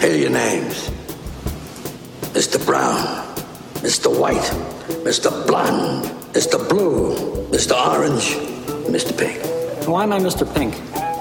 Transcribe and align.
Here 0.00 0.12
are 0.12 0.16
your 0.16 0.30
names. 0.30 0.88
Mr. 2.32 2.56
Brown, 2.64 2.96
Mr. 3.84 4.08
White, 4.08 4.48
Mr. 5.04 5.28
Blonde, 5.46 6.08
Mr. 6.32 6.56
Blue, 6.56 7.14
Mr. 7.52 7.76
Orange, 7.76 8.34
Mr. 8.88 9.12
Pink. 9.12 9.36
Why 9.86 10.04
am 10.04 10.14
I 10.14 10.18
Mr. 10.18 10.48
Pink? 10.54 10.74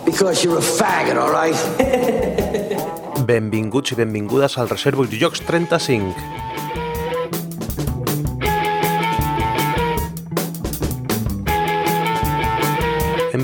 Because 0.05 0.45
you're 0.45 0.59
a 0.59 0.61
faggot, 0.61 1.19
all 1.19 1.29
right? 1.29 1.59
Benvinguts 3.27 3.91
i 3.91 3.95
benvingudes 3.95 4.55
al 4.57 4.69
Reservo 4.69 5.03
Jocs 5.11 5.43
35. 5.43 6.48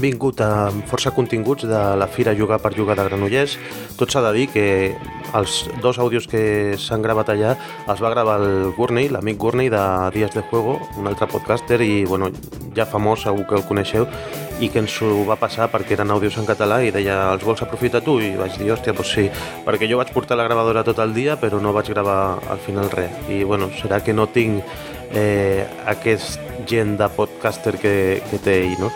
Vingut 0.06 0.42
amb 0.46 0.86
força 0.90 1.12
continguts 1.16 1.66
de 1.66 1.82
la 1.98 2.08
Fira 2.12 2.36
Jugar 2.38 2.60
per 2.62 2.74
Jugar 2.76 2.96
de 3.00 3.06
Granollers. 3.08 3.58
Tot 3.98 4.12
s'ha 4.12 4.22
de 4.28 4.32
dir 4.36 4.46
que 4.54 4.66
els 5.36 5.66
dos 5.82 5.98
àudios 6.00 6.28
que 6.30 6.76
s'han 6.80 7.04
gravat 7.04 7.32
allà 7.34 7.56
els 7.90 8.02
va 8.04 8.12
gravar 8.14 8.38
el 8.44 8.74
Gurney, 8.78 9.10
l'amic 9.10 9.40
Gurney 9.42 9.72
de 9.74 9.82
Días 10.14 10.36
de 10.36 10.44
Juego, 10.50 10.78
un 11.00 11.10
altre 11.10 11.28
podcaster 11.32 11.82
i 11.82 12.06
bueno, 12.06 12.30
ja 12.78 12.86
famós, 12.86 13.26
segur 13.26 13.48
que 13.50 13.58
el 13.58 13.66
coneixeu, 13.68 14.06
i 14.62 14.70
que 14.70 14.80
ens 14.84 14.96
ho 15.04 15.26
va 15.28 15.40
passar 15.42 15.68
perquè 15.74 15.98
eren 15.98 16.14
àudios 16.14 16.38
en 16.40 16.48
català 16.48 16.80
i 16.86 16.94
deia, 16.96 17.18
els 17.34 17.44
vols 17.44 17.66
aprofitar 17.66 18.04
tu? 18.06 18.20
I 18.22 18.36
vaig 18.40 18.56
dir, 18.62 18.72
hòstia, 18.76 18.94
doncs 18.96 19.16
sí, 19.18 19.28
perquè 19.66 19.90
jo 19.90 20.00
vaig 20.00 20.14
portar 20.16 20.38
la 20.40 20.48
gravadora 20.48 20.86
tot 20.88 21.02
el 21.04 21.16
dia 21.18 21.40
però 21.42 21.60
no 21.60 21.74
vaig 21.76 21.90
gravar 21.92 22.38
al 22.52 22.62
final 22.64 22.92
res. 22.94 23.26
I 23.28 23.44
bueno, 23.44 23.72
serà 23.82 24.04
que 24.06 24.14
no 24.14 24.30
tinc 24.32 24.64
eh, 25.12 25.66
aquest 25.92 26.40
gent 26.70 26.96
de 27.02 27.12
podcaster 27.18 27.78
que, 27.82 27.96
que 28.30 28.40
té 28.42 28.60
ell, 28.64 28.80
no? 28.80 28.94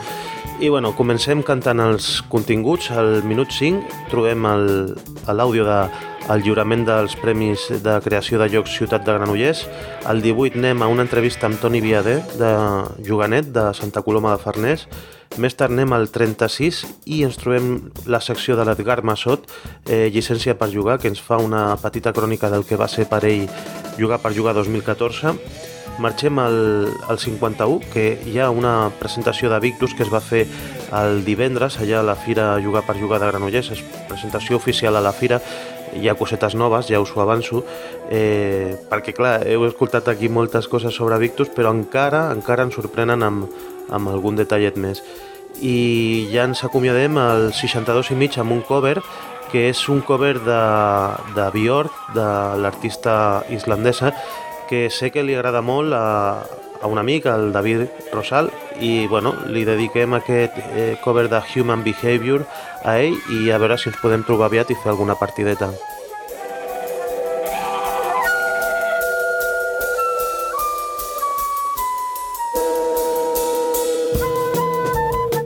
I 0.60 0.68
bueno, 0.68 0.90
comencem 0.92 1.40
cantant 1.40 1.80
els 1.80 2.18
continguts. 2.28 2.90
Al 2.92 3.22
minut 3.24 3.54
5 3.56 4.10
trobem 4.12 4.44
l'àudio 4.44 5.64
de 5.64 5.78
el 6.34 6.44
lliurament 6.44 6.84
dels 6.84 7.16
Premis 7.16 7.70
de 7.86 7.94
Creació 8.04 8.42
de 8.42 8.50
Jocs 8.52 8.74
Ciutat 8.76 9.06
de 9.08 9.16
Granollers. 9.16 9.64
Al 10.04 10.20
18 10.20 10.60
anem 10.60 10.84
a 10.84 10.90
una 10.92 11.06
entrevista 11.08 11.48
amb 11.48 11.62
Toni 11.64 11.80
Viader, 11.80 12.18
de 12.36 12.52
Juganet, 13.08 13.54
de 13.56 13.70
Santa 13.74 14.04
Coloma 14.04 14.36
de 14.36 14.44
Farners. 14.44 14.84
Més 15.40 15.56
tard 15.56 15.72
anem 15.72 15.96
al 15.96 16.12
36 16.12 16.84
i 17.08 17.24
ens 17.24 17.40
trobem 17.40 17.72
la 18.04 18.20
secció 18.20 18.60
de 18.60 18.68
l'Edgar 18.68 19.00
Massot, 19.08 19.48
eh, 19.88 20.10
llicència 20.12 20.60
per 20.60 20.74
jugar, 20.76 21.00
que 21.00 21.08
ens 21.08 21.24
fa 21.24 21.40
una 21.40 21.78
petita 21.80 22.12
crònica 22.12 22.52
del 22.52 22.68
que 22.68 22.76
va 22.76 22.92
ser 22.92 23.08
per 23.08 23.24
ell 23.24 23.48
jugar 23.96 24.20
per 24.20 24.36
jugar 24.36 24.60
2014 24.60 25.38
marxem 26.00 26.40
al, 26.40 26.90
al 27.08 27.20
51, 27.20 27.92
que 27.94 28.06
hi 28.26 28.40
ha 28.40 28.50
una 28.50 28.92
presentació 29.00 29.50
de 29.52 29.60
Victus 29.60 29.94
que 29.94 30.06
es 30.06 30.12
va 30.14 30.22
fer 30.24 30.46
el 30.96 31.24
divendres 31.26 31.80
allà 31.80 32.00
a 32.00 32.08
la 32.08 32.16
Fira 32.18 32.56
Jugar 32.64 32.86
per 32.88 32.98
Jugar 33.00 33.20
de 33.22 33.30
Granollers, 33.30 33.72
és 33.76 33.84
presentació 34.10 34.58
oficial 34.58 34.98
a 34.98 35.04
la 35.06 35.14
Fira, 35.14 35.42
hi 35.94 36.10
ha 36.10 36.18
cosetes 36.18 36.56
noves, 36.56 36.90
ja 36.90 37.02
us 37.02 37.12
ho 37.16 37.22
avanço, 37.22 37.64
eh, 38.10 38.76
perquè 38.90 39.14
clar, 39.18 39.40
heu 39.48 39.66
escoltat 39.68 40.08
aquí 40.10 40.30
moltes 40.30 40.68
coses 40.68 40.96
sobre 40.96 41.18
Victus, 41.22 41.50
però 41.50 41.74
encara 41.74 42.30
encara 42.34 42.66
ens 42.68 42.78
sorprenen 42.78 43.26
amb, 43.26 43.50
amb 43.90 44.10
algun 44.10 44.38
detallet 44.40 44.78
més. 44.78 45.04
I 45.60 46.30
ja 46.32 46.46
ens 46.46 46.64
acomiadem 46.64 47.18
al 47.18 47.50
62 47.54 48.14
i 48.14 48.16
mig 48.16 48.38
amb 48.38 48.54
un 48.54 48.62
cover 48.62 49.00
que 49.50 49.66
és 49.72 49.82
un 49.90 50.02
cover 50.06 50.36
de, 50.46 50.62
de 51.36 51.46
Björk, 51.56 51.96
de 52.14 52.28
l'artista 52.62 53.44
islandesa, 53.50 54.14
que 54.70 54.90
sé 54.94 55.10
que 55.12 55.26
li 55.26 55.36
agrada 55.36 55.64
molt 55.66 55.94
a, 55.98 56.46
a 56.82 56.88
un 56.88 57.02
amic, 57.02 57.26
el 57.26 57.52
David 57.52 57.88
Rosal, 58.14 58.52
i 58.80 59.08
bueno, 59.12 59.34
li 59.52 59.66
dediquem 59.68 60.16
aquest 60.16 60.56
eh, 60.72 60.96
cover 61.04 61.28
de 61.28 61.42
Human 61.56 61.84
Behavior 61.84 62.46
a 62.86 63.00
ell 63.02 63.18
i 63.34 63.50
a 63.52 63.60
veure 63.60 63.78
si 63.78 63.90
ens 63.92 64.00
podem 64.00 64.24
trobar 64.24 64.48
aviat 64.48 64.72
i 64.72 64.78
fer 64.80 64.94
alguna 64.94 65.18
partideta. 65.20 65.74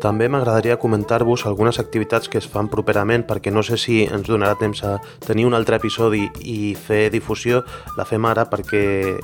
També 0.03 0.28
m'agradaria 0.28 0.75
comentar-vos 0.75 1.46
algunes 1.47 1.78
activitats 1.80 2.28
que 2.28 2.41
es 2.41 2.47
fan 2.52 2.68
properament 2.68 3.22
perquè 3.24 3.53
no 3.56 3.62
sé 3.64 3.78
si 3.80 4.02
ens 4.03 4.28
donarà 4.28 4.58
temps 4.59 4.81
a 4.84 4.97
tenir 5.24 5.46
un 5.47 5.56
altre 5.56 5.78
episodi 5.80 6.25
i 6.44 6.74
fer 6.75 7.06
difusió. 7.14 7.62
La 7.96 8.03
fem 8.03 8.28
ara 8.28 8.44
perquè 8.52 8.81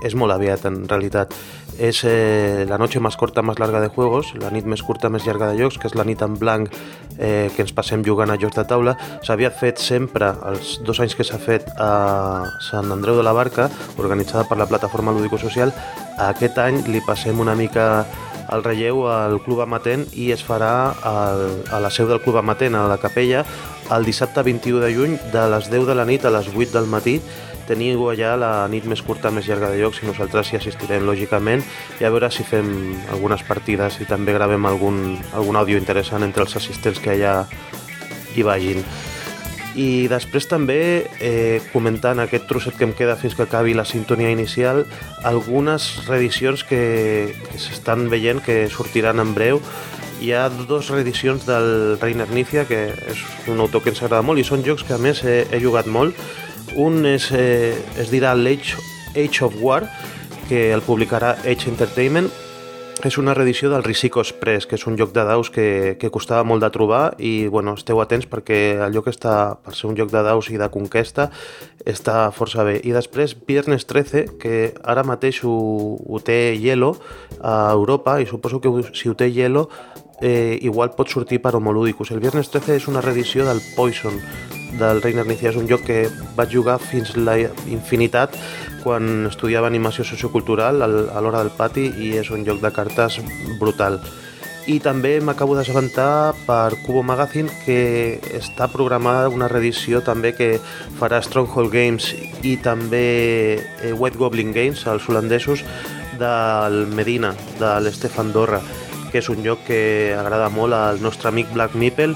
és 0.08 0.16
molt 0.16 0.32
aviat 0.32 0.64
en 0.70 0.86
realitat. 0.88 1.36
És 1.76 2.00
eh, 2.08 2.64
la 2.70 2.78
noche 2.80 3.04
més 3.04 3.18
corta 3.20 3.44
més 3.44 3.60
larga 3.60 3.82
de 3.84 3.90
juegos, 3.92 4.32
la 4.40 4.54
nit 4.56 4.64
més 4.72 4.80
curta 4.84 5.12
més 5.12 5.28
llarga 5.28 5.52
de 5.52 5.60
jocs, 5.60 5.76
que 5.80 5.92
és 5.92 5.98
la 6.00 6.08
nit 6.08 6.24
en 6.24 6.40
blanc 6.40 6.72
eh, 6.72 7.52
que 7.52 7.66
ens 7.66 7.76
passem 7.76 8.04
jugant 8.08 8.32
a 8.32 8.40
jocs 8.40 8.56
de 8.56 8.68
taula. 8.72 8.96
S'havia 9.28 9.52
fet 9.52 9.84
sempre, 9.84 10.32
els 10.48 10.78
dos 10.88 11.04
anys 11.04 11.18
que 11.20 11.28
s'ha 11.28 11.42
fet 11.44 11.68
a 11.76 12.48
Sant 12.72 12.88
Andreu 12.96 13.20
de 13.20 13.28
la 13.28 13.36
Barca, 13.36 13.68
organitzada 14.00 14.48
per 14.48 14.56
la 14.60 14.68
plataforma 14.72 15.12
Lúdico 15.12 15.40
Social. 15.44 15.76
Aquest 16.20 16.56
any 16.60 16.82
li 16.88 17.04
passem 17.04 17.40
una 17.40 17.56
mica 17.56 17.90
el 18.52 18.64
relleu 18.66 19.06
al 19.10 19.40
Club 19.46 19.62
Amatent 19.66 20.08
i 20.18 20.32
es 20.36 20.44
farà 20.46 20.94
al, 21.06 21.44
a 21.72 21.82
la 21.84 21.92
seu 21.94 22.10
del 22.10 22.22
Club 22.24 22.40
Amatent, 22.42 22.76
a 22.76 22.88
la 22.90 22.98
capella, 23.02 23.44
el 23.96 24.06
dissabte 24.06 24.44
21 24.46 24.82
de 24.86 24.94
juny 24.94 25.20
de 25.34 25.46
les 25.54 25.70
10 25.70 25.88
de 25.90 25.96
la 25.98 26.06
nit 26.06 26.26
a 26.26 26.34
les 26.34 26.50
8 26.54 26.74
del 26.76 26.90
matí 26.90 27.20
teniu 27.70 28.08
allà 28.10 28.34
la 28.40 28.52
nit 28.72 28.88
més 28.90 29.02
curta, 29.06 29.30
més 29.34 29.46
llarga 29.46 29.70
de 29.70 29.78
jocs 29.84 30.02
i 30.02 30.10
nosaltres 30.10 30.50
hi 30.50 30.58
assistirem, 30.58 31.06
lògicament, 31.06 31.62
i 32.02 32.08
a 32.08 32.10
veure 32.10 32.32
si 32.34 32.46
fem 32.48 32.72
algunes 33.14 33.46
partides 33.46 34.00
i 34.02 34.10
també 34.10 34.34
gravem 34.34 34.66
algun, 34.66 35.20
algun 35.38 35.60
àudio 35.60 35.78
interessant 35.78 36.26
entre 36.26 36.48
els 36.48 36.58
assistents 36.58 37.02
que 37.04 37.14
allà 37.14 37.36
hi 38.36 38.46
vagin. 38.46 38.84
I 39.80 40.10
després 40.12 40.48
també, 40.50 41.08
eh, 41.24 41.62
comentant 41.72 42.20
aquest 42.20 42.50
trosset 42.50 42.76
que 42.76 42.84
em 42.84 42.92
queda 42.98 43.16
fins 43.16 43.36
que 43.38 43.46
acabi 43.46 43.76
la 43.78 43.86
sintonia 43.86 44.32
inicial, 44.34 44.84
algunes 45.24 45.86
reedicions 46.08 46.66
que, 46.68 47.36
que 47.46 47.62
s'estan 47.62 48.10
veient 48.12 48.44
que 48.44 48.66
sortiran 48.74 49.22
en 49.24 49.32
breu. 49.38 49.62
Hi 50.20 50.34
ha 50.36 50.50
dues 50.52 50.90
reedicions 50.92 51.46
del 51.48 51.96
Reiner 52.02 52.28
Nícia, 52.36 52.66
que 52.68 52.90
és 52.92 53.24
un 53.48 53.62
autor 53.64 53.86
que 53.86 53.94
ens 53.94 54.04
agrada 54.04 54.26
molt, 54.26 54.42
i 54.42 54.48
són 54.48 54.66
jocs 54.68 54.84
que 54.84 54.98
a 54.98 55.00
més 55.00 55.24
he, 55.24 55.46
he 55.48 55.62
jugat 55.64 55.88
molt. 55.88 56.18
Un 56.76 57.06
és, 57.08 57.30
eh, 57.32 57.78
es 57.96 58.12
dirà 58.12 58.36
l'Age 58.36 58.76
Age 59.16 59.46
of 59.48 59.56
War, 59.64 59.86
que 60.50 60.74
el 60.74 60.84
publicarà 60.84 61.38
Age 61.46 61.72
Entertainment, 61.72 62.28
és 63.04 63.18
una 63.18 63.34
reedició 63.34 63.70
del 63.72 63.84
Risico 63.84 64.20
Express, 64.20 64.68
que 64.68 64.76
és 64.76 64.84
un 64.90 64.98
joc 65.00 65.14
de 65.16 65.24
daus 65.24 65.48
que, 65.54 65.96
que 66.02 66.12
costava 66.12 66.44
molt 66.44 66.64
de 66.66 66.70
trobar 66.74 67.14
i 67.24 67.48
bueno, 67.48 67.78
esteu 67.80 68.02
atents 68.04 68.28
perquè 68.28 68.60
el 68.84 68.96
joc 68.96 69.08
està, 69.14 69.56
per 69.64 69.76
ser 69.78 69.88
un 69.88 69.96
joc 69.96 70.12
de 70.12 70.24
daus 70.26 70.50
i 70.52 70.60
de 70.60 70.68
conquesta, 70.74 71.30
està 71.88 72.28
força 72.36 72.66
bé. 72.68 72.76
I 72.84 72.92
després 72.96 73.38
Viernes 73.48 73.88
13, 73.88 74.26
que 74.42 74.74
ara 74.84 75.08
mateix 75.08 75.42
ho, 75.48 75.56
ho 75.96 76.20
té 76.20 76.58
Yellow 76.60 76.98
a 77.40 77.72
Europa 77.72 78.20
i 78.20 78.28
suposo 78.28 78.60
que 78.60 78.74
si 78.92 79.08
ho 79.08 79.16
té 79.16 79.31
Yellow 79.31 79.70
eh, 80.20 80.60
igual 80.62 80.92
pot 80.98 81.08
sortir 81.08 81.40
per 81.40 81.56
Homolúdicus. 81.56 82.12
El 82.12 82.20
Viernes 82.20 82.52
13 82.52 82.81
és 82.81 82.92
una 82.92 83.06
reedició 83.06 83.48
del 83.48 83.64
Poison, 83.78 84.20
del 84.78 85.02
Reiner 85.02 85.25
Nicias, 85.25 85.56
un 85.56 85.68
joc 85.69 85.85
que 85.88 86.00
vaig 86.38 86.53
jugar 86.53 86.78
fins 86.80 87.16
la 87.18 87.38
infinitat 87.72 88.35
quan 88.84 89.28
estudiava 89.28 89.68
animació 89.68 90.06
sociocultural 90.07 90.81
a 90.84 90.88
l'hora 91.22 91.44
del 91.44 91.53
pati 91.56 91.90
i 92.00 92.16
és 92.19 92.31
un 92.31 92.46
joc 92.47 92.62
de 92.63 92.72
cartes 92.75 93.19
brutal. 93.59 94.00
I 94.69 94.78
també 94.84 95.16
m'acabo 95.24 95.56
d'assabentar 95.57 96.35
per 96.46 96.75
Cubo 96.84 97.02
Magazine 97.02 97.50
que 97.63 98.19
està 98.38 98.68
programada 98.69 99.31
una 99.34 99.47
reedició 99.50 100.03
també 100.06 100.35
que 100.38 100.50
farà 101.00 101.24
Stronghold 101.25 101.74
Games 101.74 102.12
i 102.46 102.57
també 102.62 103.07
eh, 103.57 103.96
White 103.97 104.19
Goblin 104.19 104.53
Games, 104.53 104.86
els 104.86 105.07
holandesos, 105.09 105.63
del 106.19 106.86
Medina, 106.94 107.34
de 107.57 107.72
l'Estefan 107.81 108.34
Dorra, 108.36 108.59
que 109.09 109.24
és 109.24 109.30
un 109.31 109.41
joc 109.46 109.63
que 109.66 110.13
agrada 110.13 110.51
molt 110.53 110.75
al 110.75 111.01
nostre 111.01 111.31
amic 111.31 111.50
Black 111.56 111.74
Meeple 111.74 112.13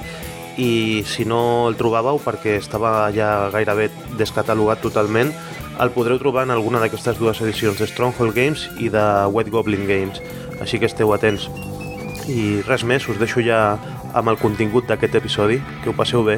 i 0.57 1.03
si 1.07 1.25
no 1.25 1.69
el 1.69 1.77
trobàveu 1.79 2.19
perquè 2.21 2.57
estava 2.59 3.09
ja 3.15 3.49
gairebé 3.53 3.89
descatalogat 4.19 4.83
totalment 4.85 5.33
el 5.81 5.89
podreu 5.89 6.19
trobar 6.21 6.43
en 6.45 6.53
alguna 6.53 6.79
d'aquestes 6.83 7.17
dues 7.17 7.39
edicions 7.41 7.79
de 7.81 7.87
Stronghold 7.89 8.35
Games 8.37 8.67
i 8.77 8.91
de 8.93 9.03
Wet 9.33 9.49
Goblin 9.49 9.87
Games, 9.89 10.21
així 10.61 10.77
que 10.77 10.85
esteu 10.85 11.13
atents. 11.15 11.47
I 12.29 12.61
res 12.67 12.85
més, 12.85 13.07
us 13.09 13.17
deixo 13.17 13.41
ja 13.41 13.79
amb 14.13 14.29
el 14.29 14.37
contingut 14.37 14.85
d'aquest 14.87 15.17
episodi, 15.17 15.57
que 15.81 15.89
ho 15.89 15.97
passeu 15.97 16.21
bé. 16.23 16.37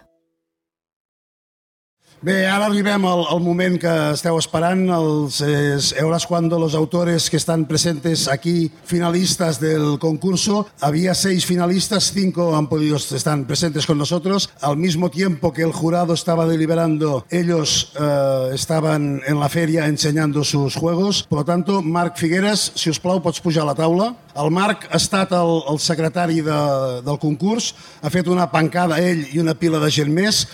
Bé, 2.21 2.45
ara 2.45 2.67
arribem 2.67 3.01
al, 3.09 3.23
al 3.33 3.39
moment 3.41 3.79
que 3.81 3.91
esteu 4.13 4.35
esperant. 4.37 4.83
Els, 4.93 5.39
es, 5.41 5.87
euras 5.97 6.27
cuando 6.29 6.59
los 6.61 6.75
autores 6.77 7.31
que 7.31 7.37
están 7.37 7.65
presentes 7.65 8.27
aquí, 8.27 8.69
finalistas 8.85 9.59
del 9.59 9.97
concurso, 9.97 10.67
había 10.81 11.15
seis 11.15 11.47
finalistas, 11.47 12.11
cinco 12.13 12.55
han 12.55 12.67
podido 12.69 12.97
están 12.97 13.45
presentes 13.45 13.87
con 13.87 13.97
nosotros. 13.97 14.51
Al 14.61 14.77
mismo 14.77 15.09
tiempo 15.09 15.51
que 15.51 15.63
el 15.63 15.71
jurado 15.71 16.13
estaba 16.13 16.45
deliberando, 16.45 17.25
ellos 17.31 17.91
eh, 17.99 18.51
estaban 18.53 19.23
en 19.25 19.39
la 19.39 19.49
feria 19.49 19.87
enseñando 19.87 20.43
sus 20.43 20.75
juegos. 20.75 21.23
Por 21.23 21.39
lo 21.39 21.45
tanto, 21.45 21.81
Marc 21.81 22.17
Figueres, 22.17 22.71
si 22.75 22.91
us 22.91 22.99
plau, 22.99 23.17
pots 23.23 23.41
pujar 23.41 23.63
a 23.63 23.71
la 23.71 23.73
taula. 23.73 24.11
El 24.37 24.51
Marc 24.53 24.85
ha 24.91 25.01
estat 25.01 25.33
el, 25.33 25.63
el 25.73 25.81
secretari 25.81 26.45
de, 26.45 26.59
del 27.01 27.17
concurs, 27.17 27.71
ha 28.05 28.13
fet 28.13 28.29
una 28.29 28.45
pancada 28.53 29.01
ell 29.01 29.25
i 29.33 29.41
una 29.41 29.57
pila 29.57 29.81
de 29.81 29.89
gent 29.89 30.13
més 30.13 30.45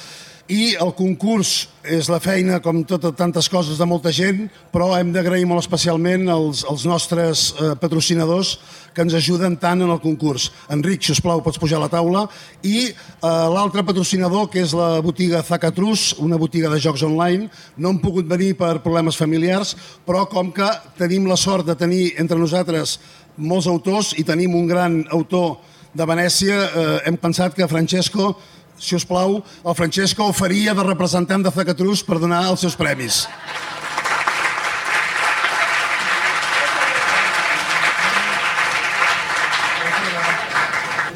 i 0.48 0.78
el 0.80 0.94
concurs 0.96 1.68
és 1.84 2.08
la 2.12 2.20
feina, 2.24 2.62
com 2.64 2.80
totes 2.88 3.16
tantes 3.20 3.50
coses, 3.52 3.80
de 3.80 3.88
molta 3.88 4.14
gent, 4.16 4.46
però 4.72 4.94
hem 4.96 5.12
d'agrair 5.12 5.48
molt 5.48 5.64
especialment 5.64 6.28
els, 6.32 6.64
els 6.68 6.86
nostres 6.88 7.50
eh, 7.52 7.74
patrocinadors 7.80 8.54
que 8.96 9.04
ens 9.04 9.16
ajuden 9.18 9.58
tant 9.60 9.84
en 9.84 9.92
el 9.92 10.00
concurs. 10.04 10.50
Enric, 10.72 11.04
si 11.04 11.14
us 11.16 11.22
plau, 11.24 11.44
pots 11.44 11.60
pujar 11.60 11.82
a 11.82 11.84
la 11.84 11.92
taula. 11.92 12.26
I 12.64 12.88
eh, 12.88 12.96
l'altre 13.28 13.84
patrocinador, 13.88 14.48
que 14.52 14.64
és 14.64 14.76
la 14.78 14.98
botiga 15.04 15.44
Zacatrus, 15.44 16.14
una 16.24 16.40
botiga 16.40 16.72
de 16.72 16.80
jocs 16.84 17.04
online, 17.08 17.52
no 17.76 17.92
han 17.92 18.02
pogut 18.04 18.28
venir 18.28 18.54
per 18.60 18.78
problemes 18.84 19.20
familiars, 19.20 19.76
però 20.08 20.26
com 20.32 20.52
que 20.56 20.68
tenim 21.00 21.28
la 21.28 21.40
sort 21.40 21.68
de 21.68 21.76
tenir 21.76 22.14
entre 22.22 22.40
nosaltres 22.40 22.98
molts 23.38 23.68
autors 23.68 24.16
i 24.18 24.24
tenim 24.26 24.56
un 24.56 24.68
gran 24.68 25.04
autor 25.12 25.58
de 25.98 26.06
Venècia, 26.06 26.56
eh, 26.56 27.00
hem 27.10 27.18
pensat 27.18 27.56
que 27.56 27.68
Francesco 27.68 28.36
si 28.80 28.96
us 28.96 29.06
plau, 29.06 29.42
el 29.66 29.76
Francesco 29.76 30.28
oferia 30.30 30.76
de 30.78 30.86
representant 30.86 31.44
de 31.44 31.54
Zacatrus 31.54 32.04
per 32.06 32.20
donar 32.22 32.46
els 32.52 32.64
seus 32.66 32.78
premis. 32.78 33.26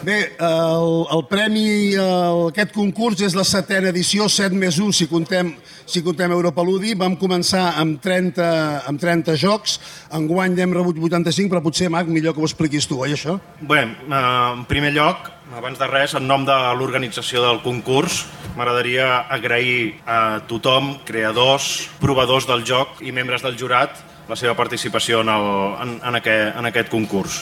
Bé, 0.01 0.35
el, 0.41 0.87
el 1.13 1.21
premi, 1.29 1.93
el, 1.93 2.47
aquest 2.49 2.71
concurs 2.73 3.19
és 3.21 3.35
la 3.37 3.43
setena 3.45 3.91
edició, 3.91 4.25
7 4.33 4.57
més 4.57 4.79
1 4.81 4.95
si 4.97 5.05
contem, 5.05 5.51
si 5.85 6.01
contem 6.01 6.33
Europa 6.33 6.65
Ludi. 6.65 6.95
Vam 6.97 7.13
començar 7.21 7.67
amb 7.77 7.99
30, 8.01 8.47
amb 8.89 8.97
30 8.97 9.37
jocs, 9.37 9.77
enguany 10.17 10.57
hem 10.57 10.73
rebut 10.73 10.97
85, 10.97 11.53
però 11.53 11.61
potser, 11.61 11.91
Marc, 11.93 12.09
millor 12.09 12.33
que 12.33 12.41
ho 12.41 12.49
expliquis 12.49 12.89
tu, 12.89 12.97
oi, 13.05 13.13
això? 13.13 13.37
Bé, 13.61 13.83
eh, 13.85 14.17
en 14.17 14.65
primer 14.65 14.89
lloc, 14.97 15.29
abans 15.53 15.77
de 15.77 15.93
res, 15.93 16.17
en 16.17 16.25
nom 16.25 16.49
de 16.49 16.57
l'organització 16.79 17.45
del 17.45 17.61
concurs, 17.61 18.23
m'agradaria 18.57 19.27
agrair 19.29 19.99
a 20.09 20.41
tothom, 20.49 20.95
creadors, 21.05 21.91
provadors 22.01 22.49
del 22.49 22.65
joc 22.65 23.05
i 23.05 23.13
membres 23.13 23.45
del 23.45 23.53
jurat, 23.59 24.01
la 24.31 24.37
seva 24.39 24.55
participació 24.55 25.21
en, 25.25 25.29
el, 25.29 25.45
en, 25.83 25.89
en, 26.07 26.17
aquest, 26.21 26.55
en 26.55 26.67
aquest 26.69 26.91
concurs. 26.91 27.41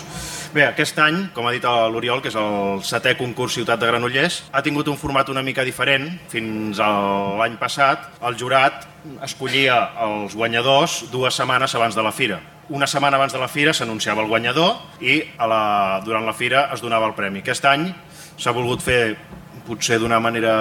Bé, 0.49 0.63
aquest 0.65 0.97
any, 1.03 1.19
com 1.35 1.45
ha 1.45 1.53
dit 1.53 1.65
l'Oriol, 1.93 2.23
que 2.23 2.31
és 2.31 2.37
el 2.39 2.81
setè 2.81 3.13
concurs 3.19 3.53
Ciutat 3.59 3.77
de 3.77 3.89
Granollers, 3.91 4.39
ha 4.49 4.63
tingut 4.65 4.89
un 4.89 4.97
format 4.97 5.29
una 5.29 5.43
mica 5.45 5.65
diferent. 5.67 6.09
Fins 6.33 6.81
a 6.81 6.89
l'any 7.37 7.59
passat, 7.61 8.09
el 8.25 8.39
jurat 8.41 8.87
escollia 9.25 9.77
els 10.07 10.33
guanyadors 10.33 11.03
dues 11.13 11.37
setmanes 11.37 11.77
abans 11.77 11.93
de 11.93 12.05
la 12.05 12.15
fira. 12.15 12.41
Una 12.73 12.89
setmana 12.89 13.21
abans 13.21 13.33
de 13.33 13.41
la 13.41 13.49
fira 13.49 13.73
s'anunciava 13.73 14.25
el 14.25 14.29
guanyador 14.29 15.05
i 15.05 15.21
a 15.37 15.45
la, 15.49 15.63
durant 16.05 16.25
la 16.25 16.33
fira 16.33 16.67
es 16.73 16.81
donava 16.81 17.05
el 17.09 17.17
premi. 17.17 17.45
Aquest 17.45 17.69
any 17.69 17.91
s'ha 18.37 18.53
volgut 18.53 18.81
fer 18.81 19.03
potser 19.69 19.99
d'una 20.01 20.17
manera... 20.17 20.55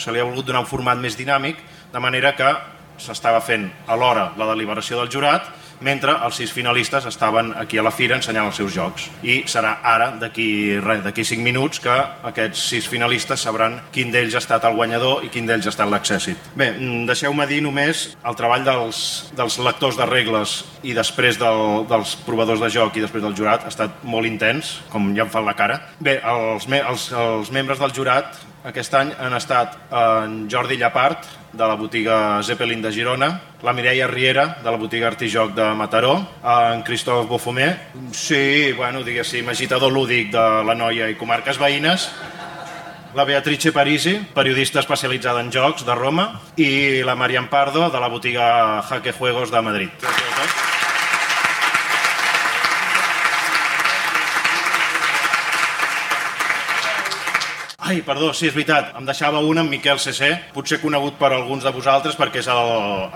se 0.00 0.12
li 0.12 0.20
ha 0.20 0.24
volgut 0.24 0.48
donar 0.48 0.64
un 0.64 0.72
format 0.72 0.96
més 0.96 1.20
dinàmic, 1.20 1.60
de 1.92 2.00
manera 2.00 2.32
que 2.32 2.48
s'estava 3.06 3.42
fent 3.44 3.68
alhora 3.90 4.30
la 4.38 4.48
deliberació 4.52 5.00
del 5.00 5.10
jurat 5.12 5.50
mentre 5.82 6.14
els 6.24 6.36
sis 6.38 6.52
finalistes 6.54 7.06
estaven 7.10 7.52
aquí 7.58 7.78
a 7.78 7.82
la 7.82 7.90
fira 7.90 8.16
ensenyant 8.16 8.48
els 8.48 8.58
seus 8.60 8.72
jocs. 8.74 9.08
I 9.22 9.42
serà 9.50 9.76
ara, 9.82 10.12
d'aquí 10.20 10.78
d'aquí 11.02 11.24
5 11.26 11.42
minuts, 11.42 11.80
que 11.82 11.94
aquests 12.30 12.68
sis 12.70 12.86
finalistes 12.88 13.42
sabran 13.42 13.80
quin 13.92 14.12
d'ells 14.14 14.36
ha 14.36 14.42
estat 14.42 14.64
el 14.68 14.76
guanyador 14.78 15.24
i 15.26 15.30
quin 15.32 15.48
d'ells 15.48 15.66
ha 15.66 15.72
estat 15.74 15.90
l'exèssit. 15.90 16.38
Bé, 16.54 16.70
mm, 16.70 17.06
deixeu-me 17.10 17.46
dir 17.46 17.62
només 17.62 18.16
el 18.24 18.38
treball 18.38 18.64
dels, 18.64 19.32
dels 19.36 19.58
lectors 19.58 19.98
de 19.98 20.06
regles 20.06 20.64
i 20.82 20.94
després 20.94 21.38
del, 21.38 21.86
dels 21.90 22.14
provadors 22.26 22.60
de 22.60 22.70
joc 22.70 22.96
i 22.96 23.04
després 23.04 23.22
del 23.22 23.36
jurat 23.36 23.64
ha 23.64 23.72
estat 23.72 24.04
molt 24.04 24.26
intens, 24.26 24.80
com 24.90 25.12
ja 25.16 25.26
em 25.26 25.30
fan 25.30 25.44
la 25.44 25.54
cara. 25.58 25.80
Bé, 25.98 26.20
els, 26.22 26.66
els, 26.70 27.10
els 27.12 27.50
membres 27.50 27.78
del 27.82 27.92
jurat 27.92 28.38
aquest 28.62 28.94
any 28.94 29.08
han 29.18 29.34
estat 29.34 29.74
en 29.90 30.44
Jordi 30.50 30.76
Llapart, 30.78 31.26
de 31.52 31.66
la 31.66 31.74
botiga 31.74 32.42
Zeppelin 32.42 32.82
de 32.82 32.92
Girona, 32.92 33.40
la 33.62 33.72
Mireia 33.72 34.06
Riera, 34.06 34.58
de 34.62 34.70
la 34.70 34.76
botiga 34.76 35.06
Artijoc 35.06 35.54
de 35.54 35.74
Mataró, 35.74 36.26
en 36.42 36.82
Cristóf 36.82 37.28
Bofumer, 37.28 37.78
sí, 38.12 38.72
bueno, 38.72 39.02
diguéssim, 39.02 39.48
agitador 39.48 39.92
lúdic 39.92 40.32
de 40.32 40.64
la 40.64 40.74
Noia 40.74 41.10
i 41.12 41.18
comarques 41.20 41.60
veïnes, 41.60 42.08
la 43.14 43.24
Beatrice 43.28 43.72
Parisi, 43.72 44.16
periodista 44.34 44.80
especialitzada 44.80 45.40
en 45.44 45.52
jocs 45.52 45.84
de 45.84 45.94
Roma, 45.94 46.40
i 46.56 47.02
la 47.04 47.14
Marian 47.14 47.50
Pardo, 47.52 47.90
de 47.90 48.00
la 48.00 48.08
botiga 48.08 48.82
Jaque 48.88 49.12
Juegos 49.12 49.52
de 49.52 49.60
Madrid. 49.60 49.92
Gràcies 50.00 50.91
Ai, 57.84 57.98
perdó, 58.06 58.28
sí, 58.30 58.46
és 58.46 58.54
veritat. 58.54 58.92
Em 58.94 59.02
deixava 59.02 59.40
un 59.42 59.58
en 59.58 59.66
Miquel 59.66 59.98
CC, 59.98 60.28
potser 60.54 60.76
conegut 60.78 61.16
per 61.18 61.32
alguns 61.34 61.64
de 61.66 61.70
vosaltres 61.74 62.14
perquè 62.14 62.38
és 62.38 62.46
el, 62.52 62.68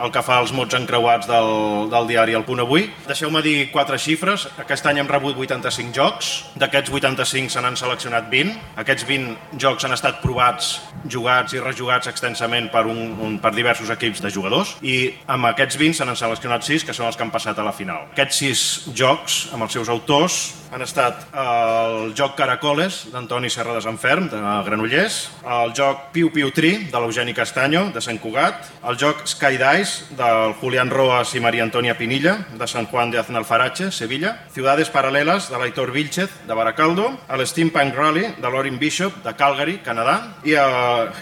el 0.02 0.10
que 0.10 0.24
fa 0.26 0.40
els 0.42 0.50
mots 0.56 0.74
encreuats 0.74 1.28
del, 1.30 1.50
del 1.92 2.08
diari 2.10 2.34
El 2.34 2.42
Punt 2.48 2.64
Avui. 2.64 2.88
Deixeu-me 3.06 3.44
dir 3.46 3.68
quatre 3.70 3.94
xifres. 4.02 4.48
Aquest 4.58 4.88
any 4.90 4.98
hem 4.98 5.12
rebut 5.12 5.38
85 5.38 5.94
jocs. 5.94 6.32
D'aquests 6.58 6.90
85 6.90 7.54
se 7.54 7.62
n'han 7.62 7.78
seleccionat 7.78 8.26
20. 8.32 8.58
Aquests 8.82 9.06
20 9.06 9.62
jocs 9.62 9.86
han 9.86 9.94
estat 9.94 10.18
provats, 10.24 10.72
jugats 11.06 11.54
i 11.54 11.62
rejugats 11.62 12.10
extensament 12.10 12.66
per, 12.74 12.88
un, 12.90 13.14
un, 13.22 13.38
per 13.38 13.54
diversos 13.54 13.94
equips 13.94 14.24
de 14.24 14.34
jugadors 14.34 14.74
i 14.82 14.98
amb 15.30 15.46
aquests 15.52 15.78
20 15.78 16.00
se 16.00 16.10
n'han 16.10 16.18
seleccionat 16.18 16.66
6 16.66 16.90
que 16.90 16.96
són 16.96 17.06
els 17.06 17.14
que 17.14 17.22
han 17.22 17.30
passat 17.30 17.62
a 17.62 17.70
la 17.70 17.76
final. 17.76 18.10
Aquests 18.18 18.42
6 18.42 18.68
jocs, 18.98 19.44
amb 19.54 19.68
els 19.68 19.78
seus 19.78 19.94
autors, 19.94 20.42
han 20.76 20.84
estat 20.84 21.22
el 21.32 22.10
joc 22.12 22.34
Caracoles 22.36 23.06
d'Antoni 23.08 23.48
Serra 23.48 23.72
de 23.78 23.80
Sanferm, 23.80 24.26
de 24.28 24.40
Granollers, 24.66 25.14
el 25.56 25.72
joc 25.76 26.10
Piu 26.12 26.28
Piu 26.34 26.50
Tri, 26.52 26.72
de 26.92 27.00
l'Eugeni 27.00 27.32
Castanyo, 27.32 27.86
de 27.94 28.02
Sant 28.04 28.20
Cugat, 28.20 28.68
el 28.84 28.98
joc 29.00 29.22
Sky 29.24 29.56
Dice, 29.56 30.10
del 30.18 30.52
Julián 30.60 30.92
Roas 30.92 31.32
i 31.32 31.40
Maria 31.40 31.64
Antònia 31.64 31.96
Pinilla, 31.96 32.36
de 32.60 32.68
Sant 32.68 32.90
Juan 32.92 33.14
de 33.14 33.22
Aznalfarache, 33.22 33.88
Sevilla, 33.88 34.34
Ciudades 34.52 34.92
Paralelas, 34.92 35.48
de 35.48 35.62
l'Aitor 35.62 35.94
Vilchez, 35.96 36.42
de 36.44 36.60
Baracaldo, 36.60 37.08
el 37.32 37.46
Steampunk 37.48 37.96
Rally, 37.96 38.26
de 38.36 38.52
Lorin 38.52 38.76
Bishop, 38.78 39.22
de 39.24 39.32
Calgary, 39.32 39.80
Canadà, 39.80 40.18
i 40.44 40.60
a 40.60 40.68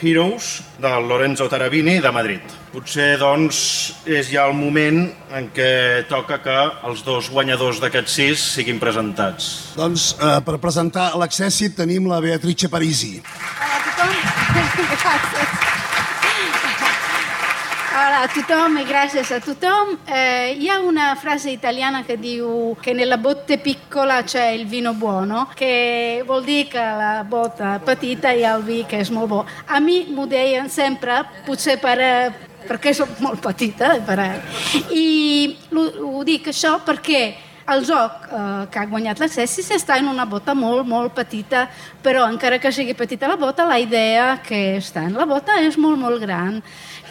Heroes, 0.03 0.65
de 0.83 0.99
Lorenzo 1.07 1.47
Tarabini, 1.49 2.01
de 2.03 2.11
Madrid. 2.11 2.64
Potser, 2.75 3.21
doncs, 3.21 3.59
és 4.03 4.33
ja 4.35 4.49
el 4.49 4.55
moment 4.59 5.05
en 5.39 5.45
què 5.55 6.03
toca 6.11 6.41
que 6.43 6.57
els 6.89 7.05
dos 7.07 7.29
guanyadors 7.31 7.79
d'aquests 7.79 8.17
sis 8.19 8.47
siguin 8.57 8.81
presentats. 8.83 9.77
Doncs, 9.79 10.09
eh, 10.19 10.41
per 10.43 10.59
presentar 10.59 11.13
l'accèssit 11.15 11.77
tenim 11.79 12.11
la 12.11 12.19
Beatrice 12.25 12.67
Parisi. 12.73 13.21
Hola 13.23 13.79
a 13.79 13.85
tothom. 13.87 14.17
Gràcies. 15.05 15.55
Hola 17.95 18.25
a 18.25 18.29
tothom 18.35 18.81
i 18.81 18.83
gràcies 18.89 19.29
a 19.31 19.37
tothom. 19.39 19.93
Eh, 20.11 20.57
hi 20.59 20.67
ha 20.67 20.81
una 20.83 21.13
frase 21.15 21.53
italiana 21.55 22.01
que 22.03 22.17
diu 22.19 22.75
che 22.83 22.93
nella 22.93 23.19
botte 23.19 23.59
piccola 23.59 24.25
c'è 24.25 24.49
il 24.49 24.67
vino 24.67 24.95
buono, 24.95 25.49
che 25.55 26.25
vuol 26.27 26.43
dir 26.43 26.67
que 26.67 26.79
a 26.79 26.97
la 26.97 27.23
bota 27.23 27.79
petita 27.79 28.33
hi 28.33 28.43
ha 28.43 28.57
el 28.57 28.65
vi 28.67 28.83
que 28.83 28.99
és 28.99 29.13
molt 29.15 29.31
bo. 29.31 29.45
A 29.69 29.79
mi 29.79 30.09
m'ho 30.11 30.27
deien 30.27 30.69
sempre, 30.69 31.23
potser 31.47 31.79
per, 31.79 32.01
perquè 32.69 32.95
soc 32.97 33.19
molt 33.25 33.43
petita, 33.45 33.95
per 34.07 34.19
i 34.93 35.57
ho 35.75 36.23
dic 36.27 36.49
això 36.53 36.79
perquè 36.85 37.25
el 37.73 37.85
joc 37.89 38.27
eh, 38.29 38.67
que 38.71 38.81
ha 38.81 38.89
guanyat 38.89 39.21
l'accessis 39.23 39.71
està 39.73 39.97
en 40.01 40.11
una 40.11 40.27
bota 40.29 40.55
molt, 40.57 40.85
molt 40.89 41.15
petita, 41.17 41.65
però 42.05 42.27
encara 42.29 42.59
que 42.61 42.73
sigui 42.73 42.97
petita 42.97 43.31
la 43.31 43.39
bota, 43.41 43.65
la 43.69 43.79
idea 43.81 44.35
que 44.45 44.77
està 44.81 45.07
en 45.09 45.17
la 45.17 45.25
bota 45.29 45.57
és 45.65 45.79
molt, 45.81 45.99
molt 46.01 46.21
gran. 46.21 46.61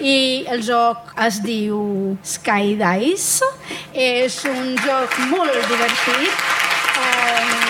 I 0.01 0.45
el 0.53 0.62
joc 0.65 1.13
es 1.25 1.41
diu 1.45 2.17
Sky 2.25 2.77
Dice, 2.81 3.50
és 3.93 4.39
un 4.50 4.74
joc 4.86 5.19
molt 5.33 5.57
divertit. 5.69 6.41
Eh, 6.93 7.62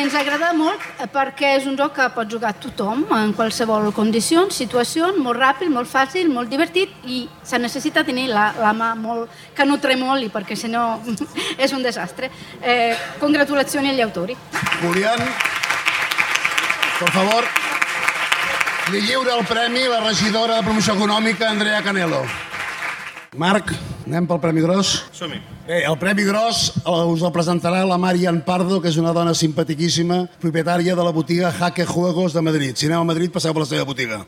ens 0.00 0.14
agrada 0.18 0.50
molt 0.56 0.82
perquè 1.12 1.54
és 1.58 1.66
un 1.68 1.76
joc 1.78 1.94
que 1.96 2.06
pot 2.14 2.30
jugar 2.30 2.52
tothom 2.62 3.04
en 3.16 3.32
qualsevol 3.36 3.90
condició, 3.96 4.46
situació, 4.54 5.10
molt 5.20 5.40
ràpid, 5.40 5.70
molt 5.72 5.90
fàcil, 5.90 6.30
molt 6.32 6.50
divertit 6.52 6.92
i 7.06 7.24
se 7.44 7.60
necessita 7.62 8.04
tenir 8.04 8.28
la, 8.32 8.50
la 8.58 8.72
mà 8.76 8.92
molt... 8.98 9.30
que 9.54 9.66
no 9.68 9.78
tremoli 9.78 10.30
perquè 10.34 10.56
si 10.56 10.70
no 10.72 11.00
és 11.64 11.72
un 11.72 11.82
desastre. 11.82 12.30
Eh, 12.60 12.94
congratulazioni 13.20 13.92
agli 13.92 14.02
autori. 14.02 14.36
Julián, 14.82 15.20
por 16.98 17.10
favor, 17.10 17.50
li 18.92 19.00
lliura 19.06 19.38
el 19.38 19.44
premi 19.46 19.86
la 19.88 20.00
regidora 20.04 20.56
de 20.60 20.62
promoció 20.62 20.94
econòmica, 20.94 21.50
Andrea 21.50 21.82
Canelo. 21.82 22.24
Marc, 23.36 23.72
anem 24.06 24.26
pel 24.28 24.40
Premi 24.40 24.62
Gros? 24.64 24.94
Som-hi. 25.16 25.40
Bé, 25.66 25.80
el 25.88 25.96
Premi 25.98 26.26
Gros 26.28 26.66
us 26.84 27.22
el 27.24 27.32
presentarà 27.32 27.84
la 27.88 27.98
Marian 28.00 28.42
Pardo, 28.44 28.80
que 28.80 28.90
és 28.92 28.98
una 29.00 29.14
dona 29.16 29.32
simpatiquíssima, 29.34 30.24
propietària 30.42 30.96
de 30.96 31.06
la 31.06 31.12
botiga 31.14 31.52
Jaque 31.52 31.86
Juegos 31.88 32.36
de 32.36 32.42
Madrid. 32.44 32.76
Si 32.76 32.90
aneu 32.90 33.00
a 33.00 33.08
Madrid, 33.08 33.32
passeu 33.32 33.54
per 33.56 33.64
la 33.64 33.70
seva 33.70 33.88
botiga. 33.88 34.24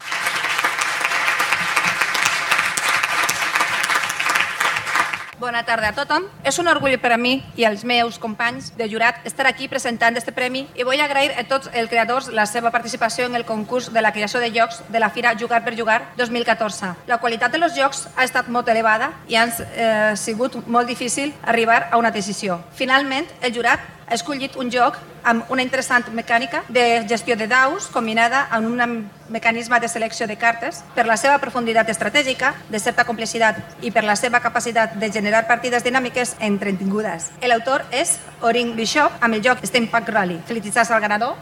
Bona 5.47 5.63
tarda 5.63 5.93
a 5.93 5.95
tothom. 5.95 6.25
És 6.43 6.57
un 6.59 6.67
orgull 6.67 6.97
per 6.99 7.13
a 7.15 7.17
mi 7.23 7.37
i 7.55 7.63
als 7.69 7.85
meus 7.87 8.17
companys 8.19 8.73
de 8.75 8.89
jurat 8.91 9.21
estar 9.31 9.45
aquí 9.47 9.69
presentant 9.71 10.17
aquest 10.19 10.35
premi 10.35 10.65
i 10.75 10.83
vull 10.83 10.99
agrair 10.99 11.37
a 11.39 11.45
tots 11.47 11.71
els 11.71 11.87
creadors 11.93 12.33
la 12.35 12.49
seva 12.51 12.73
participació 12.75 13.29
en 13.31 13.39
el 13.39 13.45
concurs 13.47 13.93
de 13.95 14.03
la 14.03 14.11
creació 14.11 14.43
de 14.43 14.51
jocs 14.51 14.83
de 14.91 14.99
la 14.99 15.13
Fira 15.15 15.37
Jugar 15.39 15.63
per 15.63 15.77
Jugar 15.79 16.01
2014. 16.19 16.91
La 17.07 17.21
qualitat 17.23 17.55
de 17.55 17.63
los 17.63 17.79
jocs 17.79 18.09
ha 18.17 18.27
estat 18.27 18.51
molt 18.51 18.67
elevada 18.75 19.13
i 19.31 19.39
ha 19.39 19.47
eh, 19.47 20.17
sigut 20.19 20.59
molt 20.67 20.91
difícil 20.91 21.31
arribar 21.45 21.85
a 21.93 22.03
una 22.03 22.11
decisió. 22.11 22.59
Finalment, 22.75 23.31
el 23.41 23.55
jurat 23.55 23.96
ha 24.07 24.15
escollit 24.15 24.57
un 24.57 24.71
joc 24.71 24.99
amb 25.27 25.51
una 25.51 25.65
interessant 25.67 26.07
mecànica 26.15 26.63
de 26.69 27.05
gestió 27.11 27.37
de 27.37 27.49
daus 27.51 27.89
combinada 27.93 28.47
amb 28.55 28.71
un 28.71 29.09
mecanisme 29.29 29.81
de 29.83 29.89
selecció 29.89 30.27
de 30.31 30.37
cartes 30.39 30.83
per 30.95 31.07
la 31.07 31.17
seva 31.17 31.39
profunditat 31.43 31.91
estratègica, 31.91 32.55
de 32.71 32.79
certa 32.79 33.05
complexitat 33.05 33.59
i 33.83 33.91
per 33.91 34.05
la 34.07 34.17
seva 34.17 34.41
capacitat 34.41 34.95
de 35.01 35.11
generar 35.11 35.47
partides 35.51 35.83
dinàmiques 35.83 36.37
entretingudes. 36.41 37.33
L'autor 37.43 37.87
és 37.91 38.19
Orin 38.43 38.77
Bishop 38.77 39.19
amb 39.21 39.35
el 39.35 39.43
joc 39.43 39.65
Steampunk 39.67 40.15
Rally. 40.15 40.41
Felicitats 40.47 40.91
al 40.91 41.03
ganador. 41.03 41.37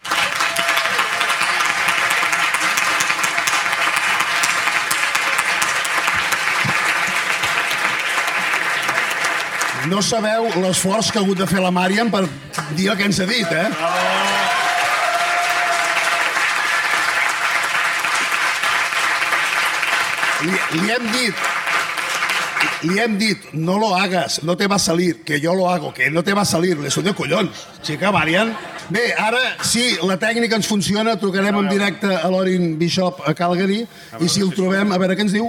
No 9.88 10.00
sabeu 10.00 10.46
l'esforç 10.62 11.10
que 11.12 11.20
ha 11.20 11.22
hagut 11.22 11.38
de 11.42 11.46
fer 11.48 11.60
la 11.60 11.70
Marian 11.74 12.10
per 12.12 12.24
dir 12.76 12.88
el 12.90 12.96
que 12.96 13.08
ens 13.10 13.20
ha 13.20 13.26
dit, 13.28 13.50
eh? 13.52 13.68
Li, 20.44 20.56
li 20.80 20.94
hem 20.94 21.12
dit 21.12 21.50
li 22.84 22.98
hem 23.00 23.16
dit, 23.18 23.40
no 23.52 23.78
lo 23.80 23.94
hagas, 23.96 24.42
no 24.44 24.56
te 24.60 24.66
va 24.68 24.76
a 24.76 24.82
salir, 24.82 25.22
que 25.24 25.40
yo 25.40 25.54
lo 25.54 25.70
hago, 25.70 25.92
que 25.94 26.10
no 26.10 26.22
te 26.22 26.34
va 26.34 26.42
a 26.42 26.44
salir, 26.44 26.76
le 26.78 26.90
de 26.90 27.14
collons. 27.14 27.66
Xica, 27.82 28.12
Marian. 28.12 28.54
Bé, 28.90 29.14
ara 29.16 29.40
sí, 29.64 29.96
la 30.04 30.18
tècnica 30.20 30.56
ens 30.56 30.68
funciona, 30.68 31.16
trucarem 31.16 31.56
en 31.62 31.70
directe 31.72 32.10
a 32.12 32.28
l'Orin 32.28 32.78
Bishop 32.78 33.22
a 33.24 33.32
Calgary 33.34 33.86
i 34.20 34.28
si 34.28 34.44
el 34.44 34.52
trobem, 34.52 34.92
a 34.92 35.00
veure 35.00 35.16
què 35.16 35.24
ens 35.24 35.32
diu. 35.32 35.48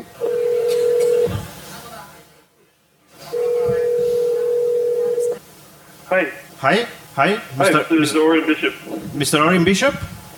Hi. 6.16 6.32
Hi, 6.60 6.76
hi, 7.16 7.36
Hi, 7.36 7.72
Mr. 7.72 7.90
this 7.90 8.12
is 8.12 8.16
Oren 8.16 8.48
Bishop. 8.48 8.74
Mr. 9.20 9.44
Orin 9.46 9.66
Bishop. 9.66 9.94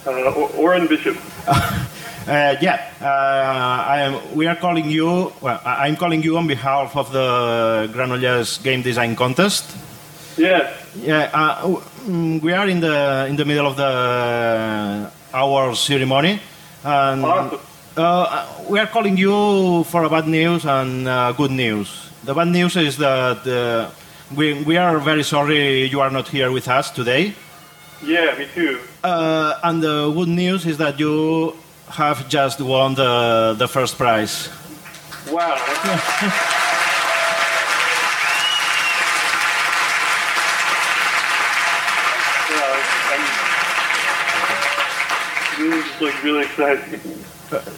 Uh, 0.07 0.57
Oren 0.57 0.87
Bishop. 0.87 1.15
Uh, 2.27 2.57
yeah, 2.59 2.91
uh, 2.99 3.87
I 3.87 4.01
am, 4.01 4.35
we 4.35 4.47
are 4.47 4.55
calling 4.57 4.89
you. 4.89 5.31
Well, 5.39 5.61
I'm 5.63 5.95
calling 5.95 6.21
you 6.21 6.35
on 6.37 6.45
behalf 6.45 6.97
of 6.97 7.09
the 7.13 7.89
Granollers 7.95 8.61
Game 8.61 8.81
Design 8.81 9.15
Contest. 9.15 9.63
Yeah. 10.35 10.73
Yeah, 10.99 11.29
uh, 11.33 11.63
mm, 12.03 12.41
we 12.41 12.51
are 12.51 12.67
in 12.67 12.81
the 12.81 13.27
in 13.29 13.37
the 13.37 13.45
middle 13.45 13.65
of 13.65 13.77
the 13.77 15.09
our 15.33 15.73
ceremony, 15.73 16.41
and 16.83 17.23
Awesome. 17.23 17.59
uh, 17.95 18.45
we 18.67 18.77
are 18.77 18.87
calling 18.87 19.15
you 19.15 19.85
for 19.85 20.03
a 20.03 20.09
bad 20.09 20.27
news 20.27 20.65
and 20.65 21.07
uh, 21.07 21.31
good 21.31 21.51
news. 21.51 22.09
The 22.25 22.33
bad 22.33 22.49
news 22.49 22.75
is 22.75 22.97
that 22.97 23.47
uh, 23.47 23.87
we 24.35 24.53
we 24.63 24.77
are 24.77 24.97
very 24.99 25.23
sorry 25.23 25.85
you 25.85 26.01
are 26.01 26.11
not 26.11 26.27
here 26.27 26.51
with 26.51 26.67
us 26.67 26.91
today. 26.91 27.33
Yeah, 28.03 28.37
me 28.37 28.45
too. 28.53 28.79
Uh, 29.03 29.59
and 29.63 29.81
the 29.81 30.11
good 30.11 30.27
news 30.27 30.65
is 30.65 30.77
that 30.77 30.99
you 30.99 31.55
have 31.89 32.27
just 32.29 32.59
won 32.61 32.93
the, 32.95 33.55
the 33.57 33.67
first 33.67 33.97
prize. 33.97 34.49
Wow. 35.31 35.57
yeah, 42.49 42.83
I'm, 43.13 43.23
I'm 45.63 45.71
this 45.71 45.85
is 45.95 46.01
like 46.01 46.23
really 46.23 46.43
exciting. 46.45 46.99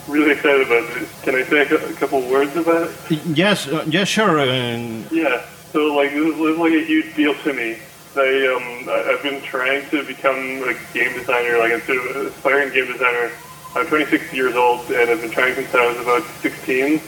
Really 0.08 0.32
excited 0.32 0.66
about 0.66 0.92
this. 0.94 1.22
Can 1.22 1.34
I 1.36 1.42
say 1.44 1.60
a 1.62 1.74
a 1.90 1.92
couple 1.94 2.20
words 2.28 2.56
about 2.56 2.90
it? 3.10 3.20
Yes, 3.36 3.68
uh, 3.68 3.84
yes, 3.88 4.08
sure. 4.08 4.38
uh, 4.40 4.46
Yeah. 5.12 5.42
So 5.72 5.94
like 5.94 6.10
this 6.10 6.34
is, 6.36 6.58
like 6.58 6.72
a 6.72 6.84
huge 6.84 7.14
deal 7.14 7.34
to 7.44 7.52
me. 7.52 7.78
I 8.16 8.28
um 8.54 8.88
I- 8.88 9.14
I've 9.14 9.22
been 9.22 9.40
trying 9.42 9.88
to 9.90 10.04
become 10.04 10.36
a 10.66 10.74
game 10.92 11.12
designer, 11.14 11.58
like 11.58 11.72
an 11.72 12.26
aspiring 12.26 12.72
game 12.72 12.90
designer. 12.90 13.30
I'm 13.76 13.86
26 13.86 14.32
years 14.32 14.56
old 14.56 14.90
and 14.90 15.10
I've 15.10 15.20
been 15.20 15.30
trying 15.30 15.54
since 15.54 15.72
I 15.74 15.86
was 15.86 15.98
about 16.00 16.24
16. 16.42 17.00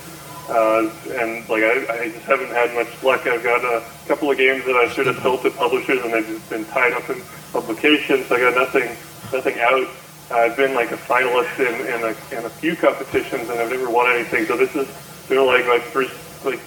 Uh, 0.48 0.90
and 1.18 1.48
like 1.48 1.62
I, 1.62 1.86
I 1.90 2.10
just 2.10 2.24
haven't 2.26 2.50
had 2.50 2.74
much 2.74 3.02
luck. 3.02 3.26
I've 3.26 3.42
got 3.42 3.64
a 3.64 3.82
couple 4.06 4.30
of 4.30 4.36
games 4.38 4.64
that 4.66 4.76
I've 4.76 4.92
sort 4.92 5.08
of 5.08 5.16
sold 5.22 5.42
to 5.42 5.50
publishers 5.50 6.02
and 6.04 6.12
they've 6.12 6.26
just 6.26 6.48
been 6.50 6.64
tied 6.66 6.92
up 6.92 7.08
in 7.10 7.20
publications. 7.52 8.26
So 8.26 8.36
I 8.36 8.40
got 8.40 8.54
nothing 8.54 8.88
nothing 9.32 9.58
out. 9.60 9.88
I've 10.30 10.56
been 10.56 10.74
like 10.74 10.92
a 10.92 10.96
finalist 10.96 11.58
in, 11.58 11.74
in, 11.86 12.00
a, 12.04 12.38
in 12.38 12.46
a 12.46 12.50
few 12.50 12.76
competitions 12.76 13.48
and 13.50 13.58
I've 13.58 13.70
never 13.70 13.90
won 13.90 14.06
anything. 14.14 14.46
So 14.46 14.56
this 14.56 14.74
is 14.76 14.86
sort 15.26 15.40
of 15.40 15.46
like 15.46 15.66
my 15.66 15.78
first 15.78 16.14
like 16.44 16.60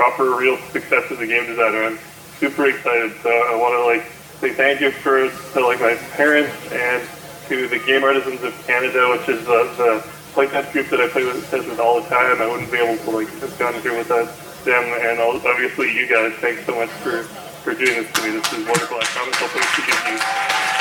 proper 0.00 0.34
real 0.34 0.56
success 0.72 1.04
as 1.12 1.18
a 1.18 1.26
game 1.26 1.44
designer. 1.44 1.84
I'm 1.84 1.98
super 2.38 2.64
excited. 2.64 3.12
So 3.22 3.28
I 3.28 3.54
want 3.54 3.76
to 3.76 3.84
like 3.84 4.10
say 4.40 4.54
thank 4.56 4.80
you 4.80 4.90
for 4.90 5.28
to 5.28 5.60
like 5.60 5.78
my 5.78 5.94
parents 6.16 6.56
and 6.72 7.06
to 7.48 7.68
the 7.68 7.78
Game 7.84 8.02
Artisans 8.02 8.42
of 8.42 8.56
Canada, 8.66 9.10
which 9.10 9.28
is 9.28 9.44
the, 9.44 9.60
the 9.76 10.02
playtest 10.32 10.72
group 10.72 10.88
that 10.88 11.02
I 11.02 11.08
play 11.08 11.26
with, 11.26 11.52
with 11.52 11.78
all 11.78 12.00
the 12.00 12.08
time. 12.08 12.40
I 12.40 12.46
wouldn't 12.46 12.72
be 12.72 12.78
able 12.78 12.96
to 13.04 13.10
like 13.10 13.28
have 13.44 13.58
gone 13.58 13.74
here 13.82 13.98
without 13.98 14.32
them, 14.64 14.84
and 15.04 15.20
obviously 15.20 15.92
you 15.94 16.08
guys. 16.08 16.32
Thanks 16.40 16.64
so 16.64 16.74
much 16.76 16.88
for 17.04 17.24
for 17.60 17.74
doing 17.74 18.00
this 18.00 18.10
to 18.10 18.22
me. 18.22 18.40
This 18.40 18.52
is 18.54 18.64
wonderful. 18.66 18.96
I 18.96 19.04
promise 19.04 19.36
I'll 19.36 19.48
play 19.48 19.60
to 19.60 19.82
give 19.84 20.76
you. 20.76 20.79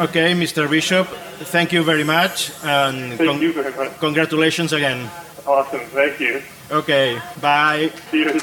Okay, 0.00 0.32
Mr. 0.32 0.68
Bishop, 0.70 1.06
thank 1.52 1.72
you 1.72 1.82
very 1.84 2.04
much, 2.04 2.50
and 2.64 3.18
Thank 3.18 3.42
you 3.42 3.52
very 3.52 3.72
much. 3.76 3.98
congratulations 4.00 4.72
again. 4.72 5.10
Awesome. 5.46 5.80
Thank 5.92 6.18
you. 6.20 6.40
Okay, 6.72 7.20
bye. 7.42 7.92
Cheers. 8.10 8.42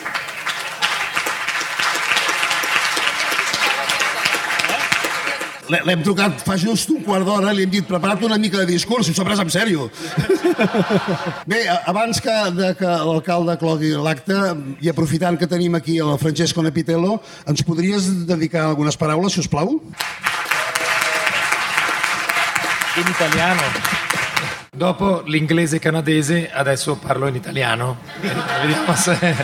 L'he- 5.68 5.82
L'hem 5.84 6.00
trucat 6.06 6.40
fa 6.48 6.56
just 6.56 6.88
un 6.94 7.02
quart 7.04 7.26
d'hora, 7.28 7.52
li 7.52 7.66
hem 7.66 7.72
dit 7.74 7.84
prepara't 7.88 8.22
una 8.24 8.38
mica 8.40 8.62
de 8.62 8.66
discurs, 8.70 9.04
si 9.10 9.12
s'ho 9.14 9.26
ha 9.26 9.28
pres 9.28 9.42
en 9.44 9.50
sèrio. 9.52 9.90
Bé, 11.52 11.66
a- 11.68 11.82
abans 11.92 12.22
que, 12.24 12.36
de 12.56 12.70
que 12.80 12.94
l'alcalde 13.10 13.58
clogui 13.60 13.92
l'acte, 14.00 14.38
i 14.80 14.88
aprofitant 14.94 15.36
que 15.42 15.50
tenim 15.52 15.76
aquí 15.76 15.98
el 16.00 16.14
Francesco 16.22 16.64
Nepitello, 16.64 17.18
ens 17.52 17.66
podries 17.68 18.08
dedicar 18.30 18.64
algunes 18.70 18.96
paraules, 18.96 19.36
si 19.36 19.44
us 19.44 19.52
plau? 19.52 19.76
In 23.00 23.08
italiano. 23.08 23.62
Dopo 24.75 25.22
l'inglese 25.25 25.80
canadese, 25.80 26.51
adesso 26.51 26.96
parlo 26.98 27.27
in 27.27 27.36
italiano. 27.36 27.98
Vediamo 28.62 28.96
se 28.96 29.36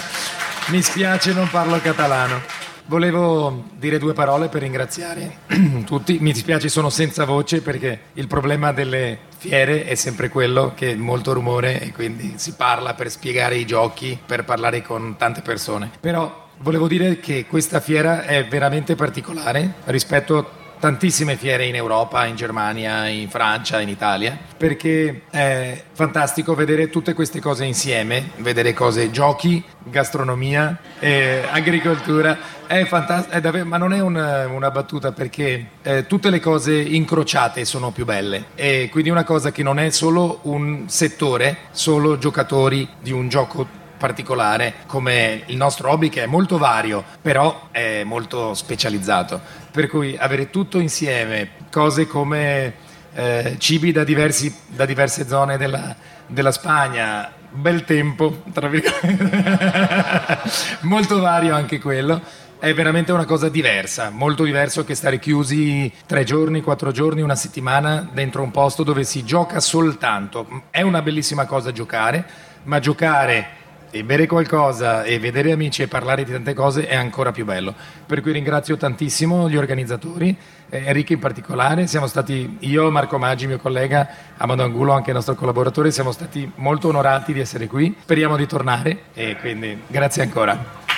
mi 0.67 0.81
spiace 0.81 1.33
non 1.33 1.49
parlo 1.49 1.79
catalano. 1.79 2.41
Volevo 2.85 3.65
dire 3.73 3.97
due 3.97 4.13
parole 4.13 4.49
per 4.49 4.61
ringraziare 4.61 5.37
tutti. 5.85 6.17
Mi 6.19 6.33
dispiace, 6.33 6.67
sono 6.67 6.89
senza 6.89 7.25
voce 7.25 7.61
perché 7.61 7.99
il 8.13 8.27
problema 8.27 8.71
delle 8.73 9.19
fiere 9.37 9.85
è 9.85 9.95
sempre 9.95 10.29
quello 10.29 10.73
che 10.75 10.91
è 10.91 10.95
molto 10.95 11.33
rumore 11.33 11.79
e 11.79 11.91
quindi 11.91 12.33
si 12.37 12.53
parla 12.53 12.93
per 12.93 13.09
spiegare 13.09 13.55
i 13.55 13.65
giochi, 13.65 14.19
per 14.25 14.43
parlare 14.45 14.81
con 14.81 15.15
tante 15.17 15.41
persone. 15.41 15.91
Però 15.99 16.49
volevo 16.57 16.87
dire 16.87 17.19
che 17.19 17.45
questa 17.45 17.79
fiera 17.79 18.25
è 18.25 18.45
veramente 18.47 18.95
particolare 18.95 19.75
rispetto 19.85 20.61
tantissime 20.83 21.37
fiere 21.37 21.65
in 21.65 21.75
Europa, 21.75 22.25
in 22.25 22.35
Germania, 22.35 23.07
in 23.07 23.29
Francia, 23.29 23.79
in 23.79 23.87
Italia, 23.87 24.37
perché 24.57 25.21
è 25.29 25.81
fantastico 25.93 26.55
vedere 26.55 26.89
tutte 26.89 27.13
queste 27.13 27.39
cose 27.39 27.63
insieme, 27.63 28.31
vedere 28.39 28.73
cose, 28.73 29.09
giochi, 29.09 29.63
gastronomia, 29.81 30.77
eh, 30.99 31.47
agricoltura, 31.49 32.37
è 32.67 32.83
fantastico, 32.83 33.39
davvero, 33.39 33.63
ma 33.63 33.77
non 33.77 33.93
è 33.93 34.01
una, 34.01 34.45
una 34.47 34.71
battuta 34.71 35.13
perché 35.13 35.67
eh, 35.83 36.05
tutte 36.05 36.29
le 36.29 36.41
cose 36.41 36.73
incrociate 36.73 37.63
sono 37.63 37.91
più 37.91 38.03
belle. 38.03 38.47
E 38.53 38.89
quindi 38.91 39.09
una 39.09 39.23
cosa 39.23 39.53
che 39.53 39.63
non 39.63 39.79
è 39.79 39.89
solo 39.89 40.39
un 40.41 40.89
settore, 40.89 41.59
solo 41.71 42.17
giocatori 42.17 42.85
di 42.99 43.13
un 43.13 43.29
gioco 43.29 43.82
particolare 44.03 44.73
come 44.85 45.43
il 45.45 45.55
nostro 45.55 45.89
hobby 45.89 46.09
che 46.09 46.23
è 46.23 46.25
molto 46.25 46.57
vario 46.57 47.05
però 47.21 47.69
è 47.71 48.03
molto 48.03 48.53
specializzato. 48.53 49.39
Per 49.71 49.87
cui 49.87 50.17
avere 50.19 50.49
tutto 50.49 50.77
insieme 50.77 51.51
cose 51.71 52.05
come 52.05 52.73
eh, 53.13 53.55
cibi 53.59 53.93
da, 53.93 54.03
diversi, 54.03 54.53
da, 54.67 54.85
diverse 54.85 55.25
zone 55.25 55.55
della, 55.55 55.95
della 56.27 56.51
Spagna 56.51 57.31
bel 57.49 57.85
tempo 57.85 58.43
tra 58.51 58.67
virgolette. 58.67 60.39
Molto 60.83 61.21
vario 61.21 61.55
anche 61.55 61.79
quello. 61.79 62.19
È 62.59 62.73
veramente 62.73 63.13
una 63.13 63.25
cosa 63.25 63.49
diversa, 63.49 64.09
molto 64.09 64.45
diverso 64.45 64.85
che 64.85 64.95
stare 64.95 65.19
chiusi 65.19 65.91
tre 66.05 66.23
giorni, 66.23 66.61
quattro 66.61 66.91
giorni, 66.91 67.21
una 67.21 67.35
settimana 67.35 68.07
dentro 68.09 68.41
un 68.41 68.51
posto 68.51 68.83
dove 68.83 69.03
si 69.03 69.25
gioca 69.25 69.59
soltanto. 69.59 70.63
È 70.69 70.81
una 70.81 71.01
bellissima 71.01 71.45
cosa 71.45 71.73
giocare, 71.73 72.25
ma 72.63 72.79
giocare 72.79 73.62
e 73.95 74.03
bere 74.03 74.25
qualcosa 74.25 75.03
e 75.03 75.19
vedere 75.19 75.51
amici 75.51 75.83
e 75.83 75.87
parlare 75.87 76.23
di 76.23 76.31
tante 76.31 76.55
cose 76.55 76.87
è 76.87 76.95
ancora 76.95 77.31
più 77.31 77.45
bello. 77.45 77.75
Per 78.07 78.21
cui 78.21 78.31
ringrazio 78.31 78.75
tantissimo 78.75 79.47
gli 79.47 79.55
organizzatori, 79.55 80.35
eh, 80.69 80.83
Enrico 80.87 81.13
in 81.13 81.19
particolare, 81.19 81.85
siamo 81.85 82.07
stati 82.07 82.57
io, 82.61 82.89
Marco 82.89 83.19
Maggi, 83.19 83.45
mio 83.45 83.59
collega, 83.59 84.09
Amado 84.37 84.63
Angulo, 84.63 84.93
anche 84.93 85.11
il 85.11 85.15
nostro 85.15 85.35
collaboratore, 85.35 85.91
siamo 85.91 86.11
stati 86.11 86.51
molto 86.55 86.87
onorati 86.87 87.33
di 87.33 87.39
essere 87.39 87.67
qui, 87.67 87.95
speriamo 88.01 88.35
di 88.35 88.47
tornare 88.47 89.03
e 89.13 89.37
quindi 89.39 89.79
grazie 89.85 90.23
ancora. 90.23 90.92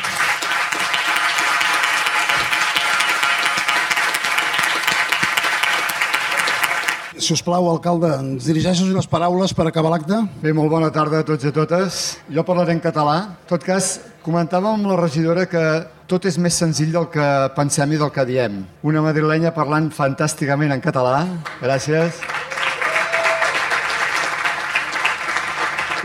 Si 7.15 7.31
us 7.31 7.39
plau, 7.39 7.63
alcalde, 7.71 8.09
ens 8.19 8.43
dirigeixes 8.49 8.89
unes 8.91 9.05
paraules 9.07 9.53
per 9.55 9.63
acabar 9.69 9.93
l'acte? 9.93 10.17
Bé, 10.41 10.51
molt 10.51 10.67
bona 10.67 10.89
tarda 10.91 11.21
a 11.23 11.25
tots 11.27 11.45
i 11.45 11.47
a 11.47 11.53
totes. 11.55 11.99
Jo 12.27 12.43
parlaré 12.43 12.73
en 12.75 12.81
català. 12.83 13.13
En 13.31 13.47
tot 13.47 13.63
cas, 13.63 14.01
comentàvem 14.25 14.81
amb 14.81 14.89
la 14.89 14.97
regidora 14.99 15.45
que 15.47 15.63
tot 16.11 16.27
és 16.27 16.35
més 16.35 16.57
senzill 16.59 16.91
del 16.91 17.07
que 17.13 17.27
pensem 17.55 17.93
i 17.95 17.99
del 18.01 18.11
que 18.11 18.25
diem. 18.27 18.57
Una 18.83 19.03
madrilenya 19.05 19.53
parlant 19.55 19.87
fantàsticament 19.95 20.75
en 20.75 20.83
català. 20.83 21.23
Gràcies. 21.63 22.19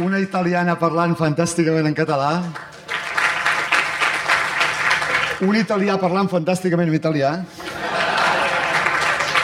Una 0.07 0.23
italiana 0.23 0.79
parlant 0.79 1.19
fantàsticament 1.19 1.91
en 1.91 1.99
català. 1.99 2.31
Un 5.43 5.59
italià 5.59 5.99
parlant 5.99 6.31
fantàsticament 6.31 6.87
en 6.87 7.01
italià. 7.03 7.35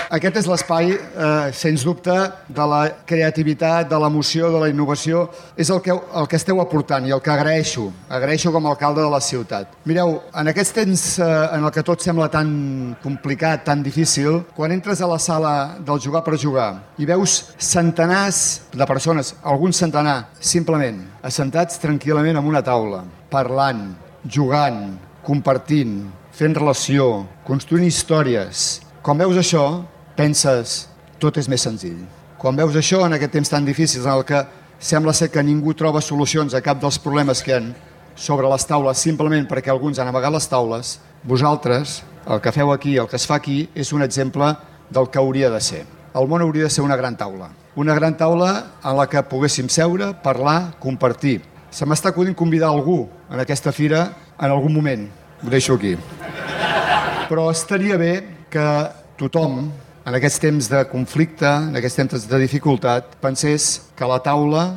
Aquest 0.07 0.37
és 0.39 0.47
l'espai, 0.47 0.93
eh, 0.95 1.51
sens 1.53 1.83
dubte, 1.83 2.15
de 2.49 2.67
la 2.71 2.83
creativitat, 3.07 3.89
de 3.91 3.99
l'emoció, 3.99 4.53
de 4.53 4.61
la 4.61 4.69
innovació. 4.69 5.29
És 5.57 5.69
el 5.71 5.81
que, 5.83 5.91
el 5.91 6.29
que 6.29 6.37
esteu 6.37 6.61
aportant 6.61 7.05
i 7.07 7.11
el 7.11 7.21
que 7.21 7.31
agraeixo. 7.31 7.91
Agraeixo 8.09 8.53
com 8.53 8.67
a 8.67 8.71
alcalde 8.71 9.03
de 9.03 9.11
la 9.11 9.21
ciutat. 9.21 9.73
Mireu, 9.85 10.21
en 10.33 10.47
aquests 10.53 10.73
temps 10.73 11.19
eh, 11.19 11.25
en 11.57 11.65
el 11.65 11.73
que 11.75 11.83
tot 11.83 12.01
sembla 12.01 12.29
tan 12.31 12.97
complicat, 13.03 13.65
tan 13.65 13.83
difícil, 13.83 14.45
quan 14.55 14.71
entres 14.71 15.03
a 15.03 15.09
la 15.11 15.19
sala 15.19 15.77
del 15.81 15.99
jugar 15.99 16.23
per 16.23 16.39
jugar 16.39 16.69
i 16.99 17.07
veus 17.09 17.53
centenars 17.59 18.69
de 18.73 18.87
persones, 18.87 19.35
algun 19.43 19.75
centenar, 19.75 20.29
simplement, 20.39 21.03
assentats 21.23 21.81
tranquil·lament 21.83 22.39
en 22.39 22.47
una 22.47 22.63
taula, 22.63 23.03
parlant, 23.31 23.89
jugant, 24.23 24.95
compartint, 25.27 25.99
fent 26.31 26.55
relació, 26.55 27.27
construint 27.47 27.87
històries. 27.89 28.81
Quan 29.03 29.19
veus 29.19 29.39
això, 29.39 29.67
penses 30.17 30.87
tot 31.23 31.37
és 31.37 31.49
més 31.49 31.63
senzill. 31.63 31.99
Quan 32.37 32.57
veus 32.57 32.77
això 32.77 33.05
en 33.07 33.17
aquest 33.17 33.33
temps 33.33 33.51
tan 33.53 33.65
difícil 33.65 34.05
en 34.05 34.13
el 34.13 34.25
que 34.29 34.43
sembla 34.79 35.15
ser 35.17 35.31
que 35.33 35.43
ningú 35.43 35.75
troba 35.75 36.03
solucions 36.05 36.55
a 36.55 36.61
cap 36.61 36.81
dels 36.81 36.99
problemes 37.01 37.43
que 37.43 37.53
hi 37.53 37.57
ha 37.57 37.63
sobre 38.17 38.49
les 38.49 38.65
taules 38.65 38.99
simplement 38.99 39.47
perquè 39.49 39.71
alguns 39.71 40.01
han 40.01 40.09
amagat 40.09 40.33
les 40.33 40.49
taules, 40.49 40.97
vosaltres, 41.23 42.03
el 42.27 42.41
que 42.41 42.53
feu 42.53 42.73
aquí, 42.73 42.97
el 42.97 43.09
que 43.09 43.17
es 43.21 43.27
fa 43.29 43.37
aquí, 43.37 43.69
és 43.75 43.93
un 43.93 44.03
exemple 44.03 44.55
del 44.91 45.11
que 45.11 45.21
hauria 45.21 45.51
de 45.53 45.61
ser. 45.61 45.85
El 46.17 46.29
món 46.29 46.43
hauria 46.43 46.65
de 46.65 46.73
ser 46.73 46.83
una 46.83 46.97
gran 46.97 47.17
taula. 47.17 47.51
Una 47.77 47.95
gran 47.95 48.17
taula 48.17 48.51
en 48.83 48.97
la 48.97 49.05
que 49.07 49.23
poguéssim 49.29 49.69
seure, 49.69 50.15
parlar, 50.25 50.79
compartir. 50.81 51.43
Se 51.71 51.85
m'està 51.85 52.09
acudint 52.09 52.35
convidar 52.35 52.71
algú 52.73 53.05
en 53.29 53.43
aquesta 53.43 53.73
fira 53.73 54.07
en 54.41 54.49
algun 54.49 54.73
moment. 54.73 55.05
Ho 55.45 55.51
deixo 55.53 55.77
aquí. 55.77 55.93
Però 57.29 57.51
estaria 57.53 57.99
bé 58.01 58.47
que 58.49 58.65
tothom, 59.21 59.67
en 60.07 60.15
aquests 60.15 60.39
temps 60.39 60.69
de 60.71 60.81
conflicte, 60.87 61.49
en 61.49 61.75
aquests 61.75 61.99
temps 61.99 62.27
de 62.31 62.39
dificultat, 62.39 63.17
pensés 63.19 63.89
que 63.99 64.07
la 64.07 64.21
taula, 64.23 64.69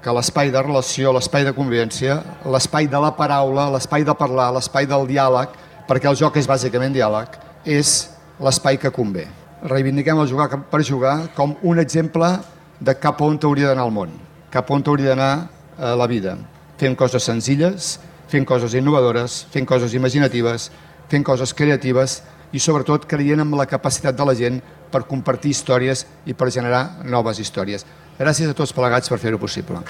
que 0.00 0.14
l'espai 0.16 0.48
de 0.54 0.62
relació, 0.64 1.12
l'espai 1.12 1.44
de 1.44 1.52
convivència, 1.52 2.16
l'espai 2.48 2.88
de 2.88 3.02
la 3.04 3.10
paraula, 3.18 3.66
l'espai 3.74 4.06
de 4.08 4.14
parlar, 4.16 4.48
l'espai 4.56 4.88
del 4.88 5.04
diàleg, 5.10 5.52
perquè 5.84 6.08
el 6.08 6.16
joc 6.16 6.40
és 6.40 6.48
bàsicament 6.48 6.96
diàleg, 6.96 7.36
és 7.68 8.08
l'espai 8.40 8.80
que 8.80 8.88
convé. 8.94 9.26
Reivindiquem 9.68 10.16
el 10.16 10.30
jugar 10.30 10.48
per 10.72 10.80
jugar 10.80 11.28
com 11.36 11.52
un 11.60 11.82
exemple 11.82 12.32
de 12.80 12.96
cap 12.96 13.20
on 13.20 13.36
hauria 13.36 13.68
d'anar 13.68 13.84
el 13.84 13.92
món, 13.92 14.16
cap 14.48 14.70
on 14.72 14.80
hauria 14.86 15.12
d'anar 15.12 15.32
eh, 15.76 15.92
la 15.92 16.08
vida, 16.08 16.38
fent 16.80 16.96
coses 16.96 17.28
senzilles, 17.28 17.98
fent 18.32 18.48
coses 18.48 18.72
innovadores, 18.72 19.42
fent 19.52 19.68
coses 19.68 19.92
imaginatives, 19.92 20.70
fent 21.12 21.26
coses 21.26 21.52
creatives 21.52 22.22
i 22.52 22.60
sobretot 22.60 23.06
creient 23.06 23.42
en 23.44 23.56
la 23.56 23.66
capacitat 23.66 24.16
de 24.16 24.26
la 24.26 24.34
gent 24.34 24.60
per 24.90 25.06
compartir 25.08 25.54
històries 25.54 26.06
i 26.26 26.34
per 26.34 26.50
generar 26.50 27.04
noves 27.04 27.38
històries. 27.38 27.86
Gràcies 28.18 28.50
a 28.50 28.56
tots 28.56 28.74
plegats 28.76 29.08
per 29.08 29.18
fer-ho 29.22 29.38
possible. 29.38 29.80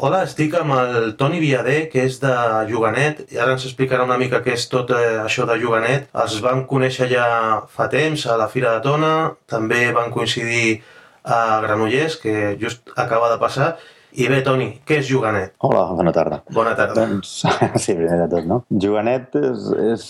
Hola, 0.00 0.22
estic 0.24 0.54
amb 0.56 0.72
el 0.72 1.10
Toni 1.20 1.36
Viader, 1.42 1.80
que 1.92 2.06
és 2.08 2.14
de 2.22 2.30
Lloganet, 2.70 3.18
i 3.34 3.36
ara 3.36 3.52
ens 3.52 3.66
explicarà 3.68 4.06
una 4.06 4.16
mica 4.16 4.38
què 4.40 4.54
és 4.56 4.62
tot 4.72 4.88
eh, 4.96 5.00
això 5.26 5.44
de 5.44 5.58
Lloganet. 5.60 6.06
Els 6.22 6.38
vam 6.40 6.62
conèixer 6.70 7.10
ja 7.10 7.26
fa 7.68 7.84
temps 7.92 8.24
a 8.24 8.38
la 8.40 8.46
Fira 8.48 8.70
de 8.72 8.80
Tona, 8.86 9.10
també 9.54 9.82
van 9.92 10.08
coincidir 10.14 10.78
a 11.20 11.60
Granollers, 11.66 12.16
que 12.22 12.54
just 12.62 12.94
acaba 12.96 13.28
de 13.34 13.36
passar, 13.42 13.68
i 14.12 14.26
bé, 14.30 14.40
Toni, 14.46 14.68
què 14.86 15.00
és 15.00 15.08
Juganet? 15.08 15.52
Hola, 15.66 15.84
bona 15.96 16.12
tarda. 16.14 16.40
Bona 16.54 16.72
tarda. 16.78 16.96
Doncs, 16.98 17.32
sí, 17.82 17.94
primer 17.94 18.18
de 18.22 18.28
tot, 18.32 18.46
no? 18.48 18.60
Juganet 18.70 19.36
és, 19.38 19.66
és 19.94 20.04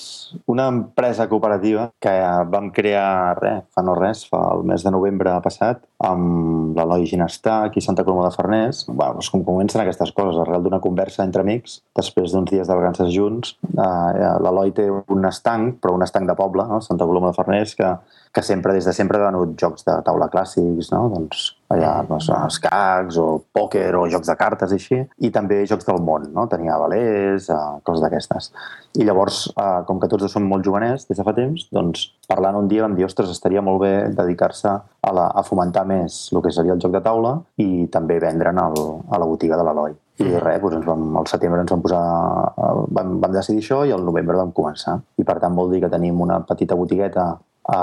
una 0.50 0.68
empresa 0.72 1.26
cooperativa 1.30 1.88
que 2.02 2.14
vam 2.52 2.70
crear 2.76 3.36
res, 3.40 3.64
fa 3.74 3.84
no 3.86 3.96
res, 3.98 4.24
fa 4.30 4.42
el 4.54 4.64
mes 4.70 4.86
de 4.86 4.92
novembre 4.94 5.34
passat, 5.44 5.82
amb 6.06 6.78
l'Eloi 6.78 7.04
Ginestà, 7.10 7.60
aquí 7.66 7.82
a 7.82 7.88
Santa 7.88 8.06
Coloma 8.06 8.28
de 8.28 8.36
Farners. 8.36 8.86
Bueno, 8.88 9.18
doncs 9.18 9.32
com 9.34 9.44
comencen 9.46 9.84
aquestes 9.84 10.14
coses, 10.16 10.38
arrel 10.40 10.64
d'una 10.64 10.80
conversa 10.84 11.26
entre 11.26 11.44
amics, 11.44 11.80
després 11.98 12.32
d'uns 12.32 12.50
dies 12.50 12.68
de 12.70 12.78
vacances 12.78 13.12
junts, 13.14 13.56
eh, 13.74 14.32
l'Eloi 14.46 14.72
té 14.76 14.88
un 14.88 15.28
estanc, 15.28 15.80
però 15.82 15.96
un 15.98 16.06
estanc 16.06 16.30
de 16.30 16.38
poble, 16.38 16.64
no? 16.70 16.80
Santa 16.84 17.08
Coloma 17.08 17.34
de 17.34 17.40
Farners, 17.40 17.76
que 17.76 17.94
que 18.32 18.42
sempre, 18.42 18.72
des 18.72 18.84
de 18.84 18.92
sempre, 18.92 19.18
ha 19.18 19.30
venut 19.30 19.56
jocs 19.58 19.84
de 19.86 19.96
taula 20.06 20.28
clàssics, 20.30 20.92
no? 20.94 21.08
Doncs 21.10 21.48
allà, 21.70 21.90
doncs, 22.08 22.28
escacs 22.34 23.18
o 23.20 23.26
pòquer 23.54 23.86
o 23.98 24.06
jocs 24.10 24.28
de 24.30 24.36
cartes 24.38 24.72
i 24.74 24.78
així, 24.80 24.98
i 25.22 25.30
també 25.34 25.62
jocs 25.70 25.86
del 25.86 26.00
món, 26.02 26.26
no? 26.34 26.46
Tenia 26.50 26.78
valers, 26.80 27.48
eh, 27.50 27.58
coses 27.86 28.02
d'aquestes. 28.02 28.50
I 28.98 29.06
llavors, 29.06 29.44
eh, 29.54 29.82
com 29.86 30.00
que 30.00 30.08
tots 30.10 30.24
dos 30.24 30.34
som 30.34 30.42
molt 30.42 30.66
joveners 30.66 31.06
des 31.08 31.18
de 31.18 31.24
fa 31.26 31.34
temps, 31.36 31.68
doncs 31.70 32.08
parlant 32.28 32.58
un 32.58 32.68
dia 32.68 32.82
vam 32.82 32.96
dir, 32.98 33.06
ostres, 33.06 33.30
estaria 33.30 33.62
molt 33.62 33.80
bé 33.84 33.92
dedicar-se 34.10 34.68
a, 34.70 35.12
la, 35.14 35.30
a 35.30 35.42
fomentar 35.46 35.86
més 35.86 36.30
el 36.34 36.42
que 36.42 36.52
seria 36.52 36.74
el 36.74 36.82
joc 36.82 36.92
de 36.92 37.02
taula 37.04 37.36
i 37.62 37.86
també 37.86 38.18
vendre'n 38.18 38.58
a 38.58 38.68
la 38.74 39.26
botiga 39.26 39.56
de 39.56 39.66
l'Eloi. 39.66 39.94
I 40.20 40.26
mm. 40.26 40.40
res, 40.42 40.60
doncs 40.60 40.76
ens 40.80 40.86
vam, 40.86 41.04
al 41.16 41.28
setembre 41.30 41.62
ens 41.62 41.70
vam 41.70 41.84
posar, 41.84 42.02
eh, 42.50 42.72
vam, 42.98 43.20
vam 43.22 43.36
decidir 43.38 43.62
això 43.62 43.84
i 43.86 43.94
al 43.94 44.02
novembre 44.04 44.36
vam 44.36 44.50
començar. 44.52 44.98
I 45.16 45.24
per 45.24 45.38
tant 45.38 45.54
vol 45.54 45.70
dir 45.70 45.84
que 45.84 45.92
tenim 45.92 46.18
una 46.20 46.42
petita 46.48 46.74
botigueta 46.74 47.30
a 47.70 47.80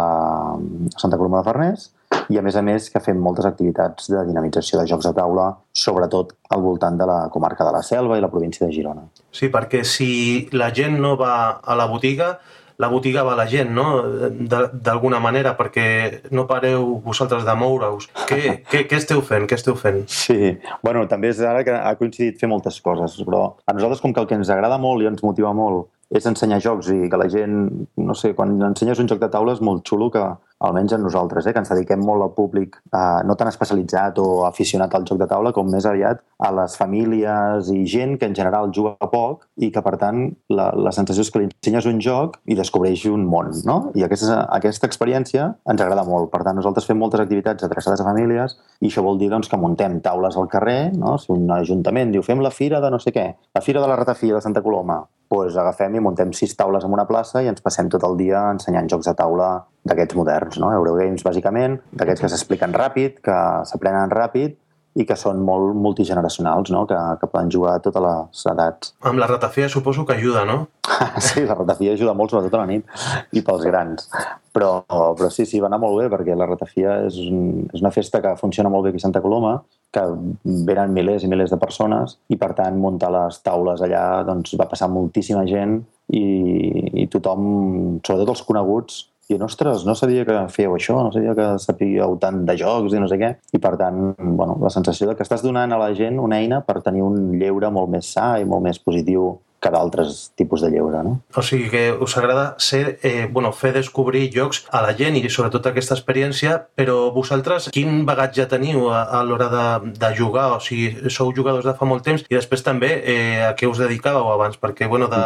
Santa 0.98 1.18
Coloma 1.18 1.40
de 1.40 1.48
Farners 1.48 1.94
i 2.30 2.38
a 2.40 2.44
més 2.46 2.58
a 2.60 2.64
més 2.66 2.90
que 2.92 3.02
fem 3.04 3.20
moltes 3.22 3.48
activitats 3.50 4.10
de 4.12 4.26
dinamització 4.28 4.82
de 4.82 4.88
jocs 4.90 5.08
de 5.08 5.14
taula, 5.18 5.48
sobretot 5.72 6.36
al 6.54 6.64
voltant 6.66 7.00
de 7.00 7.08
la 7.08 7.18
comarca 7.34 7.68
de 7.68 7.74
la 7.76 7.84
Selva 7.86 8.18
i 8.18 8.24
la 8.24 8.32
província 8.32 8.68
de 8.68 8.74
Girona. 8.76 9.08
Sí, 9.32 9.52
perquè 9.54 9.84
si 9.88 10.10
la 10.54 10.72
gent 10.76 11.00
no 11.02 11.16
va 11.20 11.34
a 11.64 11.78
la 11.80 11.88
botiga, 11.92 12.36
la 12.78 12.88
botiga 12.88 13.24
va 13.26 13.34
a 13.34 13.40
la 13.40 13.48
gent, 13.50 13.72
no? 13.74 14.04
D'alguna 14.86 15.20
manera, 15.20 15.56
perquè 15.58 16.30
no 16.36 16.46
pareu 16.50 17.00
vosaltres 17.06 17.46
de 17.46 17.56
moure-us. 17.58 18.10
Què, 18.30 18.42
què, 18.70 18.84
què 18.90 19.00
esteu 19.02 19.24
fent? 19.26 19.48
Què 19.50 19.58
esteu 19.58 19.78
fent? 19.80 20.04
Sí, 20.14 20.54
bueno, 20.86 21.08
també 21.10 21.32
és 21.34 21.42
ara 21.42 21.64
que 21.66 21.74
ha 21.74 21.96
coincidit 21.98 22.38
fer 22.40 22.50
moltes 22.52 22.78
coses, 22.86 23.18
però 23.26 23.44
a 23.66 23.74
nosaltres 23.74 24.04
com 24.04 24.14
que 24.14 24.22
el 24.22 24.30
que 24.30 24.38
ens 24.38 24.54
agrada 24.54 24.78
molt 24.82 25.02
i 25.02 25.10
ens 25.10 25.26
motiva 25.26 25.54
molt 25.58 25.90
és 26.14 26.28
ensenyar 26.30 26.62
jocs 26.64 26.92
i 26.94 27.10
que 27.12 27.20
la 27.20 27.28
gent, 27.32 27.66
no 28.00 28.16
sé, 28.16 28.32
quan 28.38 28.54
ensenyes 28.70 29.02
un 29.02 29.10
joc 29.10 29.20
de 29.24 29.32
taula 29.34 29.58
és 29.58 29.64
molt 29.64 29.84
xulo 29.88 30.12
que 30.14 30.24
almenys 30.60 30.94
en 30.94 31.04
nosaltres, 31.06 31.46
eh, 31.46 31.54
que 31.54 31.62
ens 31.62 31.70
dediquem 31.72 32.02
molt 32.04 32.24
al 32.24 32.34
públic 32.36 32.78
eh, 32.92 33.22
no 33.28 33.36
tan 33.38 33.52
especialitzat 33.52 34.18
o 34.22 34.46
aficionat 34.48 34.94
al 34.96 35.06
joc 35.08 35.20
de 35.22 35.28
taula 35.30 35.54
com 35.54 35.70
més 35.70 35.86
aviat 35.86 36.24
a 36.38 36.52
les 36.54 36.78
famílies 36.78 37.72
i 37.74 37.86
gent 37.90 38.18
que 38.18 38.30
en 38.30 38.36
general 38.38 38.72
juga 38.74 38.96
poc 39.12 39.48
i 39.58 39.72
que 39.74 39.84
per 39.86 39.96
tant 40.02 40.24
la, 40.54 40.70
la 40.74 40.94
sensació 40.96 41.26
és 41.26 41.32
que 41.34 41.42
li 41.42 41.50
ensenyes 41.50 41.90
un 41.90 42.02
joc 42.04 42.40
i 42.46 42.58
descobreix 42.58 43.06
un 43.12 43.26
món, 43.30 43.52
no? 43.68 43.78
I 43.98 44.06
aquesta, 44.08 44.44
aquesta 44.58 44.90
experiència 44.90 45.50
ens 45.70 45.84
agrada 45.84 46.06
molt. 46.08 46.32
Per 46.34 46.44
tant, 46.46 46.58
nosaltres 46.58 46.88
fem 46.90 47.00
moltes 47.00 47.22
activitats 47.24 47.66
adreçades 47.68 48.02
a 48.02 48.08
famílies 48.08 48.58
i 48.82 48.90
això 48.92 49.04
vol 49.06 49.22
dir 49.22 49.30
doncs, 49.34 49.50
que 49.50 49.60
muntem 49.62 50.00
taules 50.06 50.38
al 50.38 50.50
carrer, 50.52 50.94
no? 50.98 51.18
Si 51.22 51.32
un 51.34 51.50
ajuntament 51.54 52.14
diu 52.14 52.26
fem 52.26 52.42
la 52.44 52.54
fira 52.54 52.82
de 52.84 52.92
no 52.94 53.02
sé 53.04 53.14
què, 53.16 53.30
la 53.56 53.64
fira 53.66 53.84
de 53.84 53.90
la 53.90 54.00
ratafia 54.00 54.38
de 54.38 54.44
Santa 54.44 54.66
Coloma, 54.66 55.04
doncs 55.32 55.58
agafem 55.60 55.96
i 55.96 56.04
muntem 56.04 56.32
sis 56.34 56.56
taules 56.56 56.86
en 56.86 56.94
una 56.94 57.08
plaça 57.08 57.42
i 57.44 57.50
ens 57.52 57.64
passem 57.64 57.90
tot 57.92 58.04
el 58.08 58.16
dia 58.20 58.46
ensenyant 58.54 58.88
jocs 58.92 59.10
de 59.10 59.16
taula 59.18 59.50
d'aquests 59.88 60.18
moderns, 60.20 60.60
no? 60.62 60.72
Eurogames, 60.76 61.26
bàsicament, 61.26 61.80
d'aquests 61.92 62.26
que 62.26 62.32
s'expliquen 62.34 62.76
ràpid, 62.76 63.22
que 63.26 63.38
s'aprenen 63.70 64.14
ràpid 64.14 64.58
i 64.98 65.06
que 65.06 65.18
són 65.20 65.44
molt 65.46 65.76
multigeneracionals, 65.78 66.72
no? 66.74 66.84
que, 66.90 66.98
que 67.22 67.30
poden 67.30 67.52
jugar 67.54 67.76
a 67.78 67.82
totes 67.84 68.04
les 68.04 68.44
edats. 68.54 68.94
Amb 69.06 69.22
la 69.22 69.28
ratafia 69.30 69.70
suposo 69.70 70.06
que 70.08 70.16
ajuda, 70.18 70.44
no? 70.50 70.58
sí, 71.28 71.44
la 71.46 71.58
ratafia 71.58 71.94
ajuda 71.94 72.16
molt, 72.18 72.34
sobretot 72.34 72.58
a 72.58 72.64
la 72.64 72.70
nit, 72.72 72.88
i 73.38 73.44
pels 73.46 73.66
grans. 73.68 74.08
Però, 74.56 74.72
però 74.90 75.30
sí, 75.34 75.46
sí, 75.46 75.62
va 75.62 75.70
anar 75.70 75.80
molt 75.84 76.00
bé, 76.02 76.08
perquè 76.14 76.38
la 76.38 76.48
ratafia 76.50 76.96
és, 77.06 77.20
un, 77.30 77.68
és 77.70 77.84
una 77.84 77.94
festa 77.94 78.24
que 78.24 78.34
funciona 78.40 78.72
molt 78.74 78.88
bé 78.88 78.94
aquí 78.94 79.04
a 79.04 79.06
Santa 79.06 79.22
Coloma, 79.22 79.60
que 79.94 80.06
venen 80.66 80.96
milers 80.96 81.28
i 81.28 81.30
milers 81.30 81.54
de 81.54 81.62
persones, 81.62 82.18
i 82.34 82.40
per 82.40 82.56
tant 82.58 82.80
muntar 82.82 83.12
les 83.14 83.38
taules 83.46 83.84
allà 83.86 84.24
doncs, 84.26 84.58
va 84.58 84.70
passar 84.72 84.90
moltíssima 84.90 85.46
gent 85.50 85.78
i, 86.10 86.26
i 87.04 87.06
tothom, 87.14 87.46
sobretot 88.02 88.34
els 88.34 88.44
coneguts, 88.50 89.04
i 89.28 89.38
ostres, 89.44 89.84
no 89.86 89.96
sabia 89.96 90.24
que 90.28 90.36
fèieu 90.54 90.76
això, 90.78 90.96
no 91.04 91.12
sabia 91.12 91.36
que 91.36 91.48
sapíeu 91.60 92.16
tant 92.22 92.46
de 92.48 92.56
jocs 92.60 92.96
i 92.96 93.02
no 93.04 93.10
sé 93.12 93.18
què. 93.20 93.34
I 93.54 93.60
per 93.64 93.74
tant, 93.80 94.14
bueno, 94.20 94.56
la 94.64 94.72
sensació 94.72 95.10
de 95.10 95.18
que 95.18 95.26
estàs 95.28 95.44
donant 95.44 95.74
a 95.74 95.82
la 95.82 95.92
gent 95.98 96.22
una 96.24 96.40
eina 96.40 96.62
per 96.64 96.80
tenir 96.86 97.04
un 97.04 97.36
lleure 97.40 97.72
molt 97.74 97.92
més 97.92 98.14
sa 98.16 98.38
i 98.40 98.48
molt 98.48 98.64
més 98.64 98.80
positiu 98.80 99.36
que 99.60 99.72
d'altres 99.74 100.32
tipus 100.38 100.62
de 100.62 100.70
lleure, 100.70 101.02
no? 101.04 101.16
O 101.36 101.42
sigui 101.42 101.70
que 101.72 101.84
us 101.92 102.14
agrada 102.20 102.56
ser, 102.62 103.00
eh, 103.02 103.28
bueno, 103.32 103.52
fer 103.52 103.74
descobrir 103.74 104.30
jocs 104.34 104.64
a 104.70 104.84
la 104.86 104.94
gent 104.98 105.18
i 105.18 105.24
sobretot 105.34 105.66
aquesta 105.66 105.98
experiència, 105.98 106.60
però 106.78 107.10
vosaltres 107.16 107.72
quin 107.74 108.04
bagatge 108.06 108.46
teniu 108.52 108.88
a, 108.94 109.04
a 109.18 109.24
l'hora 109.26 109.50
de, 109.54 109.94
de 109.98 110.12
jugar? 110.16 110.52
O 110.56 110.60
sigui, 110.62 111.10
sou 111.10 111.34
jugadors 111.34 111.66
de 111.66 111.74
fa 111.78 111.90
molt 111.90 112.06
temps 112.06 112.26
i 112.30 112.38
després 112.38 112.64
també 112.64 112.94
eh, 113.02 113.48
a 113.50 113.56
què 113.58 113.70
us 113.70 113.82
dedicàveu 113.82 114.30
abans? 114.36 114.62
Perquè, 114.62 114.88
bueno, 114.92 115.10
de, 115.10 115.24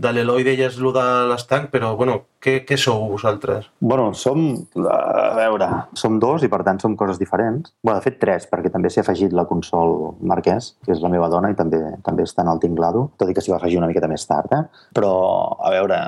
de 0.00 0.12
l'Eloi 0.14 0.44
deies 0.46 0.78
el 0.80 0.92
de 0.96 1.04
l'estanc, 1.28 1.68
però 1.72 1.92
bueno, 1.98 2.16
què, 2.42 2.60
què 2.66 2.78
sou 2.80 3.04
vosaltres? 3.12 3.68
Bueno, 3.84 4.10
som, 4.16 4.40
a 4.80 5.34
veure, 5.36 5.68
som 5.98 6.18
dos 6.22 6.44
i 6.46 6.50
per 6.52 6.62
tant 6.66 6.80
som 6.80 6.96
coses 6.96 7.20
diferents. 7.20 7.74
bueno, 7.82 7.98
de 7.98 8.06
fet 8.06 8.18
tres, 8.22 8.48
perquè 8.50 8.72
també 8.72 8.90
s'hi 8.90 9.02
ha 9.02 9.04
afegit 9.04 9.36
la 9.36 9.46
Consol 9.50 10.16
Marquès, 10.32 10.74
que 10.84 10.94
és 10.94 11.04
la 11.04 11.12
meva 11.12 11.28
dona 11.32 11.52
i 11.52 11.58
també 11.58 11.82
també 12.06 12.24
està 12.24 12.46
en 12.46 12.52
el 12.54 12.62
tinglado, 12.62 13.10
tot 13.20 13.28
i 13.28 13.36
que 13.36 13.44
s'hi 13.44 13.52
va 13.52 13.60
afegir 13.60 13.80
una 13.80 13.90
miqueta 13.90 14.08
més 14.08 14.24
tard. 14.28 14.52
Eh? 14.56 14.62
Però, 14.96 15.12
a 15.60 15.72
veure, 15.76 16.00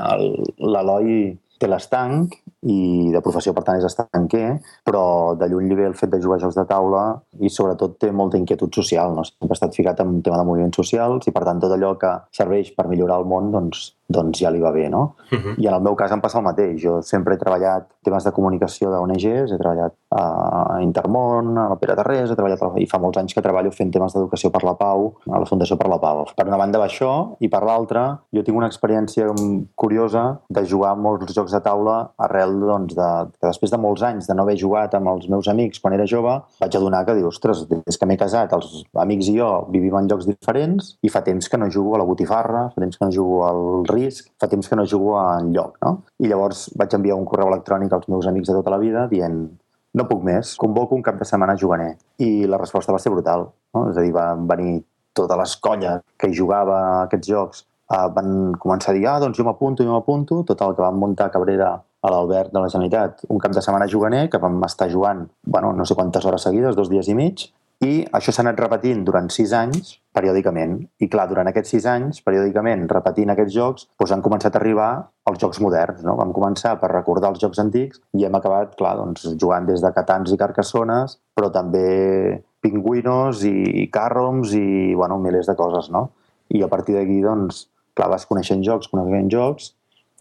l'Eloi 0.58 1.36
té 1.60 1.68
l'estanc 1.70 2.40
i 2.62 3.10
de 3.10 3.20
professió, 3.24 3.52
per 3.56 3.64
tant, 3.66 3.78
és 3.80 3.86
estanquer, 3.88 4.58
però 4.86 5.34
de 5.38 5.48
lluny 5.50 5.66
li 5.68 5.78
ve 5.78 5.88
el 5.90 5.96
fet 5.98 6.12
de 6.12 6.20
jugar 6.22 6.38
a 6.38 6.42
jocs 6.44 6.58
de 6.58 6.64
taula 6.68 7.02
i 7.42 7.50
sobretot 7.50 7.96
té 7.98 8.12
molta 8.14 8.38
inquietud 8.38 8.70
social, 8.74 9.16
no? 9.16 9.24
sempre 9.26 9.50
ha 9.50 9.58
estat 9.58 9.74
ficat 9.74 10.02
en 10.04 10.12
un 10.14 10.22
tema 10.22 10.38
de 10.38 10.46
moviments 10.46 10.78
socials 10.78 11.26
i 11.26 11.34
per 11.34 11.42
tant 11.48 11.62
tot 11.62 11.74
allò 11.74 11.96
que 11.98 12.12
serveix 12.38 12.70
per 12.76 12.86
millorar 12.90 13.18
el 13.22 13.26
món 13.26 13.50
doncs, 13.54 13.88
doncs 14.12 14.42
ja 14.44 14.50
li 14.52 14.60
va 14.60 14.72
bé, 14.72 14.88
no? 14.90 15.14
Uh 15.30 15.38
-huh. 15.38 15.54
I 15.58 15.66
en 15.66 15.74
el 15.74 15.82
meu 15.82 15.94
cas 15.96 16.12
em 16.12 16.20
passa 16.20 16.38
el 16.38 16.44
mateix. 16.44 16.80
Jo 16.82 17.02
sempre 17.02 17.34
he 17.34 17.38
treballat 17.38 17.88
temes 18.04 18.24
de 18.24 18.32
comunicació 18.32 18.90
d'ONGs, 18.90 19.52
he 19.52 19.58
treballat 19.58 19.92
a 20.10 20.80
Intermón, 20.82 21.56
a 21.58 21.68
la 21.70 21.76
Pere 21.76 21.96
Tarrés, 21.96 22.30
he 22.30 22.36
treballat 22.36 22.60
i 22.76 22.86
fa 22.86 22.98
molts 22.98 23.18
anys 23.18 23.34
que 23.34 23.42
treballo 23.42 23.70
fent 23.70 23.90
temes 23.92 24.12
d'educació 24.12 24.50
per 24.50 24.62
la 24.64 24.74
pau 24.74 25.14
a 25.30 25.38
la 25.38 25.46
Fundació 25.46 25.76
per 25.76 25.88
la 25.88 25.98
Pau. 25.98 26.26
Per 26.36 26.46
una 26.46 26.56
banda 26.56 26.78
va 26.78 26.86
això, 26.86 27.36
i 27.40 27.48
per 27.48 27.62
l'altra 27.62 28.18
jo 28.34 28.42
tinc 28.42 28.56
una 28.56 28.66
experiència 28.66 29.26
curiosa 29.74 30.40
de 30.48 30.64
jugar 30.66 30.96
molts 30.96 31.32
jocs 31.34 31.52
de 31.52 31.60
taula 31.60 32.12
arrel 32.18 32.58
doncs, 32.60 32.94
de, 32.94 33.08
que 33.40 33.46
després 33.46 33.70
de 33.70 33.78
molts 33.78 34.02
anys 34.02 34.28
de 34.28 34.34
no 34.34 34.42
haver 34.42 34.58
jugat 34.60 34.94
amb 34.94 35.08
els 35.14 35.28
meus 35.28 35.48
amics 35.48 35.80
quan 35.80 35.94
era 35.94 36.06
jove, 36.06 36.34
vaig 36.60 36.76
adonar 36.76 37.04
que 37.06 37.14
diu, 37.14 37.28
ostres, 37.28 37.64
des 37.70 37.98
que 37.98 38.06
m'he 38.06 38.18
casat, 38.20 38.52
els 38.52 38.82
amics 38.94 39.30
i 39.32 39.38
jo 39.38 39.50
vivim 39.72 39.96
en 39.96 40.10
llocs 40.10 40.28
diferents 40.28 40.96
i 41.02 41.08
fa 41.08 41.22
temps 41.22 41.48
que 41.48 41.58
no 41.58 41.70
jugo 41.70 41.94
a 41.96 42.02
la 42.02 42.08
botifarra, 42.08 42.68
fa 42.74 42.82
temps 42.82 42.98
que 42.98 43.06
no 43.06 43.14
jugo 43.14 43.44
al 43.46 43.62
riu 43.88 44.01
risc, 44.02 44.28
fa 44.40 44.50
temps 44.50 44.68
que 44.68 44.78
no 44.78 44.86
jugo 44.88 45.16
en 45.22 45.52
lloc, 45.56 45.78
no? 45.82 45.96
I 46.20 46.30
llavors 46.30 46.68
vaig 46.78 46.94
enviar 46.98 47.18
un 47.18 47.26
correu 47.28 47.50
electrònic 47.52 47.92
als 47.96 48.08
meus 48.12 48.28
amics 48.30 48.50
de 48.50 48.58
tota 48.60 48.74
la 48.74 48.80
vida 48.82 49.08
dient 49.10 49.44
no 49.92 50.06
puc 50.08 50.22
més, 50.24 50.54
convoco 50.60 50.96
un 50.96 51.02
cap 51.04 51.18
de 51.20 51.28
setmana 51.28 51.56
juganer. 51.60 51.94
I 52.24 52.46
la 52.48 52.60
resposta 52.60 52.94
va 52.94 53.00
ser 53.02 53.12
brutal, 53.12 53.50
no? 53.76 53.88
És 53.90 53.98
a 53.98 54.04
dir, 54.04 54.14
van 54.16 54.46
venir 54.48 54.80
totes 55.12 55.38
les 55.38 55.56
colles 55.64 56.00
que 56.18 56.30
hi 56.30 56.36
jugava 56.36 56.78
a 56.80 56.92
aquests 57.04 57.28
jocs 57.28 57.64
uh, 57.92 58.08
van 58.16 58.52
començar 58.60 58.92
a 58.92 58.96
dir, 58.96 59.06
ah, 59.08 59.18
doncs 59.22 59.38
jo 59.38 59.46
m'apunto, 59.46 59.84
jo 59.84 59.92
m'apunto, 59.92 60.42
tot 60.48 60.62
el 60.64 60.76
que 60.76 60.84
van 60.84 61.00
muntar 61.00 61.28
a 61.28 61.34
Cabrera 61.34 61.72
a 62.02 62.10
l'Albert 62.10 62.50
de 62.54 62.62
la 62.62 62.70
Generalitat, 62.72 63.26
un 63.30 63.40
cap 63.42 63.52
de 63.54 63.62
setmana 63.62 63.86
juganer 63.90 64.24
que 64.30 64.40
vam 64.42 64.56
estar 64.66 64.88
jugant, 64.90 65.26
bueno, 65.44 65.72
no 65.76 65.86
sé 65.86 65.94
quantes 65.98 66.24
hores 66.26 66.48
seguides, 66.48 66.74
dos 66.78 66.90
dies 66.90 67.08
i 67.12 67.14
mig, 67.18 67.44
i 67.82 67.92
això 68.16 68.34
s'ha 68.34 68.42
anat 68.46 68.58
repetint 68.58 69.04
durant 69.06 69.28
sis 69.30 69.52
anys, 69.54 69.98
periòdicament. 70.16 70.76
I 71.02 71.08
clar, 71.12 71.26
durant 71.30 71.48
aquests 71.48 71.74
sis 71.74 71.88
anys, 71.88 72.20
periòdicament, 72.26 72.84
repetint 72.92 73.32
aquests 73.32 73.54
jocs, 73.54 73.88
doncs 74.00 74.14
han 74.14 74.24
començat 74.24 74.56
a 74.56 74.60
arribar 74.60 74.90
els 75.30 75.40
jocs 75.42 75.60
moderns. 75.64 76.02
No? 76.06 76.16
Vam 76.20 76.34
començar 76.36 76.76
per 76.80 76.92
recordar 76.92 77.32
els 77.32 77.42
jocs 77.42 77.60
antics 77.62 78.02
i 78.18 78.26
hem 78.28 78.38
acabat, 78.38 78.76
clar, 78.78 78.94
doncs, 79.00 79.26
jugant 79.40 79.68
des 79.68 79.84
de 79.84 79.92
Catans 79.96 80.32
i 80.32 80.40
Carcassones, 80.40 81.18
però 81.36 81.50
també 81.54 82.40
pingüinos 82.62 83.42
i 83.48 83.88
càrroms 83.92 84.54
i, 84.58 84.94
bueno, 84.98 85.18
milers 85.22 85.50
de 85.50 85.56
coses, 85.58 85.90
no? 85.90 86.10
I 86.52 86.62
a 86.62 86.70
partir 86.70 86.98
d'aquí, 86.98 87.20
doncs, 87.24 87.66
clar, 87.96 88.10
vas 88.12 88.28
coneixent 88.28 88.62
jocs, 88.66 88.90
coneixent 88.92 89.30
jocs, 89.32 89.72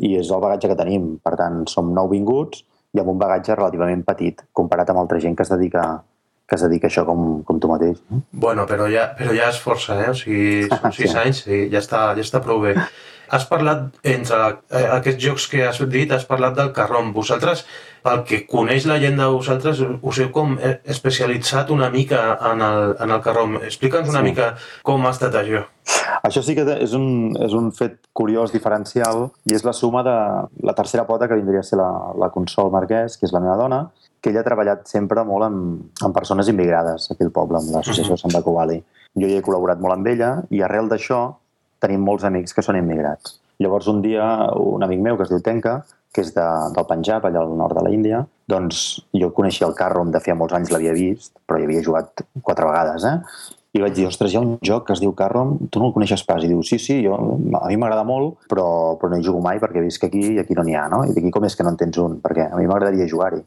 i 0.01 0.15
és 0.17 0.31
el 0.31 0.41
bagatge 0.41 0.71
que 0.71 0.79
tenim. 0.79 1.17
Per 1.23 1.35
tant, 1.39 1.65
som 1.69 1.91
nouvinguts 1.93 2.63
i 2.95 3.01
amb 3.01 3.11
un 3.13 3.19
bagatge 3.19 3.55
relativament 3.55 4.03
petit, 4.07 4.41
comparat 4.57 4.89
amb 4.91 5.03
altra 5.03 5.19
gent 5.23 5.37
que 5.37 5.45
es 5.45 5.51
dedica 5.51 5.83
que 6.49 6.57
es 6.57 6.65
dedica 6.65 6.89
a 6.89 6.91
això 6.91 7.05
com, 7.07 7.41
com 7.47 7.59
tu 7.61 7.69
mateix. 7.71 8.01
No? 8.11 8.21
Bueno, 8.45 8.65
però 8.67 8.89
ja, 8.91 9.09
però 9.17 9.35
ja 9.37 9.47
és 9.51 9.59
força, 9.61 9.97
eh? 10.03 10.09
O 10.11 10.17
sigui, 10.17 10.67
són 10.67 10.95
sis 10.97 11.13
sí. 11.13 11.17
anys, 11.23 11.43
sí, 11.47 11.63
ja 11.71 11.79
està, 11.83 12.09
ja 12.17 12.25
està 12.25 12.43
prou 12.43 12.63
bé. 12.65 12.75
Has 13.31 13.45
parlat, 13.47 13.85
entre 14.03 14.39
eh, 14.69 14.87
aquests 14.97 15.23
jocs 15.23 15.47
que 15.51 15.63
has 15.63 15.79
dit, 15.91 16.11
has 16.11 16.25
parlat 16.27 16.57
del 16.57 16.73
carrom. 16.75 17.13
Vosaltres, 17.15 17.63
pel 18.03 18.23
que 18.27 18.41
coneix 18.49 18.87
la 18.89 18.97
gent 18.99 19.19
de 19.19 19.27
vosaltres, 19.31 19.79
us 19.79 20.19
heu 20.19 20.31
com 20.35 20.57
especialitzat 20.61 21.71
una 21.71 21.89
mica 21.93 22.21
en 22.51 22.63
el, 22.65 22.95
en 22.99 23.15
el 23.15 23.21
carrom. 23.23 23.55
Explica'ns 23.61 24.09
una 24.11 24.23
sí. 24.23 24.31
mica 24.31 24.49
com 24.87 25.05
ha 25.05 25.13
estat 25.15 25.37
això. 25.39 25.63
Això 26.21 26.43
sí 26.45 26.53
que 26.57 26.65
és 26.75 26.93
un, 26.97 27.33
és 27.41 27.55
un 27.57 27.71
fet 27.75 27.97
curiós, 28.13 28.51
diferencial, 28.53 29.29
i 29.47 29.55
és 29.57 29.65
la 29.65 29.73
suma 29.73 30.03
de 30.05 30.15
la 30.67 30.75
tercera 30.77 31.07
pota 31.07 31.29
que 31.29 31.39
vindria 31.39 31.63
a 31.63 31.67
ser 31.67 31.79
la, 31.79 31.91
la 32.19 32.29
Consol 32.33 32.71
Marquès, 32.73 33.17
que 33.17 33.29
és 33.29 33.33
la 33.33 33.41
meva 33.43 33.57
dona, 33.57 33.85
que 34.21 34.29
ella 34.29 34.43
ha 34.43 34.47
treballat 34.47 34.85
sempre 34.89 35.23
molt 35.25 35.47
amb, 35.47 35.85
amb 36.05 36.15
persones 36.15 36.49
immigrades 36.51 37.09
aquí 37.09 37.25
al 37.25 37.33
poble, 37.33 37.57
amb 37.57 37.73
l'associació 37.75 38.15
-huh. 38.15 38.21
Santa 38.21 38.43
Covali. 38.45 38.83
Jo 39.15 39.27
hi 39.27 39.35
he 39.35 39.43
col·laborat 39.43 39.79
molt 39.79 39.93
amb 39.93 40.07
ella 40.07 40.43
i 40.49 40.61
arrel 40.61 40.87
d'això 40.87 41.40
tenim 41.81 42.03
molts 42.05 42.27
amics 42.27 42.53
que 42.55 42.63
són 42.65 42.79
immigrats. 42.79 43.39
Llavors 43.61 43.87
un 43.91 44.01
dia 44.01 44.25
un 44.57 44.83
amic 44.83 45.01
meu 45.05 45.17
que 45.17 45.27
es 45.27 45.33
diu 45.33 45.41
Tenka, 45.45 45.81
que 46.11 46.25
és 46.25 46.33
de, 46.35 46.45
del 46.75 46.87
Punjab, 46.89 47.25
allà 47.27 47.45
al 47.45 47.55
nord 47.57 47.77
de 47.77 47.85
la 47.85 47.93
Índia, 47.93 48.25
doncs 48.51 48.83
jo 49.15 49.31
coneixia 49.35 49.67
el 49.69 49.77
Carrom 49.77 50.11
de 50.11 50.19
feia 50.23 50.35
molts 50.35 50.57
anys, 50.57 50.73
l'havia 50.73 50.95
vist, 50.97 51.33
però 51.47 51.59
hi 51.59 51.67
havia 51.67 51.83
jugat 51.85 52.25
quatre 52.43 52.67
vegades, 52.67 53.07
eh? 53.07 53.17
I 53.71 53.79
vaig 53.79 53.93
dir, 53.95 54.03
ostres, 54.03 54.33
hi 54.33 54.35
ha 54.35 54.41
un 54.43 54.57
joc 54.67 54.83
que 54.89 54.91
es 54.91 54.99
diu 54.99 55.13
Carrom, 55.15 55.53
tu 55.71 55.79
no 55.79 55.87
el 55.87 55.93
coneixes 55.95 56.25
pas? 56.27 56.43
I 56.43 56.49
diu, 56.51 56.59
sí, 56.67 56.75
sí, 56.83 56.97
jo, 57.05 57.15
a 57.15 57.61
mi 57.69 57.77
m'agrada 57.79 58.03
molt, 58.03 58.41
però, 58.51 58.65
però 58.99 59.13
no 59.13 59.19
hi 59.21 59.23
jugo 59.23 59.39
mai 59.45 59.61
perquè 59.63 59.79
visc 59.85 60.03
aquí 60.09 60.25
i 60.33 60.41
aquí 60.41 60.57
no 60.57 60.65
n'hi 60.67 60.75
ha, 60.75 60.89
no? 60.91 61.05
I 61.07 61.15
aquí 61.15 61.31
com 61.31 61.47
és 61.47 61.55
que 61.55 61.63
no 61.63 61.71
en 61.71 61.79
tens 61.79 62.01
un? 62.03 62.17
Perquè 62.19 62.49
a 62.49 62.59
mi 62.59 62.67
m'agradaria 62.67 63.07
jugar-hi. 63.07 63.39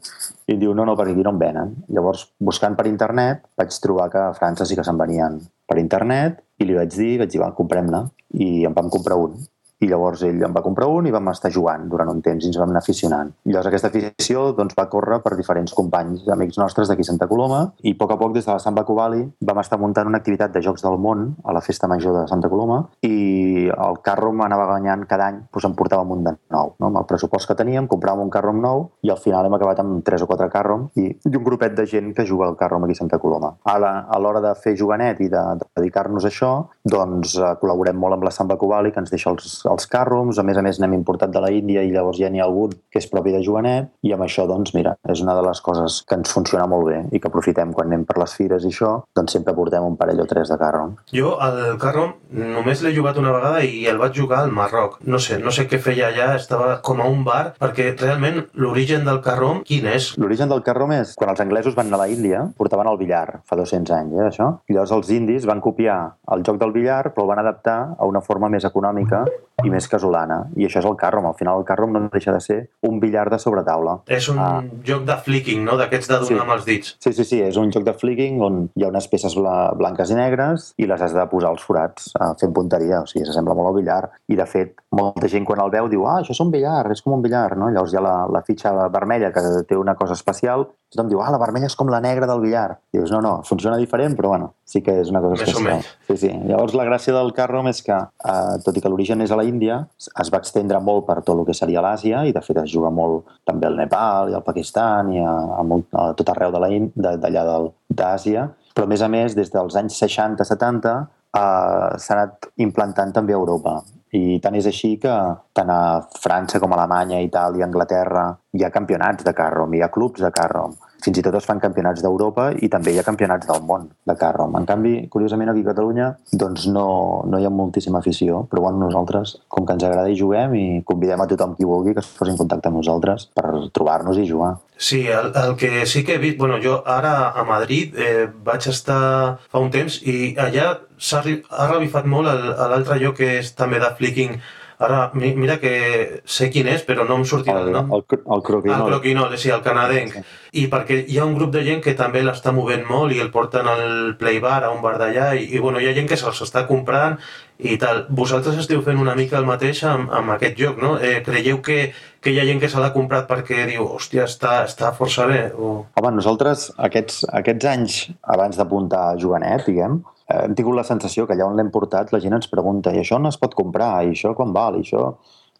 I 0.49 0.57
diu, 0.57 0.73
no, 0.73 0.87
no, 0.89 0.95
perquè 0.97 1.13
aquí 1.13 1.27
no 1.27 1.35
en 1.35 1.43
venen. 1.43 1.75
Llavors, 1.93 2.25
buscant 2.41 2.73
per 2.79 2.87
internet, 2.89 3.45
vaig 3.61 3.77
trobar 3.83 4.09
que 4.09 4.23
a 4.23 4.33
França 4.33 4.65
sí 4.65 4.79
que 4.79 4.87
se'n 4.87 4.97
venien 4.97 5.37
per 5.69 5.77
internet 5.77 6.41
i 6.59 6.67
li 6.67 6.77
vaig 6.77 6.93
dir, 6.95 7.11
vaig 7.21 7.31
dir, 7.33 7.41
va, 7.43 7.51
comprem-ne. 7.57 8.01
I 8.45 8.65
en 8.69 8.75
vam 8.77 8.89
comprar 8.93 9.17
un. 9.21 9.35
I 9.83 9.89
llavors 9.89 10.23
ell 10.27 10.43
en 10.47 10.53
va 10.55 10.63
comprar 10.63 10.87
un 10.91 11.07
i 11.09 11.13
vam 11.13 11.31
estar 11.31 11.51
jugant 11.51 11.87
durant 11.91 12.09
un 12.11 12.21
temps 12.25 12.43
i 12.43 12.49
ens 12.49 12.59
vam 12.59 12.71
anar 12.71 12.81
aficionant. 12.83 13.31
Llavors 13.49 13.69
aquesta 13.71 13.91
afició 13.91 14.49
doncs, 14.55 14.75
va 14.77 14.87
córrer 14.91 15.19
per 15.23 15.35
diferents 15.35 15.73
companys, 15.75 16.23
amics 16.31 16.59
nostres 16.61 16.89
d'aquí 16.91 17.03
Santa 17.07 17.27
Coloma 17.27 17.61
i 17.83 17.95
a 17.95 17.99
poc 17.99 18.15
a 18.15 18.19
poc 18.21 18.35
des 18.35 18.47
de 18.47 18.53
la 18.53 18.61
Samba 18.63 18.85
Covali 18.87 19.23
vam 19.49 19.59
estar 19.61 19.79
muntant 19.81 20.07
una 20.07 20.21
activitat 20.21 20.53
de 20.55 20.63
Jocs 20.63 20.85
del 20.85 20.97
Món 21.01 21.27
a 21.43 21.55
la 21.55 21.63
Festa 21.65 21.89
Major 21.91 22.15
de 22.21 22.25
Santa 22.31 22.49
Coloma 22.51 22.81
i 23.05 23.67
el 23.71 23.99
carrom 24.05 24.41
anava 24.45 24.69
guanyant 24.71 25.05
cada 25.09 25.29
any, 25.31 25.41
doncs 25.51 25.69
em 25.69 25.75
portàvem 25.77 26.15
un 26.15 26.23
de 26.25 26.35
nou. 26.53 26.73
No? 26.79 26.89
Amb 26.91 27.01
el 27.01 27.07
pressupost 27.09 27.49
que 27.49 27.57
teníem, 27.57 27.89
compràvem 27.91 28.25
un 28.25 28.33
carrom 28.33 28.61
nou 28.63 28.87
i 29.05 29.11
al 29.11 29.19
final 29.21 29.47
hem 29.47 29.57
acabat 29.57 29.81
amb 29.83 29.99
tres 30.07 30.23
o 30.23 30.29
quatre 30.29 30.49
carrom 30.53 30.87
i, 30.95 31.09
i 31.11 31.33
un 31.33 31.43
grupet 31.43 31.75
de 31.77 31.87
gent 31.89 32.13
que 32.15 32.25
juga 32.27 32.47
al 32.47 32.57
carrom 32.59 32.87
aquí 32.87 32.95
a 32.95 33.01
Santa 33.03 33.19
Coloma. 33.19 33.55
A 33.65 34.19
l'hora 34.21 34.41
de 34.43 34.53
fer 34.61 34.75
juganet 34.79 35.21
i 35.21 35.29
de, 35.31 35.43
de 35.59 35.67
dedicar-nos 35.79 36.25
a 36.25 36.31
això, 36.31 36.51
doncs 36.85 37.35
eh, 37.39 37.53
col·laborem 37.61 37.97
molt 37.99 38.17
amb 38.17 38.27
la 38.27 38.33
Samba 38.33 38.57
Covali, 38.61 38.93
que 38.93 39.01
ens 39.03 39.11
deixa 39.13 39.31
els, 39.33 39.64
els 39.69 39.87
carroms, 39.91 40.39
a 40.39 40.45
més 40.47 40.57
a 40.57 40.63
més 40.65 40.79
n'hem 40.81 40.95
importat 40.97 41.33
de 41.33 41.41
la 41.43 41.51
Índia 41.53 41.83
i 41.85 41.91
llavors 41.93 42.19
ja 42.21 42.29
n'hi 42.31 42.41
ha 42.41 42.47
algun 42.47 42.75
que 42.91 43.01
és 43.01 43.09
propi 43.11 43.33
de 43.35 43.41
juganet 43.45 43.91
i 44.05 44.13
amb 44.15 44.25
això, 44.25 44.47
doncs, 44.49 44.73
mira, 44.77 44.95
és 45.09 45.21
una 45.23 45.35
de 45.37 45.43
les 45.45 45.61
coses 45.65 46.01
que 46.07 46.17
ens 46.19 46.31
funciona 46.31 46.67
molt 46.69 46.89
bé 46.89 47.01
i 47.11 47.21
que 47.21 47.29
aprofitem 47.31 47.73
quan 47.75 47.91
anem 47.91 48.05
per 48.07 48.17
les 48.21 48.35
fires 48.37 48.65
i 48.65 48.71
això, 48.73 48.91
doncs 49.15 49.35
sempre 49.37 49.55
portem 49.57 49.85
un 49.85 49.97
parell 49.99 50.21
o 50.23 50.27
tres 50.29 50.51
de 50.51 50.59
carrom. 50.61 50.95
Jo 51.13 51.35
el 51.45 51.77
carrom 51.81 52.15
només 52.35 52.81
l'he 52.83 52.93
jugat 52.95 53.19
una 53.21 53.33
vegada 53.35 53.63
i 53.65 53.85
el 53.91 53.99
vaig 54.01 54.15
jugar 54.15 54.41
al 54.43 54.53
Marroc. 54.55 54.99
No 55.05 55.19
sé, 55.19 55.39
no 55.41 55.53
sé 55.55 55.67
què 55.69 55.79
feia 55.81 56.09
allà, 56.09 56.33
estava 56.39 56.79
com 56.85 57.01
a 57.01 57.09
un 57.11 57.23
bar, 57.27 57.55
perquè 57.59 57.91
realment 57.95 58.43
l'origen 58.61 59.05
del 59.07 59.21
carrom, 59.25 59.61
quin 59.67 59.87
és? 59.91 60.13
L'origen 60.21 60.51
del 60.51 60.63
carrom 60.65 60.93
és 60.95 61.15
quan 61.19 61.31
els 61.33 61.43
anglesos 61.43 61.75
van 61.77 61.89
anar 61.89 62.01
a 62.01 62.05
la 62.05 62.11
Índia, 62.11 62.45
portaven 62.57 62.89
el 62.91 62.99
billar, 63.01 63.41
fa 63.47 63.57
200 63.59 63.95
anys, 63.97 64.15
eh, 64.15 64.27
això? 64.29 64.51
I 64.69 64.77
llavors 64.77 64.95
els 64.97 65.11
indis 65.15 65.47
van 65.49 65.63
copiar 65.63 65.97
el 66.35 66.45
joc 66.47 66.59
del 66.61 66.73
billar, 66.75 67.03
però 67.11 67.25
el 67.25 67.33
van 67.33 67.43
adaptar 67.43 67.79
a 67.97 68.09
una 68.09 68.23
forma 68.25 68.51
més 68.51 68.67
econòmica 68.67 69.25
i 69.63 69.71
més 69.71 69.87
casolana. 69.87 70.41
I 70.59 70.67
això 70.67 70.81
és 70.81 70.87
el 70.89 70.97
carrom. 70.99 71.27
Al 71.29 71.37
final 71.39 71.61
el 71.61 71.67
carrom 71.67 71.93
no 71.95 72.01
deixa 72.11 72.33
de 72.35 72.41
ser 72.43 72.57
un 72.85 72.99
billar 72.99 73.29
de 73.31 73.39
sobretaula. 73.39 73.99
És 74.11 74.27
un 74.31 74.39
ah. 74.41 74.63
joc 74.83 75.05
de 75.07 75.15
flicking, 75.27 75.63
no? 75.65 75.77
D'aquests 75.79 76.11
de 76.11 76.19
donar 76.19 76.27
Sí. 76.27 76.39
amb 76.41 76.55
els 76.57 76.65
dits. 76.65 76.95
Sí, 76.99 77.13
sí, 77.13 77.23
sí, 77.23 77.41
és 77.41 77.57
un 77.57 77.71
joc 77.71 77.85
de 77.85 77.93
flicking 77.93 78.41
on 78.41 78.69
hi 78.75 78.83
ha 78.83 78.91
unes 78.91 79.07
peces 79.07 79.35
bla 79.39 79.71
blanques 79.77 80.11
i 80.11 80.17
negres 80.19 80.73
i 80.77 80.89
les 80.89 81.01
has 81.01 81.13
de 81.15 81.25
posar 81.31 81.53
als 81.53 81.63
forats 81.63 82.11
eh, 82.19 82.31
fent 82.39 82.53
punteria, 82.53 83.01
o 83.01 83.09
sigui, 83.09 83.25
s'assembla 83.25 83.55
molt 83.55 83.71
al 83.71 83.79
billar. 83.79 84.01
I, 84.27 84.35
de 84.35 84.45
fet, 84.49 84.75
molta 84.95 85.27
gent 85.31 85.43
quan 85.45 85.59
el 85.63 85.69
veu 85.73 85.89
diu 85.91 86.05
ah, 86.07 86.19
això 86.21 86.31
és 86.35 86.39
un 86.43 86.49
billar, 86.53 86.85
és 86.93 87.01
com 87.03 87.13
un 87.17 87.21
billar, 87.23 87.57
no? 87.59 87.67
Llavors 87.73 87.93
hi 87.93 87.97
ha 87.99 88.03
la, 88.05 88.13
la 88.31 88.41
fitxa 88.47 88.71
vermella 88.93 89.31
que 89.35 89.41
té 89.67 89.75
una 89.77 89.93
cosa 89.99 90.13
especial, 90.15 90.63
tothom 90.93 91.09
diu 91.11 91.19
ah, 91.21 91.29
la 91.33 91.39
vermella 91.41 91.67
és 91.67 91.75
com 91.75 91.89
la 91.91 91.99
negra 92.03 92.27
del 92.29 92.39
billar. 92.43 92.77
I 92.93 92.99
dius, 93.01 93.11
no, 93.11 93.19
no, 93.25 93.33
funciona 93.47 93.77
diferent, 93.81 94.15
però 94.15 94.31
bueno, 94.33 94.53
sí 94.63 94.81
que 94.85 94.95
és 95.01 95.09
una 95.11 95.21
cosa 95.23 95.35
Més 95.41 95.49
especial. 95.51 95.83
Sí, 96.07 96.17
sí. 96.23 96.31
Llavors 96.47 96.73
la 96.79 96.85
gràcia 96.87 97.13
del 97.17 97.33
carrom 97.35 97.67
és 97.71 97.81
que, 97.83 97.97
eh, 97.97 98.55
tot 98.65 98.77
i 98.77 98.81
que 98.85 98.89
l'origen 98.93 99.21
és 99.25 99.31
a 99.35 99.39
la 99.39 99.43
Índia, 99.47 99.81
es 100.21 100.31
va 100.33 100.39
extendre 100.43 100.79
molt 100.79 101.05
per 101.09 101.19
tot 101.23 101.35
el 101.39 101.45
que 101.45 101.53
seria 101.57 101.83
l'Àsia 101.83 102.23
i 102.25 102.31
de 102.35 102.41
fet 102.45 102.61
es 102.63 102.71
juga 102.71 102.89
molt 102.93 103.25
també 103.45 103.67
al 103.67 103.75
Nepal 103.77 104.31
i 104.31 104.37
al 104.37 104.43
Pakistan 104.47 105.11
i 105.13 105.19
a, 105.19 105.33
a, 105.59 105.63
molt, 105.63 105.89
a 105.93 106.13
tot 106.15 106.29
arreu 106.31 106.51
de 106.55 106.61
de- 106.95 107.17
d'allà 107.19 107.43
del- 107.51 107.71
d'Àsia. 107.89 108.47
Però 108.75 108.83
a 108.83 108.91
més 108.91 109.01
a 109.01 109.07
més, 109.07 109.35
des 109.35 109.51
dels 109.51 109.75
anys 109.75 109.99
60-70 110.01 110.95
eh, 111.35 111.97
s'ha 111.99 112.13
anat 112.15 112.49
implantant 112.57 113.11
també 113.13 113.33
a 113.33 113.39
Europa. 113.39 113.81
I 114.15 114.39
tant 114.43 114.55
és 114.55 114.67
així 114.69 114.95
que 115.01 115.13
tant 115.55 115.71
a 115.71 115.81
França 116.21 116.61
com 116.63 116.71
a 116.71 116.77
Alemanya, 116.79 117.21
Itàlia, 117.25 117.65
Anglaterra 117.67 118.29
hi 118.55 118.63
ha 118.63 118.73
campionats 118.73 119.25
de 119.27 119.33
carrom, 119.35 119.73
hi 119.75 119.83
ha 119.83 119.91
clubs 119.93 120.23
de 120.23 120.31
carrom. 120.33 120.75
Fins 121.05 121.19
i 121.19 121.23
tot 121.25 121.35
es 121.37 121.45
fan 121.45 121.59
campionats 121.61 122.01
d'Europa 122.01 122.47
i 122.65 122.69
també 122.71 122.93
hi 122.93 122.97
ha 122.97 123.05
campionats 123.05 123.45
del 123.45 123.61
món 123.67 123.89
de 124.09 124.15
carrom. 124.17 124.55
En 124.57 124.65
canvi, 124.65 124.93
curiosament, 125.13 125.51
aquí 125.51 125.61
a 125.61 125.67
Catalunya 125.67 126.07
doncs 126.43 126.65
no, 126.71 126.87
no 127.29 127.37
hi 127.39 127.45
ha 127.45 127.51
moltíssima 127.53 128.01
afició, 128.01 128.45
però 128.49 128.63
bueno, 128.65 128.79
nosaltres, 128.81 129.35
com 129.51 129.67
que 129.67 129.75
ens 129.75 129.85
agrada 129.85 130.09
i 130.09 130.17
juguem, 130.17 130.55
i 130.57 130.65
convidem 130.87 131.21
a 131.21 131.27
tothom 131.29 131.53
qui 131.59 131.67
vulgui 131.69 131.93
que 131.93 132.01
es 132.01 132.09
posi 132.17 132.33
en 132.33 132.39
contacte 132.41 132.71
amb 132.71 132.81
nosaltres 132.81 133.27
per 133.37 133.45
trobar-nos 133.75 134.17
i 134.17 134.25
jugar. 134.31 134.55
Sí, 134.77 135.05
el, 135.07 135.31
el 135.43 135.55
que 135.59 135.85
sí 135.85 136.03
que 136.03 136.15
he 136.15 136.23
vist... 136.23 136.39
Bueno, 136.41 136.57
jo 136.63 136.79
ara 136.89 137.29
a 137.37 137.45
Madrid 137.47 137.95
eh, 137.95 138.25
vaig 138.47 138.65
estar 138.71 139.37
fa 139.51 139.61
un 139.61 139.69
temps 139.71 140.01
i 140.03 140.33
allà 140.41 140.71
ha 140.75 141.67
revifat 141.69 142.09
molt 142.09 142.27
l'altre 142.27 142.97
lloc 143.03 143.19
que 143.21 143.35
és 143.43 143.53
també 143.55 143.79
de 143.83 143.93
flicking. 143.99 144.39
Ara, 144.77 145.11
mi- 145.13 145.33
mira 145.39 145.55
que 145.59 146.21
sé 146.27 146.49
quin 146.51 146.67
és, 146.67 146.81
però 146.83 147.05
no 147.07 147.15
em 147.15 147.23
sortirà 147.23 147.61
el, 147.61 147.69
El, 147.69 147.73
nom. 147.77 147.93
el, 147.95 148.03
el 148.35 148.41
croquinol. 148.43 148.81
El 148.81 148.89
croquinol, 148.91 149.37
sí, 149.39 149.49
el 149.49 149.61
canadenc. 149.63 150.17
I 150.51 150.65
perquè 150.71 150.97
hi 151.07 151.17
ha 151.19 151.25
un 151.25 151.35
grup 151.37 151.53
de 151.53 151.61
gent 151.63 151.79
que 151.83 151.93
també 151.95 152.21
l'està 152.23 152.51
movent 152.51 152.83
molt 152.89 153.13
i 153.15 153.21
el 153.23 153.31
porten 153.31 153.67
al 153.71 154.15
play 154.19 154.39
bar, 154.43 154.63
a 154.65 154.71
un 154.75 154.81
bar 154.83 154.97
d'allà, 154.99 155.29
i, 155.39 155.45
i 155.55 155.59
bueno, 155.63 155.79
hi 155.79 155.87
ha 155.87 155.93
gent 155.95 156.09
que 156.11 156.17
se'ls 156.19 156.41
està 156.43 156.65
comprant 156.67 157.15
i 157.59 157.77
tal. 157.79 158.05
Vosaltres 158.09 158.57
esteu 158.59 158.81
fent 158.83 158.99
una 158.99 159.15
mica 159.15 159.37
el 159.39 159.47
mateix 159.47 159.79
amb, 159.87 160.11
amb 160.11 160.33
aquest 160.35 160.59
joc, 160.59 160.81
no? 160.83 160.97
Eh, 160.99 161.21
creieu 161.23 161.61
que, 161.63 161.93
que 162.19 162.33
hi 162.35 162.39
ha 162.41 162.45
gent 162.49 162.59
que 162.59 162.67
se 162.71 162.79
l'ha 162.83 162.91
comprat 162.91 163.29
perquè 163.31 163.63
diu, 163.71 163.85
hòstia, 163.95 164.25
està, 164.27 164.65
està 164.67 164.91
força 164.97 165.25
bé? 165.31 165.53
O... 165.55 165.85
Home, 165.95 166.11
nosaltres 166.19 166.73
aquests, 166.89 167.23
aquests 167.31 167.65
anys 167.71 168.01
abans 168.35 168.59
d'apuntar 168.59 169.05
a 169.13 169.15
Jovenet, 169.21 169.63
diguem, 169.71 170.01
hem 170.33 170.55
tingut 170.57 170.75
la 170.77 170.85
sensació 170.87 171.25
que 171.27 171.35
allà 171.35 171.47
on 171.47 171.57
l'hem 171.57 171.71
portat 171.73 172.13
la 172.13 172.21
gent 172.23 172.33
ens 172.37 172.49
pregunta 172.51 172.93
i 172.93 173.01
això 173.01 173.19
no 173.21 173.29
es 173.29 173.37
pot 173.41 173.53
comprar, 173.57 174.03
i 174.05 174.13
això 174.15 174.33
quan 174.37 174.53
val, 174.55 174.79
i 174.79 174.85
això 174.85 175.11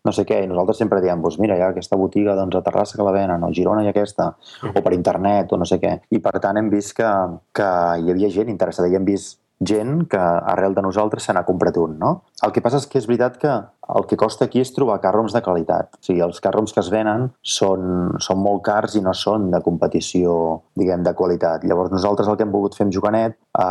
no 0.06 0.14
sé 0.14 0.26
què, 0.30 0.44
i 0.44 0.50
nosaltres 0.50 0.78
sempre 0.84 1.02
diem, 1.02 1.22
doncs 1.22 1.40
mira, 1.42 1.58
hi 1.58 1.64
ha 1.66 1.72
aquesta 1.74 1.98
botiga 1.98 2.36
doncs, 2.38 2.56
a 2.58 2.62
Terrassa 2.66 2.98
que 2.98 3.06
la 3.06 3.14
venen, 3.16 3.42
o 3.42 3.50
a 3.50 3.56
Girona 3.58 3.82
ha 3.82 3.90
aquesta, 3.90 4.30
o 4.70 4.84
per 4.86 4.94
internet, 4.94 5.54
o 5.54 5.58
no 5.58 5.66
sé 5.66 5.80
què. 5.82 5.96
I 6.14 6.22
per 6.22 6.38
tant 6.44 6.62
hem 6.62 6.70
vist 6.70 6.94
que, 7.00 7.10
que 7.58 7.72
hi 8.04 8.14
havia 8.14 8.30
gent 8.34 8.52
interessada, 8.54 8.92
i 8.92 9.00
hem 9.00 9.08
vist 9.08 9.40
gent 9.66 10.04
que 10.12 10.20
arrel 10.20 10.76
de 10.76 10.84
nosaltres 10.84 11.26
se 11.26 11.34
n'ha 11.34 11.46
comprat 11.48 11.78
un, 11.82 11.98
no? 11.98 12.12
El 12.46 12.54
que 12.54 12.62
passa 12.62 12.82
és 12.82 12.88
que 12.92 13.00
és 13.00 13.08
veritat 13.10 13.40
que 13.42 13.54
el 13.94 14.06
que 14.10 14.18
costa 14.18 14.48
aquí 14.48 14.62
és 14.64 14.72
trobar 14.74 14.98
carroms 15.04 15.36
de 15.36 15.42
qualitat. 15.46 15.98
O 16.00 16.06
sigui, 16.06 16.22
els 16.26 16.42
carroms 16.44 16.74
que 16.74 16.82
es 16.82 16.90
venen 16.94 17.28
són, 17.56 18.16
són 18.24 18.42
molt 18.42 18.64
cars 18.66 18.96
i 18.98 19.04
no 19.06 19.14
són 19.14 19.50
de 19.54 19.62
competició, 19.66 20.36
diguem, 20.78 21.04
de 21.06 21.14
qualitat. 21.18 21.66
Llavors 21.68 21.94
nosaltres 21.94 22.30
el 22.30 22.38
que 22.40 22.46
hem 22.48 22.54
volgut 22.54 22.78
fer 22.78 22.88
amb 22.88 22.96
Jocanet, 22.96 23.38
eh, 23.38 23.66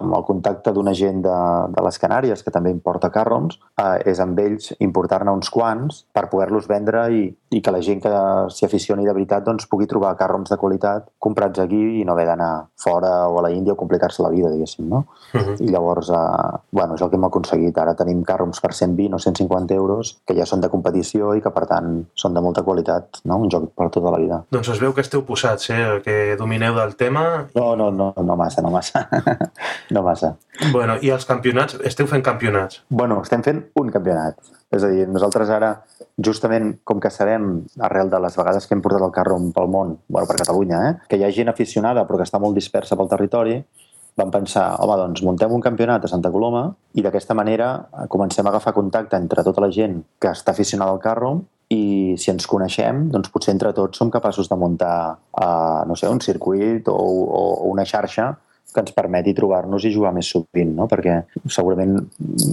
amb 0.00 0.16
el 0.16 0.24
contacte 0.28 0.72
d'una 0.72 0.94
gent 0.96 1.20
de, 1.26 1.36
de 1.74 1.84
les 1.86 2.00
Canàries, 2.00 2.44
que 2.44 2.54
també 2.54 2.72
importa 2.72 3.12
carroms, 3.12 3.58
eh, 3.76 3.98
és 4.10 4.22
amb 4.22 4.38
ells 4.40 4.72
importar-ne 4.78 5.34
uns 5.36 5.52
quants 5.52 6.04
per 6.16 6.28
poder-los 6.32 6.68
vendre 6.70 7.04
i, 7.12 7.26
i 7.50 7.60
que 7.60 7.74
la 7.74 7.82
gent 7.84 8.00
que 8.04 8.14
s'hi 8.54 8.66
aficioni 8.66 9.06
de 9.06 9.16
veritat 9.16 9.44
doncs, 9.44 9.68
pugui 9.70 9.88
trobar 9.90 10.16
carroms 10.18 10.50
de 10.50 10.58
qualitat 10.60 11.10
comprats 11.20 11.60
aquí 11.60 12.00
i 12.00 12.04
no 12.06 12.14
haver 12.16 12.28
d'anar 12.30 12.52
fora 12.80 13.28
o 13.28 13.38
a 13.38 13.44
la 13.44 13.52
Índia 13.52 13.74
o 13.74 13.78
complicar-se 13.78 14.22
la 14.24 14.32
vida, 14.32 14.50
diguéssim, 14.52 14.88
no? 14.88 15.04
I 15.60 15.68
llavors, 15.68 16.08
eh, 16.14 16.58
bueno, 16.72 16.96
és 16.96 17.04
el 17.04 17.10
que 17.10 17.18
hem 17.20 17.28
aconseguit. 17.28 17.76
Ara 17.78 17.96
tenim 17.98 18.22
carroms 18.24 18.60
per 18.62 18.72
120 18.72 19.14
o 19.16 19.20
150 19.20 19.49
euros 19.74 20.12
que 20.26 20.34
ja 20.36 20.46
són 20.46 20.60
de 20.60 20.70
competició 20.72 21.34
i 21.34 21.42
que, 21.42 21.52
per 21.54 21.66
tant, 21.70 22.04
són 22.14 22.34
de 22.34 22.42
molta 22.44 22.62
qualitat, 22.66 23.20
no? 23.24 23.38
Un 23.42 23.50
joc 23.50 23.70
per 23.76 23.88
tota 23.90 24.12
la 24.14 24.20
vida. 24.22 24.42
Doncs 24.50 24.70
es 24.74 24.80
veu 24.82 24.94
que 24.94 25.04
esteu 25.04 25.24
posats, 25.26 25.70
eh? 25.70 26.00
que 26.04 26.36
domineu 26.38 26.74
del 26.78 26.96
tema. 26.96 27.46
No, 27.54 27.74
no, 27.76 27.90
no, 27.90 28.12
no 28.16 28.36
massa, 28.36 28.62
no 28.62 28.70
massa. 28.70 29.06
no 29.94 30.02
massa. 30.06 30.36
Bueno, 30.72 30.98
i 31.02 31.10
els 31.10 31.26
campionats? 31.28 31.78
Esteu 31.84 32.08
fent 32.10 32.24
campionats? 32.24 32.82
Bueno, 32.88 33.20
estem 33.24 33.42
fent 33.46 33.64
un 33.80 33.90
campionat. 33.92 34.38
És 34.70 34.84
a 34.86 34.90
dir, 34.92 35.06
nosaltres 35.10 35.50
ara, 35.50 35.72
justament 36.22 36.76
com 36.86 37.00
que 37.02 37.10
sabem, 37.10 37.64
arrel 37.82 38.10
de 38.12 38.20
les 38.22 38.36
vegades 38.38 38.66
que 38.66 38.76
hem 38.76 38.82
portat 38.84 39.02
el 39.06 39.14
carro 39.14 39.38
pel 39.54 39.70
món, 39.72 39.96
bueno, 40.06 40.28
per 40.28 40.38
Catalunya, 40.42 40.80
eh, 40.88 40.96
que 41.08 41.18
hi 41.18 41.24
ha 41.26 41.32
gent 41.34 41.50
aficionada 41.50 42.06
però 42.06 42.20
que 42.20 42.28
està 42.28 42.38
molt 42.42 42.58
dispersa 42.58 42.98
pel 42.98 43.10
territori, 43.10 43.58
vam 44.18 44.32
pensar, 44.34 44.74
home, 44.82 44.96
doncs 45.00 45.22
muntem 45.26 45.52
un 45.52 45.62
campionat 45.62 46.04
a 46.04 46.10
Santa 46.10 46.32
Coloma 46.32 46.66
i 46.98 47.04
d'aquesta 47.04 47.36
manera 47.36 47.70
eh, 47.78 48.06
comencem 48.10 48.46
a 48.46 48.52
agafar 48.52 48.74
contacte 48.76 49.18
entre 49.20 49.44
tota 49.46 49.64
la 49.64 49.70
gent 49.74 50.00
que 50.20 50.32
està 50.32 50.54
aficionada 50.54 50.92
al 50.94 51.02
carro 51.02 51.38
i 51.70 52.16
si 52.18 52.32
ens 52.32 52.48
coneixem, 52.50 53.06
doncs 53.14 53.30
potser 53.30 53.54
entre 53.54 53.70
tots 53.76 53.98
som 54.00 54.10
capaços 54.10 54.48
de 54.50 54.56
muntar, 54.58 55.14
uh, 55.38 55.82
no 55.86 55.94
sé, 55.94 56.08
un 56.10 56.18
circuit 56.18 56.88
o, 56.90 56.96
o, 56.98 57.42
o 57.62 57.68
una 57.70 57.84
xarxa 57.86 58.32
que 58.72 58.82
ens 58.82 58.94
permeti 58.94 59.34
trobar-nos 59.34 59.84
i 59.86 59.92
jugar 59.94 60.12
més 60.14 60.28
sovint, 60.30 60.72
no? 60.76 60.86
perquè 60.90 61.16
segurament 61.50 61.96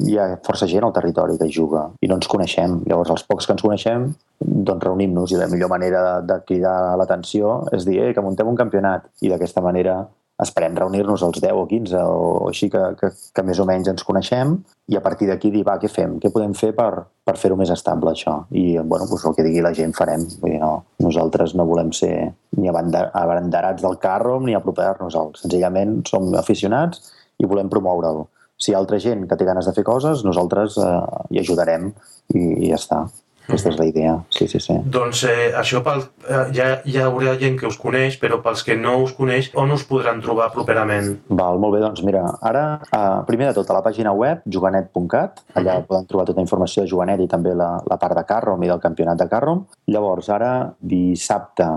hi 0.08 0.18
ha 0.18 0.28
força 0.46 0.68
gent 0.70 0.86
al 0.88 0.94
territori 0.96 1.38
que 1.38 1.50
juga 1.54 1.88
i 2.02 2.10
no 2.10 2.18
ens 2.18 2.30
coneixem. 2.30 2.80
Llavors, 2.90 3.14
els 3.14 3.26
pocs 3.28 3.48
que 3.48 3.56
ens 3.56 3.66
coneixem, 3.66 4.08
doncs 4.42 4.86
reunim-nos 4.86 5.34
i 5.34 5.40
la 5.40 5.50
millor 5.52 5.72
manera 5.74 6.04
de, 6.08 6.16
de 6.32 6.40
cridar 6.48 6.78
l'atenció 7.00 7.60
és 7.76 7.86
dir 7.88 8.00
eh, 8.04 8.14
que 8.14 8.26
muntem 8.26 8.50
un 8.50 8.58
campionat 8.58 9.10
i 9.22 9.32
d'aquesta 9.34 9.64
manera 9.66 10.00
esperem 10.44 10.76
reunir-nos 10.78 11.24
els 11.26 11.40
10 11.42 11.58
o 11.58 11.66
15 11.70 12.02
o 12.06 12.26
així 12.50 12.70
que, 12.70 12.82
que, 13.00 13.10
que 13.34 13.44
més 13.46 13.60
o 13.60 13.66
menys 13.66 13.90
ens 13.90 14.06
coneixem 14.06 14.54
i 14.94 14.98
a 14.98 15.02
partir 15.02 15.30
d'aquí 15.32 15.50
dir, 15.54 15.64
va, 15.66 15.78
què 15.82 15.90
fem? 15.90 16.18
Què 16.22 16.30
podem 16.34 16.54
fer 16.58 16.70
per, 16.78 16.92
per 17.26 17.36
fer-ho 17.42 17.58
més 17.60 17.72
estable, 17.74 18.14
això? 18.14 18.36
I, 18.54 18.78
bueno, 18.78 19.10
doncs 19.10 19.26
el 19.26 19.36
que 19.38 19.46
digui 19.48 19.66
la 19.66 19.74
gent 19.78 19.96
farem. 19.98 20.28
Vull 20.42 20.54
dir, 20.54 20.62
no, 20.62 20.72
nosaltres 21.04 21.56
no 21.58 21.66
volem 21.70 21.92
ser 21.96 22.14
ni 22.58 22.70
abanderats 22.70 23.84
del 23.84 23.98
carro 24.04 24.38
ni 24.44 24.56
apropar-nos-el. 24.58 25.34
Senzillament 25.42 26.00
som 26.10 26.30
aficionats 26.38 27.02
i 27.42 27.50
volem 27.50 27.70
promoure'l. 27.74 28.26
Si 28.58 28.72
hi 28.72 28.76
ha 28.76 28.82
altra 28.82 28.98
gent 29.02 29.28
que 29.30 29.38
té 29.38 29.46
ganes 29.46 29.68
de 29.70 29.74
fer 29.74 29.86
coses, 29.86 30.24
nosaltres 30.26 30.78
eh, 30.82 30.94
hi 31.34 31.42
ajudarem 31.44 31.92
i, 32.34 32.42
i 32.42 32.70
ja 32.72 32.80
està. 32.80 33.04
Aquesta 33.48 33.72
és 33.72 33.78
la 33.80 33.86
idea, 33.88 34.14
sí, 34.36 34.46
sí, 34.52 34.60
sí. 34.60 34.76
Doncs 34.92 35.24
eh, 35.30 35.52
això 35.56 35.80
pel, 35.86 36.02
eh, 36.28 36.42
ja, 36.56 36.66
ja 36.84 36.98
hi 36.98 36.98
haurà 37.06 37.38
gent 37.40 37.56
que 37.60 37.70
us 37.70 37.78
coneix, 37.80 38.18
però 38.20 38.42
pels 38.44 38.64
que 38.68 38.76
no 38.76 38.98
us 39.06 39.14
coneix, 39.16 39.50
on 39.56 39.72
us 39.72 39.86
podran 39.88 40.20
trobar 40.24 40.50
properament? 40.52 41.14
Val, 41.30 41.60
molt 41.64 41.78
bé, 41.78 41.82
doncs 41.86 42.04
mira, 42.04 42.26
ara, 42.50 42.66
eh, 42.92 43.06
primer 43.30 43.50
de 43.50 43.56
tot, 43.60 43.72
a 43.72 43.78
la 43.78 43.84
pàgina 43.86 44.12
web, 44.12 44.42
juganet.cat, 44.52 45.46
allà 45.56 45.80
poden 45.88 46.10
trobar 46.10 46.28
tota 46.28 46.42
la 46.42 46.48
informació 46.48 46.84
de 46.84 46.92
Juganet 46.92 47.24
i 47.24 47.30
també 47.32 47.56
la, 47.56 47.78
la 47.88 48.00
part 48.02 48.20
de 48.20 48.26
Carrom 48.28 48.64
i 48.64 48.72
del 48.72 48.84
campionat 48.84 49.24
de 49.24 49.30
Carrom. 49.32 49.64
Llavors, 49.96 50.28
ara, 50.34 50.52
dissabte, 50.84 51.72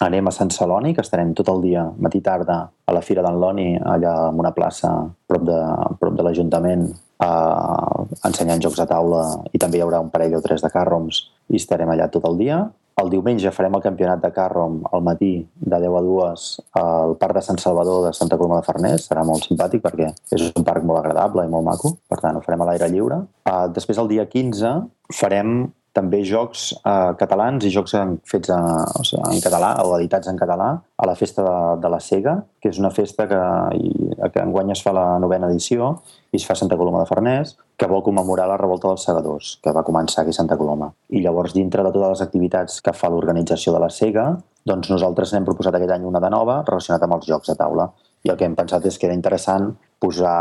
anem 0.00 0.28
a 0.28 0.32
Sant 0.32 0.50
Celoni, 0.54 0.94
que 0.96 1.04
estarem 1.04 1.34
tot 1.36 1.50
el 1.52 1.60
dia, 1.64 1.84
matí 2.00 2.22
tarda, 2.24 2.62
a 2.70 2.96
la 2.96 3.02
Fira 3.04 3.22
d'en 3.24 3.38
Loni, 3.40 3.70
allà 3.76 4.14
en 4.30 4.40
una 4.40 4.52
plaça 4.56 4.90
prop 5.28 5.44
de, 5.46 5.60
prop 6.00 6.16
de 6.16 6.24
l'Ajuntament, 6.26 6.88
eh, 7.20 8.02
ensenyant 8.28 8.64
jocs 8.64 8.80
de 8.80 8.88
taula 8.88 9.24
i 9.52 9.60
també 9.60 9.78
hi 9.78 9.84
haurà 9.84 10.00
un 10.00 10.10
parell 10.12 10.38
o 10.38 10.44
tres 10.44 10.64
de 10.64 10.72
carroms 10.72 11.26
i 11.50 11.60
estarem 11.60 11.92
allà 11.92 12.08
tot 12.12 12.28
el 12.30 12.40
dia. 12.40 12.62
El 13.00 13.08
diumenge 13.08 13.52
farem 13.54 13.76
el 13.78 13.84
campionat 13.84 14.20
de 14.20 14.28
Carrom 14.34 14.80
al 14.92 15.00
matí 15.06 15.30
de 15.56 15.78
10 15.80 15.94
a 15.96 16.00
2 16.04 16.42
al 16.80 17.14
Parc 17.20 17.38
de 17.38 17.42
Sant 17.46 17.60
Salvador 17.62 18.02
de 18.04 18.10
Santa 18.12 18.36
Coloma 18.36 18.58
de 18.60 18.66
Farners. 18.66 19.06
Serà 19.08 19.22
molt 19.24 19.46
simpàtic 19.46 19.80
perquè 19.84 20.10
és 20.36 20.50
un 20.50 20.66
parc 20.66 20.84
molt 20.84 21.00
agradable 21.00 21.46
i 21.46 21.52
molt 21.52 21.64
maco. 21.64 21.94
Per 22.10 22.18
tant, 22.20 22.36
ho 22.36 22.44
farem 22.44 22.60
a 22.60 22.68
l'aire 22.68 22.90
lliure. 22.92 23.22
Uh, 23.48 23.70
després, 23.72 23.96
el 24.02 24.10
dia 24.10 24.26
15, 24.28 24.74
farem 25.16 25.62
també 26.00 26.22
jocs 26.26 26.70
eh, 26.80 27.12
catalans 27.20 27.64
i 27.64 27.72
jocs 27.72 27.94
en, 28.00 28.16
fets 28.28 28.50
a, 28.54 28.60
o 28.98 29.04
sigui, 29.06 29.22
en 29.36 29.44
català 29.44 29.74
o 29.84 29.94
editats 29.98 30.30
en 30.32 30.38
català 30.40 30.70
a 30.80 31.08
la 31.08 31.16
festa 31.18 31.44
de, 31.46 31.56
de 31.84 31.92
la 31.92 32.00
Sega, 32.02 32.38
que 32.60 32.72
és 32.72 32.80
una 32.80 32.92
festa 32.94 33.28
que, 33.30 33.40
i, 33.76 34.10
que 34.32 34.42
enguany 34.42 34.72
es 34.74 34.82
fa 34.84 34.94
la 34.96 35.06
novena 35.22 35.48
edició 35.50 35.94
i 36.30 36.38
es 36.38 36.46
fa 36.46 36.56
Santa 36.58 36.78
Coloma 36.80 37.02
de 37.02 37.08
Farners, 37.08 37.56
que 37.80 37.88
vol 37.90 38.04
commemorar 38.06 38.46
la 38.50 38.58
revolta 38.60 38.90
dels 38.90 39.06
segadors, 39.08 39.54
que 39.64 39.72
va 39.76 39.84
començar 39.86 40.22
aquí 40.22 40.34
a 40.34 40.36
Santa 40.36 40.58
Coloma. 40.60 40.90
I 41.16 41.24
llavors, 41.24 41.54
dintre 41.56 41.82
de 41.86 41.92
totes 41.94 42.14
les 42.14 42.24
activitats 42.26 42.78
que 42.84 42.94
fa 42.94 43.10
l'organització 43.10 43.74
de 43.74 43.80
la 43.82 43.90
Sega, 43.90 44.28
doncs 44.68 44.92
nosaltres 44.92 45.32
n'hem 45.32 45.48
proposat 45.48 45.78
aquest 45.78 45.96
any 45.96 46.04
una 46.06 46.20
de 46.22 46.30
nova 46.32 46.60
relacionada 46.68 47.08
amb 47.08 47.16
els 47.18 47.26
jocs 47.30 47.50
de 47.50 47.56
taula. 47.58 47.88
I 48.26 48.30
el 48.30 48.36
que 48.36 48.46
hem 48.46 48.54
pensat 48.58 48.84
és 48.86 49.00
que 49.00 49.08
era 49.08 49.16
interessant 49.16 49.72
posar 50.00 50.36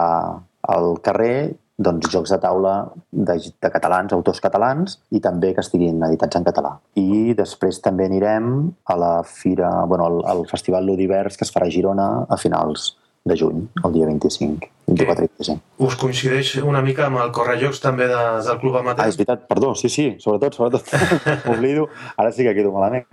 al 0.76 0.91
carrer 1.02 1.56
doncs, 1.80 2.10
jocs 2.12 2.34
de 2.34 2.39
taula 2.44 2.74
de, 3.12 3.38
de 3.63 3.72
catalans, 3.72 4.13
autors 4.15 4.42
catalans, 4.44 4.98
i 5.15 5.22
també 5.24 5.54
que 5.56 5.63
estiguin 5.63 6.04
editats 6.10 6.39
en 6.39 6.48
català. 6.48 6.76
I 7.00 7.36
després 7.39 7.80
també 7.86 8.10
anirem 8.10 8.52
a 8.92 8.98
la 9.00 9.13
fira, 9.24 9.72
bueno, 9.88 10.10
al, 10.10 10.20
al 10.34 10.44
Festival 10.52 10.86
Ludivers 10.89 11.39
que 11.39 11.48
es 11.48 11.54
farà 11.56 11.70
a 11.70 11.74
Girona 11.74 12.10
a 12.28 12.39
finals 12.42 12.92
de 13.30 13.38
juny, 13.39 13.63
el 13.84 13.96
dia 13.96 14.08
25, 14.10 14.68
24 14.89 15.25
i 15.25 15.32
25. 15.38 15.62
Us 15.88 15.97
coincideix 15.99 16.56
una 16.62 16.82
mica 16.86 17.06
amb 17.08 17.21
el 17.23 17.32
correjocs 17.36 17.82
també 17.84 18.08
de, 18.10 18.21
del 18.45 18.60
Club 18.62 18.80
Amateur? 18.82 19.06
Ah, 19.06 19.12
és 19.12 19.19
veritat, 19.19 19.45
perdó, 19.52 19.73
sí, 19.80 19.91
sí, 19.93 20.08
sobretot, 20.23 20.58
sobretot. 20.58 20.89
M'oblido, 21.47 21.88
ara 22.17 22.34
sí 22.36 22.47
que 22.47 22.56
quedo 22.58 22.73
malament. 22.75 23.08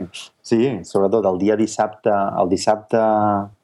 Sí, 0.46 0.60
sobretot 0.86 1.26
el 1.26 1.40
dia 1.42 1.58
dissabte, 1.58 2.12
el 2.40 2.50
dissabte 2.52 3.02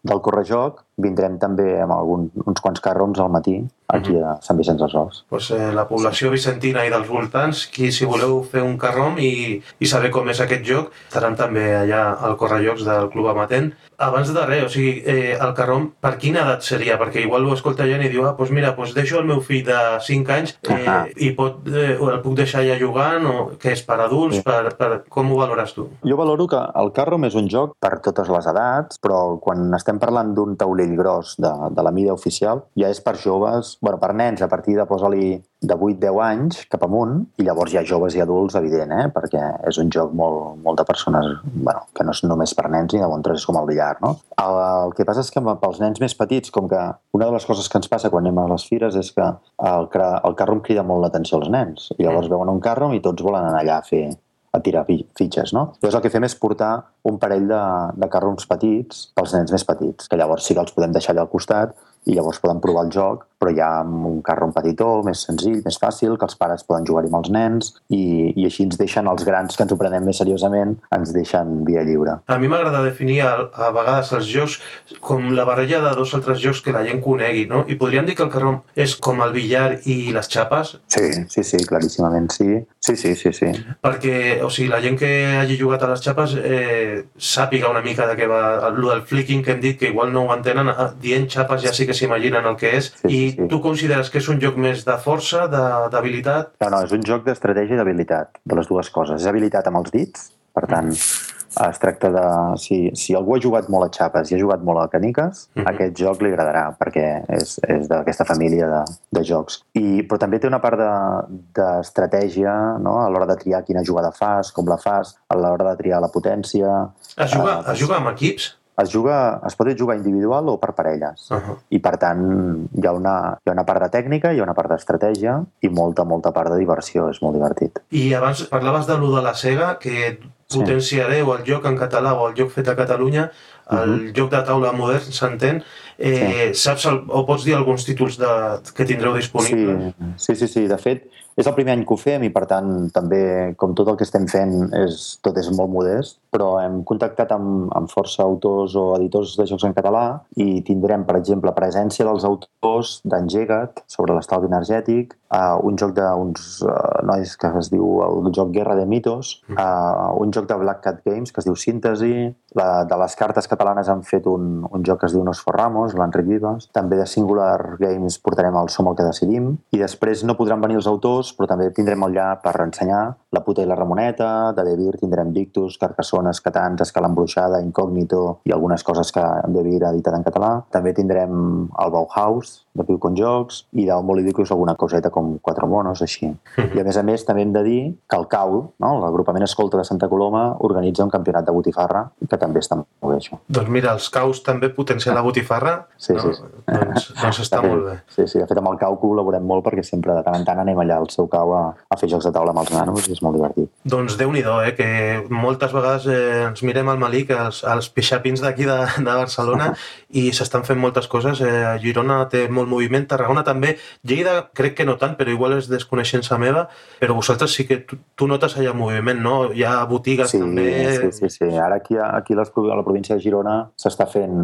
del 0.02 0.18
correjoc, 0.22 0.82
vindrem 1.02 1.38
també 1.38 1.76
amb 1.80 1.94
algun, 1.94 2.26
uns 2.42 2.62
quants 2.62 2.82
carroms 2.82 3.20
al 3.22 3.30
matí 3.30 3.60
aquí 3.92 4.16
a 4.18 4.36
Sant 4.42 4.58
Vicenç 4.58 4.80
dels 4.80 4.94
Horts. 4.96 5.20
Pues, 5.30 5.50
eh, 5.54 5.70
la 5.76 5.84
població 5.88 6.30
vicentina 6.32 6.84
i 6.86 6.90
dels 6.90 7.08
voltants, 7.08 7.66
qui 7.70 7.90
si 7.92 8.08
voleu 8.08 8.40
fer 8.42 8.62
un 8.64 8.78
carrom 8.80 9.18
i, 9.20 9.60
i 9.78 9.86
saber 9.90 10.10
com 10.10 10.28
és 10.32 10.40
aquest 10.40 10.64
joc, 10.66 10.90
estaran 11.08 11.36
també 11.38 11.66
allà 11.76 12.02
al 12.26 12.38
correjocs 12.40 12.86
del 12.88 13.10
Club 13.12 13.28
Amatent. 13.32 13.72
Abans 14.02 14.32
de 14.34 14.46
res, 14.48 14.64
o 14.66 14.72
sigui, 14.72 14.94
eh, 15.06 15.36
el 15.36 15.54
carrom, 15.58 15.90
per 16.00 16.16
quina 16.22 16.42
edat 16.46 16.66
seria? 16.66 16.98
Perquè 16.98 17.22
igual 17.26 17.46
ho 17.46 17.54
escolta 17.54 17.86
gent 17.86 18.01
i 18.04 18.08
diu, 18.12 18.24
ah, 18.26 18.34
doncs 18.38 18.50
mira, 18.54 18.72
doncs 18.76 18.94
deixo 18.94 19.18
el 19.20 19.26
meu 19.28 19.40
fill 19.40 19.64
de 19.66 19.78
5 20.06 20.32
anys 20.34 20.54
eh, 20.68 20.74
Ahà. 20.74 20.96
i 21.16 21.30
pot, 21.38 21.60
eh, 21.68 21.96
el 21.96 22.20
puc 22.24 22.34
deixar 22.38 22.60
allà 22.62 22.78
jugant, 22.80 23.26
o 23.26 23.46
que 23.58 23.72
és 23.72 23.82
per 23.86 24.00
adults, 24.00 24.36
Sí. 24.36 24.42
per, 24.42 24.74
per, 24.78 24.90
com 25.08 25.30
ho 25.32 25.36
valores 25.38 25.74
tu? 25.76 25.88
Jo 26.04 26.16
valoro 26.16 26.46
que 26.48 26.60
el 26.82 26.92
carrom 26.92 27.24
és 27.24 27.34
un 27.38 27.48
joc 27.48 27.76
per 27.80 27.98
totes 28.00 28.28
les 28.28 28.46
edats, 28.46 28.98
però 29.02 29.38
quan 29.40 29.72
estem 29.74 29.98
parlant 30.02 30.34
d'un 30.34 30.56
taulell 30.56 30.96
gros 30.96 31.36
de, 31.38 31.52
de 31.70 31.82
la 31.82 31.90
mida 31.92 32.12
oficial, 32.12 32.64
ja 32.78 32.88
és 32.88 33.00
per 33.00 33.16
joves, 33.16 33.76
bueno, 33.82 33.98
per 34.02 34.12
nens 34.14 34.42
a 34.42 34.48
partir 34.48 34.76
de, 34.76 34.86
posa-li, 34.86 35.42
de 35.62 35.76
8-10 35.78 36.16
anys 36.26 36.60
cap 36.72 36.82
amunt, 36.82 37.20
i 37.38 37.44
llavors 37.46 37.72
hi 37.72 37.78
ha 37.78 37.84
joves 37.86 38.16
i 38.18 38.22
adults, 38.24 38.56
evident, 38.58 38.90
eh? 38.96 39.04
perquè 39.14 39.42
és 39.70 39.78
un 39.78 39.92
joc 39.94 40.10
molt, 40.18 40.56
molt 40.64 40.80
de 40.80 40.86
persones, 40.88 41.28
bueno, 41.54 41.84
que 41.94 42.04
no 42.04 42.14
és 42.16 42.22
només 42.26 42.54
per 42.58 42.66
nens 42.72 42.92
ni 42.92 43.00
de 43.00 43.06
bon 43.08 43.22
tros, 43.22 43.38
és 43.40 43.46
com 43.46 43.60
el 43.60 43.68
billar, 43.70 43.92
no? 44.02 44.16
El, 44.42 44.58
el 44.88 44.96
que 44.98 45.06
passa 45.06 45.22
és 45.22 45.30
que 45.30 45.42
pels 45.62 45.78
nens 45.82 46.02
més 46.02 46.16
petits, 46.18 46.50
com 46.50 46.66
que 46.68 46.82
una 47.14 47.28
de 47.30 47.36
les 47.36 47.46
coses 47.46 47.70
que 47.70 47.78
ens 47.78 47.88
passa 47.92 48.10
quan 48.10 48.26
anem 48.26 48.42
a 48.42 48.48
les 48.50 48.66
fires 48.66 48.98
és 48.98 49.12
que 49.14 49.22
el, 49.70 49.88
el 49.94 50.36
carrom 50.42 50.60
crida 50.66 50.82
molt 50.82 51.06
l'atenció 51.06 51.38
als 51.38 51.48
nens, 51.54 51.88
i 51.98 52.02
llavors 52.02 52.28
veuen 52.32 52.50
un 52.50 52.60
carrom 52.60 52.92
i 52.98 53.00
tots 53.04 53.22
volen 53.22 53.46
anar 53.46 53.62
allà 53.62 53.78
a 53.78 53.86
fer 53.86 54.04
a 54.52 54.58
tirar 54.60 54.82
fi- 54.84 55.06
fitxes, 55.16 55.54
no? 55.56 55.70
Llavors 55.80 55.94
el 55.96 56.02
que 56.04 56.10
fem 56.12 56.26
és 56.26 56.34
portar 56.36 56.74
un 57.08 57.16
parell 57.22 57.46
de, 57.48 57.60
de 57.96 58.08
carrons 58.12 58.44
petits 58.50 59.06
pels 59.16 59.32
nens 59.38 59.54
més 59.54 59.64
petits, 59.64 60.10
que 60.10 60.18
llavors 60.20 60.44
sí 60.44 60.52
que 60.58 60.60
els 60.60 60.74
podem 60.76 60.92
deixar 60.92 61.14
allà 61.14 61.24
al 61.24 61.30
costat 61.32 61.72
i 62.04 62.16
llavors 62.16 62.40
poden 62.42 62.60
provar 62.60 62.82
el 62.84 62.90
joc, 62.92 63.22
però 63.42 63.52
ja 63.56 63.68
amb 63.80 64.06
un 64.06 64.20
carro 64.22 64.50
petitó, 64.54 64.88
més 65.06 65.24
senzill, 65.26 65.60
més 65.64 65.78
fàcil, 65.82 66.14
que 66.18 66.28
els 66.28 66.38
pares 66.38 66.62
poden 66.68 66.86
jugar-hi 66.86 67.10
amb 67.10 67.18
els 67.18 67.32
nens 67.34 67.72
i, 67.90 68.30
i 68.38 68.46
així 68.46 68.68
ens 68.68 68.78
deixen 68.78 69.08
els 69.10 69.26
grans 69.26 69.58
que 69.58 69.66
ens 69.66 69.74
ho 69.74 69.78
prenem 69.80 70.06
més 70.06 70.20
seriosament, 70.22 70.76
ens 70.94 71.14
deixen 71.16 71.62
via 71.66 71.82
lliure. 71.86 72.20
A 72.30 72.38
mi 72.38 72.50
m'agrada 72.52 72.84
definir 72.84 73.20
a, 73.26 73.32
a 73.50 73.72
vegades 73.74 74.12
els 74.18 74.28
jocs 74.30 74.58
com 75.02 75.32
la 75.34 75.46
barreja 75.48 75.82
de 75.82 75.94
dos 75.98 76.14
altres 76.14 76.38
jocs 76.42 76.62
que 76.62 76.74
la 76.74 76.84
gent 76.86 77.02
conegui, 77.02 77.48
no? 77.50 77.64
I 77.66 77.78
podríem 77.80 78.06
dir 78.06 78.16
que 78.18 78.26
el 78.26 78.30
carrom 78.32 78.60
és 78.78 78.94
com 79.02 79.22
el 79.24 79.34
billar 79.34 79.66
i 79.90 79.96
les 80.14 80.30
xapes? 80.30 80.76
Sí, 80.92 81.08
sí, 81.32 81.46
sí, 81.46 81.62
claríssimament 81.66 82.30
sí. 82.34 82.62
Sí, 82.82 82.96
sí, 82.98 83.14
sí, 83.14 83.32
sí. 83.34 83.50
Perquè, 83.82 84.40
o 84.42 84.50
sigui, 84.50 84.68
la 84.70 84.80
gent 84.82 84.98
que 84.98 85.10
hagi 85.38 85.58
jugat 85.58 85.84
a 85.86 85.90
les 85.92 86.02
xapes 86.02 86.34
eh, 86.38 87.04
sàpiga 87.18 87.70
una 87.70 87.82
mica 87.84 88.08
de 88.10 88.16
què 88.18 88.26
va... 88.30 88.42
El 88.68 88.80
del 88.82 89.04
flicking 89.06 89.42
que 89.44 89.54
hem 89.54 89.60
dit, 89.62 89.78
que 89.78 89.90
igual 89.92 90.12
no 90.12 90.24
ho 90.26 90.32
entenen, 90.34 90.70
eh, 90.72 90.88
dient 91.02 91.28
xapes 91.30 91.62
ja 91.62 91.72
sí 91.74 91.86
que 91.86 91.94
s'imaginen 91.94 92.46
el 92.48 92.56
que 92.58 92.74
és. 92.78 92.90
Sí, 93.02 93.12
I 93.12 93.31
sí, 93.36 93.48
tu 93.48 93.60
consideres 93.64 94.10
que 94.10 94.18
és 94.18 94.28
un 94.28 94.40
joc 94.40 94.56
més 94.56 94.84
de 94.84 94.96
força, 94.98 95.46
de- 95.48 95.88
d'habilitat? 95.90 96.52
No, 96.60 96.70
no, 96.70 96.82
és 96.86 96.92
un 96.92 97.02
joc 97.02 97.24
d'estratègia 97.24 97.74
i 97.74 97.82
d'habilitat, 97.82 98.38
de 98.44 98.54
les 98.60 98.68
dues 98.68 98.90
coses. 98.90 99.20
És 99.20 99.26
habilitat 99.28 99.66
amb 99.68 99.82
els 99.82 99.90
dits, 99.92 100.30
per 100.54 100.66
tant, 100.68 100.90
es 100.92 101.78
tracta 101.78 102.08
de... 102.12 102.22
Si, 102.56 102.76
si 102.96 103.14
algú 103.14 103.34
ha 103.36 103.40
jugat 103.40 103.66
molt 103.68 103.84
a 103.84 103.90
xapes 103.92 104.30
i 104.30 104.34
ha 104.36 104.40
jugat 104.40 104.62
molt 104.64 104.80
a 104.80 104.86
caniques, 104.88 105.48
Mhm. 105.54 105.66
aquest 105.68 105.96
joc 106.00 106.22
li 106.22 106.30
agradarà, 106.32 106.62
perquè 106.80 107.24
és, 107.28 107.58
és 107.68 107.88
d'aquesta 107.88 108.24
família 108.24 108.68
de, 108.70 108.80
de 109.18 109.22
jocs. 109.24 109.60
I, 109.76 110.02
però 110.08 110.18
també 110.18 110.38
té 110.40 110.48
una 110.48 110.60
part 110.64 110.78
de- 110.80 111.40
d'estratègia 111.60 112.78
no? 112.80 112.98
a 113.04 113.08
l'hora 113.10 113.26
de 113.26 113.36
triar 113.36 113.62
quina 113.66 113.84
jugada 113.84 114.12
fas, 114.16 114.52
com 114.52 114.66
la 114.68 114.78
fas, 114.80 115.14
a 115.28 115.36
l'hora 115.36 115.70
de 115.72 115.76
triar 115.82 116.00
la 116.00 116.08
potència... 116.12 116.88
Es 117.16 117.30
juga, 117.32 117.58
Eh, 117.66 117.72
es 117.72 117.78
juga 117.78 117.96
amb 118.00 118.08
equips? 118.14 118.52
Es 118.80 118.90
juga, 118.92 119.40
es 119.46 119.56
pot 119.56 119.68
jugar 119.78 119.96
individual 119.98 120.48
o 120.48 120.56
per 120.60 120.72
parelles. 120.74 121.30
Uh 121.30 121.36
-huh. 121.36 121.56
I 121.68 121.78
per 121.78 121.96
tant 121.98 122.68
hi 122.72 122.86
ha, 122.86 122.92
una, 122.92 123.38
hi 123.44 123.50
ha 123.50 123.52
una 123.52 123.64
part 123.64 123.82
de 123.82 123.90
tècnica, 123.90 124.32
hi 124.32 124.40
ha 124.40 124.42
una 124.42 124.54
part 124.54 124.70
d'estratègia 124.70 125.42
i 125.60 125.68
molta, 125.68 126.04
molta 126.04 126.32
part 126.32 126.50
de 126.50 126.58
diversió, 126.58 127.08
és 127.10 127.22
molt 127.22 127.34
divertit. 127.34 127.82
I 127.90 128.14
abans 128.14 128.48
parlaves 128.48 128.86
de 128.86 128.98
lo 128.98 129.14
de 129.16 129.22
la 129.22 129.34
Sega, 129.34 129.78
que 129.78 130.18
Sí. 130.52 130.60
potenciareu 130.60 131.32
el 131.34 131.44
joc 131.48 131.64
en 131.66 131.78
català 131.78 132.12
o 132.18 132.28
el 132.28 132.36
joc 132.38 132.50
fet 132.54 132.68
a 132.68 132.76
Catalunya, 132.76 133.30
el 133.70 133.90
Mhm. 133.90 134.12
joc 134.16 134.30
de 134.30 134.42
taula 134.42 134.72
modern, 134.72 135.10
s'entén. 135.12 135.62
Eh, 135.98 136.50
Saps 136.54 136.86
el, 136.86 137.02
o 137.08 137.24
pots 137.26 137.44
dir 137.44 137.54
alguns 137.54 137.84
títols 137.84 138.16
de, 138.18 138.26
que 138.74 138.84
tindreu 138.84 139.14
disponibles? 139.14 139.94
Sí, 140.16 140.34
sí, 140.34 140.46
sí, 140.46 140.48
sí. 140.48 140.66
De 140.66 140.76
fet, 140.78 141.04
és 141.36 141.46
el 141.46 141.54
primer 141.54 141.72
any 141.76 141.84
que 141.86 141.94
ho 141.94 141.96
fem 141.96 142.24
i, 142.24 142.28
per 142.30 142.44
tant, 142.46 142.90
també, 142.92 143.54
com 143.56 143.72
tot 143.74 143.88
el 143.88 143.96
que 143.96 144.04
estem 144.04 144.26
fent, 144.26 144.72
és, 144.74 145.18
tot 145.22 145.36
és 145.38 145.48
molt 145.56 145.70
modest, 145.70 146.18
però 146.32 146.60
hem 146.60 146.82
contactat 146.84 147.30
amb, 147.32 147.70
amb 147.76 147.88
força 147.88 148.22
autors 148.24 148.74
o 148.74 148.96
editors 148.96 149.36
de 149.38 149.46
jocs 149.46 149.64
en 149.64 149.72
català 149.74 150.20
i 150.36 150.60
tindrem, 150.62 151.04
per 151.06 151.16
exemple, 151.16 151.52
presència 151.52 152.04
dels 152.04 152.24
autors 152.24 153.00
d'Engega't 153.04 153.84
sobre 153.86 154.14
l'estalvi 154.14 154.46
energètic, 154.50 155.14
uh, 155.32 155.58
un 155.66 155.78
joc 155.80 155.94
d'uns 155.96 156.48
uh, 156.66 156.76
nois 157.08 157.34
que 157.40 157.50
es 157.58 157.70
diu 157.72 158.02
el 158.06 158.30
joc 158.36 158.52
Guerra 158.54 158.76
de 158.78 158.86
Mitos, 158.88 159.34
uh, 159.56 160.12
un 160.22 160.32
joc 160.34 160.48
de 160.50 160.58
Black 160.60 160.82
Cat 160.84 161.02
Games 161.08 161.32
que 161.32 161.42
es 161.42 161.48
diu 161.48 161.56
Síntesi, 161.58 162.30
la, 162.58 162.84
de 162.84 162.98
les 163.00 163.14
cartes 163.16 163.48
catalanes 163.48 163.88
han 163.88 164.02
fet 164.06 164.26
un, 164.30 164.64
un 164.68 164.84
joc 164.86 165.02
que 165.02 165.08
es 165.08 165.16
diu 165.16 165.24
Nos 165.24 165.40
Forramos, 165.44 165.96
l'Enric 165.98 166.28
Vives, 166.28 166.68
també 166.76 166.98
de 167.00 167.06
Singular 167.08 167.78
Games 167.80 168.18
portarem 168.22 168.56
el 168.60 168.70
Som 168.72 168.90
el 168.90 168.96
que 168.98 169.06
decidim, 169.06 169.52
i 169.72 169.80
després 169.80 170.24
no 170.28 170.36
podran 170.38 170.62
venir 170.62 170.78
els 170.80 170.88
autors, 170.90 171.32
però 171.36 171.48
també 171.50 171.70
tindrem 171.74 172.04
allà 172.08 172.32
per 172.42 172.54
ensenyar 172.66 173.02
La 173.32 173.40
puta 173.40 173.62
i 173.64 173.66
la 173.68 173.76
Ramoneta, 173.78 174.52
de 174.52 174.64
Devir 174.66 174.98
tindrem 175.00 175.30
Victus, 175.32 175.78
Carcassones, 175.80 176.42
Catans, 176.44 176.82
Escala 176.84 177.08
Embruixada, 177.08 177.62
Incògnito 177.64 178.42
i 178.44 178.52
algunes 178.52 178.84
coses 178.84 179.08
que 179.14 179.22
Devir 179.54 179.78
ha 179.86 179.92
editat 179.94 180.18
en 180.18 180.26
català. 180.26 180.50
També 180.74 180.92
tindrem 180.92 181.32
el 181.64 181.94
Bauhaus, 181.94 182.58
de 182.76 182.84
Piu 182.84 182.98
con 183.00 183.16
Jocs, 183.16 183.62
i 183.72 183.86
del 183.88 184.04
Molidicus 184.04 184.52
alguna 184.52 184.74
coseta 184.76 185.08
com 185.14 185.38
Quatre 185.40 185.64
Monos, 185.64 186.02
així. 186.04 186.28
I 186.60 186.82
a 186.82 186.84
més 186.84 187.00
a 187.00 187.06
més 187.08 187.24
també 187.24 187.46
hem 187.46 187.56
de 187.56 187.64
dir 187.64 187.80
que 188.04 188.20
el 188.20 188.28
CAU, 188.28 188.58
no? 188.84 188.92
l'agrupament 189.00 189.48
escolta 189.48 189.80
de 189.80 189.88
Santa 189.88 190.10
Coloma, 190.12 190.50
organitza 190.68 191.04
un 191.04 191.12
campionat 191.16 191.48
de 191.48 191.56
botifarra 191.56 192.04
que 192.28 192.41
també 192.42 192.60
està 192.60 192.76
molt 192.82 192.90
bé. 193.14 193.22
repeteixo. 193.22 193.38
Doncs 193.48 193.70
mira, 193.70 193.92
els 193.92 194.08
caus 194.10 194.42
també 194.42 194.70
potencien 194.74 195.14
la 195.14 195.22
botifarra. 195.22 195.86
Sí, 195.96 196.14
sí. 196.18 196.32
sí. 196.34 196.42
Doncs, 196.66 197.08
doncs 197.20 197.40
està 197.44 197.60
fet, 197.60 197.70
molt 197.70 197.86
bé. 197.86 197.96
Sí, 198.08 198.26
sí, 198.26 198.40
de 198.40 198.46
fet 198.46 198.58
amb 198.58 198.70
el 198.72 198.78
cau 198.80 198.96
col·laborem 199.00 199.44
molt 199.46 199.64
perquè 199.66 199.84
sempre 199.86 200.14
de 200.16 200.22
tant 200.24 200.36
en 200.38 200.46
tant 200.46 200.58
anem 200.62 200.78
allà 200.82 200.98
al 201.00 201.08
seu 201.12 201.28
cau 201.30 201.52
a, 201.56 201.62
a 201.88 201.98
fer 202.00 202.10
jocs 202.10 202.26
de 202.28 202.32
taula 202.34 202.52
amb 202.54 202.62
els 202.64 202.72
nanos 202.74 203.08
i 203.08 203.16
és 203.16 203.22
molt 203.24 203.38
divertit. 203.38 203.70
Doncs 203.84 204.16
déu 204.20 204.32
nhi 204.32 204.42
eh? 204.42 204.74
que 204.76 204.88
moltes 205.30 205.72
vegades 205.72 206.06
eh, 206.06 206.48
ens 206.48 206.62
mirem 206.66 206.88
al 206.88 207.00
Malic, 207.02 207.30
els, 207.30 207.62
els 207.64 207.90
pixapins 207.92 208.42
d'aquí 208.42 208.66
de, 208.68 208.78
de 208.98 209.10
Barcelona, 209.10 209.72
i 210.12 210.28
s'estan 210.36 210.64
fent 210.66 210.80
moltes 210.80 211.08
coses. 211.08 211.40
Eh, 211.40 211.78
Girona 211.82 212.20
té 212.32 212.44
molt 212.52 212.68
moviment, 212.68 213.06
Tarragona 213.08 213.42
també. 213.46 213.76
Lleida 214.04 214.48
crec 214.54 214.76
que 214.78 214.86
no 214.88 214.98
tant, 215.00 215.16
però 215.18 215.32
igual 215.32 215.56
és 215.56 215.68
desconeixença 215.70 216.38
meva, 216.38 216.66
però 217.00 217.16
vosaltres 217.16 217.54
sí 217.56 217.66
que 217.68 217.80
tu, 217.88 217.98
tu 218.16 218.28
notes 218.30 218.56
allà 218.58 218.74
moviment, 218.76 219.20
no? 219.24 219.36
Hi 219.52 219.64
ha 219.64 219.74
botigues 219.88 220.30
Sí, 220.32 220.40
també... 220.42 220.66
sí, 221.00 221.12
sí, 221.16 221.30
sí. 221.36 221.50
Ara 221.56 221.80
aquí, 221.80 221.96
aquí 221.96 222.36
les 222.38 222.52
a 222.52 222.76
la 222.76 222.84
província 222.84 223.16
de 223.16 223.24
Girona 223.24 223.56
s'està 223.76 224.06
fent 224.10 224.36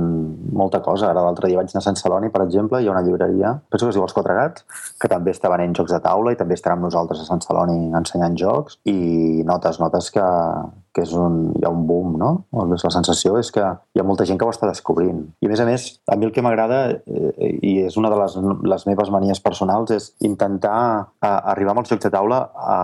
molta 0.52 0.80
cosa. 0.82 1.10
Ara 1.10 1.22
l'altre 1.24 1.48
dia 1.48 1.60
vaig 1.60 1.70
anar 1.70 1.84
a 1.84 1.88
Sant 1.88 2.00
Celoni, 2.00 2.32
per 2.34 2.42
exemple, 2.46 2.80
hi 2.82 2.88
ha 2.88 2.94
una 2.94 3.04
llibreria, 3.04 3.54
penso 3.70 3.86
que 3.86 3.90
es 3.90 3.98
diu 3.98 4.04
Els 4.06 4.16
Quatre 4.16 4.34
Gats, 4.34 4.64
que 5.00 5.08
també 5.08 5.32
està 5.36 5.50
venent 5.52 5.76
jocs 5.76 5.92
de 5.92 6.00
taula 6.04 6.32
i 6.32 6.40
també 6.40 6.56
estarà 6.56 6.76
amb 6.78 6.88
nosaltres 6.88 7.20
a 7.22 7.28
Sant 7.28 7.44
Celoni 7.44 7.92
ensenyant 7.98 8.36
jocs 8.40 8.78
i 8.88 9.42
notes, 9.46 9.80
notes 9.80 10.10
que, 10.14 10.24
que 10.94 11.04
és 11.04 11.12
un, 11.16 11.38
hi 11.58 11.64
ha 11.66 11.72
un 11.72 11.84
boom, 11.88 12.16
no? 12.20 12.30
La 12.52 12.92
sensació 12.92 13.36
és 13.40 13.50
que 13.54 13.62
hi 13.62 14.00
ha 14.00 14.06
molta 14.06 14.26
gent 14.28 14.38
que 14.40 14.46
ho 14.46 14.52
està 14.52 14.68
descobrint. 14.70 15.20
I 15.42 15.48
a 15.48 15.52
més 15.52 15.62
a 15.62 15.66
més, 15.68 15.86
a 16.08 16.16
mi 16.18 16.28
el 16.28 16.34
que 16.34 16.44
m'agrada, 16.44 16.80
eh, 17.06 17.50
i 17.62 17.74
és 17.86 17.98
una 18.00 18.10
de 18.12 18.18
les, 18.20 18.36
les 18.74 18.86
meves 18.90 19.12
manies 19.14 19.42
personals, 19.44 19.92
és 19.94 20.10
intentar 20.26 20.76
a, 21.20 21.32
arribar 21.52 21.74
amb 21.74 21.84
els 21.84 21.92
jocs 21.92 22.06
de 22.06 22.12
taula 22.14 22.40
a, 22.54 22.78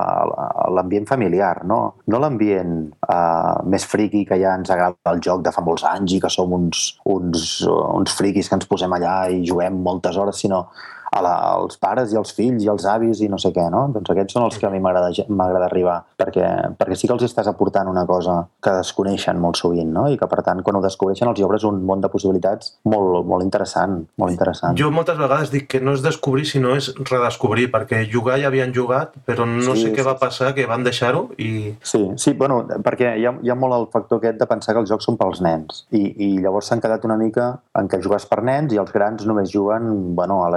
a 0.64 0.68
l'ambient 0.74 1.08
familiar, 1.10 1.56
no? 1.68 1.80
No 2.10 2.22
l'ambient 2.22 2.76
eh, 2.90 3.54
més 3.70 3.86
friqui 3.88 4.24
que 4.28 4.40
ja 4.40 4.56
ens 4.58 4.72
agrada 4.74 5.14
el 5.14 5.22
joc 5.24 5.44
de 5.44 5.54
fa 5.54 5.64
molts 5.64 5.86
anys 5.88 6.16
i 6.16 6.22
que 6.22 6.32
som 6.32 6.52
uns, 6.56 6.86
uns, 7.04 7.62
uns 7.68 8.18
friquis 8.18 8.50
que 8.50 8.60
ens 8.60 8.68
posem 8.70 8.92
allà 8.96 9.24
i 9.32 9.44
juguem 9.46 9.80
moltes 9.84 10.18
hores, 10.20 10.40
sinó 10.44 10.66
a 11.14 11.22
la, 11.22 11.34
als 11.54 11.78
pares 11.80 12.12
i 12.12 12.18
als 12.18 12.32
fills 12.34 12.64
i 12.64 12.70
als 12.70 12.86
avis 12.90 13.22
i 13.22 13.28
no 13.30 13.38
sé 13.38 13.52
què, 13.54 13.68
no? 13.70 13.86
Doncs 13.94 14.10
aquests 14.10 14.34
són 14.34 14.46
els 14.48 14.58
que 14.58 14.66
a 14.66 14.72
mi 14.72 14.80
m'agrada 14.82 15.68
arribar, 15.68 16.00
perquè, 16.18 16.46
perquè 16.78 16.98
sí 16.98 17.08
que 17.08 17.14
els 17.14 17.26
estàs 17.26 17.48
aportant 17.50 17.88
una 17.90 18.04
cosa 18.08 18.40
que 18.62 18.72
desconeixen 18.80 19.38
molt 19.40 19.60
sovint, 19.60 19.92
no? 19.94 20.06
I 20.10 20.18
que, 20.20 20.28
per 20.30 20.42
tant, 20.46 20.62
quan 20.66 20.78
ho 20.78 20.82
descobreixen 20.84 21.30
els 21.30 21.42
obres 21.46 21.66
un 21.68 21.82
món 21.86 22.02
de 22.02 22.10
possibilitats 22.10 22.74
molt, 22.90 23.22
molt 23.28 23.46
interessant, 23.46 24.00
molt 24.20 24.34
interessant. 24.34 24.78
Jo 24.80 24.90
moltes 24.94 25.18
vegades 25.20 25.52
dic 25.54 25.68
que 25.70 25.82
no 25.84 25.94
és 25.94 26.02
descobrir, 26.04 26.46
sinó 26.50 26.74
és 26.78 26.90
redescobrir, 26.98 27.70
perquè 27.72 28.02
jugar 28.10 28.40
ja 28.42 28.50
havien 28.50 28.74
jugat, 28.74 29.14
però 29.26 29.46
no 29.48 29.74
Sí, 29.74 29.86
sé 29.86 29.92
què 29.94 30.02
sí, 30.02 30.08
va 30.08 30.16
passar, 30.20 30.52
que 30.56 30.66
van 30.70 30.84
deixar-ho 30.86 31.28
i... 31.38 31.74
Sí, 31.82 32.02
sí, 32.20 32.34
bueno, 32.38 32.62
perquè 32.84 33.14
hi 33.20 33.26
ha, 33.28 33.34
hi 33.42 33.50
ha 33.50 33.58
molt 33.58 33.76
el 33.78 33.86
factor 33.92 34.20
aquest 34.20 34.40
de 34.40 34.48
pensar 34.50 34.74
que 34.74 34.82
els 34.82 34.90
jocs 34.90 35.06
són 35.08 35.18
pels 35.20 35.40
nens 35.44 35.84
i, 35.94 36.02
i 36.02 36.28
llavors 36.42 36.68
s'han 36.70 36.82
quedat 36.84 37.04
una 37.06 37.16
mica 37.20 37.48
en 37.78 37.88
què 37.90 38.00
jugues 38.04 38.26
per 38.30 38.42
nens 38.46 38.74
i 38.74 38.80
els 38.80 38.92
grans 38.94 39.24
només 39.28 39.52
juguen 39.52 40.14
bueno, 40.18 40.42
a 40.44 40.50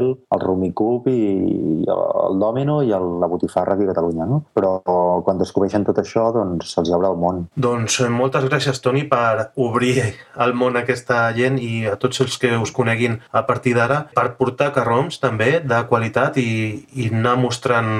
l'Scrabble, 0.00 0.26
al 0.30 0.40
Rumicube 0.40 1.10
i, 1.12 1.84
i 1.84 1.88
al 1.90 2.38
Domino 2.38 2.80
i 2.82 2.92
a 2.92 2.98
la 3.00 3.26
Botifarra 3.28 3.74
aquí 3.74 3.84
a 3.84 3.90
Catalunya, 3.92 4.26
no? 4.26 4.42
Però 4.54 4.80
quan 5.24 5.38
descobreixen 5.40 5.84
tot 5.84 5.98
això, 6.00 6.28
doncs 6.34 6.72
se'ls 6.74 6.90
obre 6.96 7.10
el 7.10 7.18
món. 7.20 7.42
Doncs 7.56 8.00
eh, 8.04 8.08
moltes 8.10 8.44
gràcies, 8.48 8.80
Toni, 8.82 9.04
per 9.10 9.50
obrir 9.60 10.02
el 10.40 10.54
món 10.54 10.76
a 10.76 10.82
aquesta 10.84 11.28
gent 11.36 11.58
i 11.60 11.86
a 11.90 11.96
tots 12.00 12.20
els 12.24 12.36
que 12.40 12.54
us 12.60 12.72
coneguin 12.72 13.18
a 13.32 13.44
partir 13.48 13.74
d'ara, 13.76 14.04
per 14.14 14.30
portar 14.38 14.70
carroms 14.76 15.20
també 15.20 15.60
de 15.64 15.82
qualitat 15.90 16.38
i, 16.40 16.86
i 16.96 17.08
anar 17.10 17.36
mostrant 17.40 17.90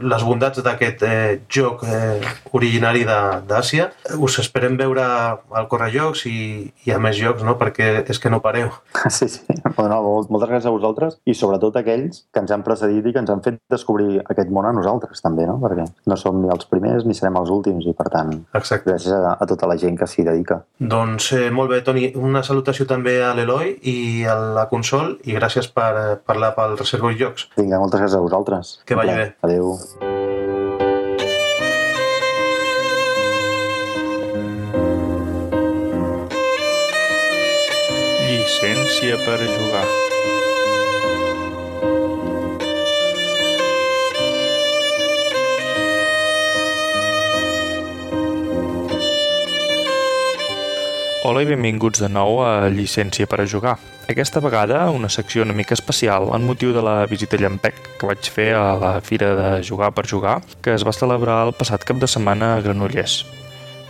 les 0.00 0.24
bondats 0.26 0.62
d'aquest 0.64 1.02
eh, 1.06 1.40
joc 1.52 1.84
eh, 1.86 2.20
originari 2.52 3.04
de- 3.08 3.40
d'Àsia. 3.46 3.90
Us 4.20 4.38
esperem 4.42 4.76
veure 4.78 5.02
al 5.04 5.68
Correjocs 5.70 6.26
i, 6.30 6.38
i 6.86 6.92
a 6.92 6.98
més 7.02 7.16
jocs, 7.18 7.42
no? 7.46 7.56
perquè 7.60 8.02
és 8.06 8.18
que 8.22 8.30
no 8.32 8.40
pareu. 8.44 8.70
Sí, 9.16 9.28
sí. 9.30 9.40
Bueno, 9.76 10.00
molt- 10.02 10.28
moltes 10.32 10.50
gràcies 10.50 10.66
a 10.68 10.72
vosaltres 10.74 11.14
i 11.30 11.34
sobretot 11.38 11.76
a 11.76 11.82
aquells 11.84 12.24
que 12.32 12.42
ens 12.42 12.52
han 12.54 12.64
precedit 12.66 13.06
i 13.06 13.12
que 13.14 13.22
ens 13.22 13.30
han 13.32 13.42
fet 13.44 13.60
descobrir 13.72 14.20
aquest 14.24 14.50
món 14.54 14.66
a 14.68 14.72
nosaltres 14.76 15.22
també, 15.24 15.46
no? 15.48 15.58
Perquè 15.62 15.86
no 16.10 16.16
som 16.20 16.40
ni 16.42 16.50
els 16.52 16.66
primers 16.70 17.06
ni 17.06 17.14
serem 17.14 17.36
els 17.40 17.52
últims 17.52 17.86
i 17.86 17.94
per 17.96 18.08
tant 18.12 18.32
Exacte. 18.56 18.90
gràcies 18.90 19.12
a, 19.14 19.36
a 19.38 19.46
tota 19.48 19.68
la 19.70 19.76
gent 19.80 19.98
que 19.98 20.08
s'hi 20.10 20.24
dedica. 20.26 20.60
Doncs 20.80 21.30
eh, 21.36 21.50
molt 21.54 21.70
bé, 21.72 21.82
Toni, 21.86 22.10
una 22.16 22.42
salutació 22.46 22.86
també 22.88 23.18
a 23.24 23.32
l'Eloi 23.36 23.76
i 23.86 23.96
a 24.28 24.36
la 24.58 24.66
Consol 24.72 25.16
i 25.24 25.36
gràcies 25.36 25.68
per 25.72 25.90
eh, 25.96 26.06
parlar 26.26 26.54
pel 26.58 26.76
Reservo 26.80 27.12
i 27.12 27.20
Jocs. 27.20 27.50
Vinga, 27.56 27.80
moltes 27.82 28.00
gràcies 28.02 28.18
a 28.18 28.24
vosaltres. 28.24 28.78
Que 28.86 28.98
vagi 28.98 29.16
bé. 29.16 29.30
Adéu. 29.46 29.74
Llicència 38.26 39.16
per 39.24 39.38
jugar. 39.44 39.86
Hola 51.26 51.40
i 51.42 51.46
benvinguts 51.48 51.98
de 51.98 52.06
nou 52.06 52.36
a 52.46 52.68
Llicència 52.70 53.26
per 53.26 53.40
a 53.42 53.46
jugar. 53.50 53.72
Aquesta 54.06 54.38
vegada 54.38 54.84
una 54.94 55.08
secció 55.10 55.42
una 55.42 55.56
mica 55.58 55.74
especial 55.74 56.28
en 56.36 56.44
motiu 56.46 56.70
de 56.70 56.84
la 56.86 57.00
visita 57.10 57.40
Llampec 57.40 57.80
que 57.98 58.06
vaig 58.06 58.28
fer 58.30 58.52
a 58.54 58.76
la 58.78 58.92
Fira 59.02 59.32
de 59.34 59.48
Jugar 59.66 59.88
per 59.96 60.06
Jugar 60.06 60.36
que 60.62 60.76
es 60.78 60.86
va 60.86 60.94
celebrar 60.94 61.40
el 61.48 61.50
passat 61.58 61.82
cap 61.88 61.98
de 61.98 62.06
setmana 62.06 62.52
a 62.54 62.60
Granollers. 62.62 63.24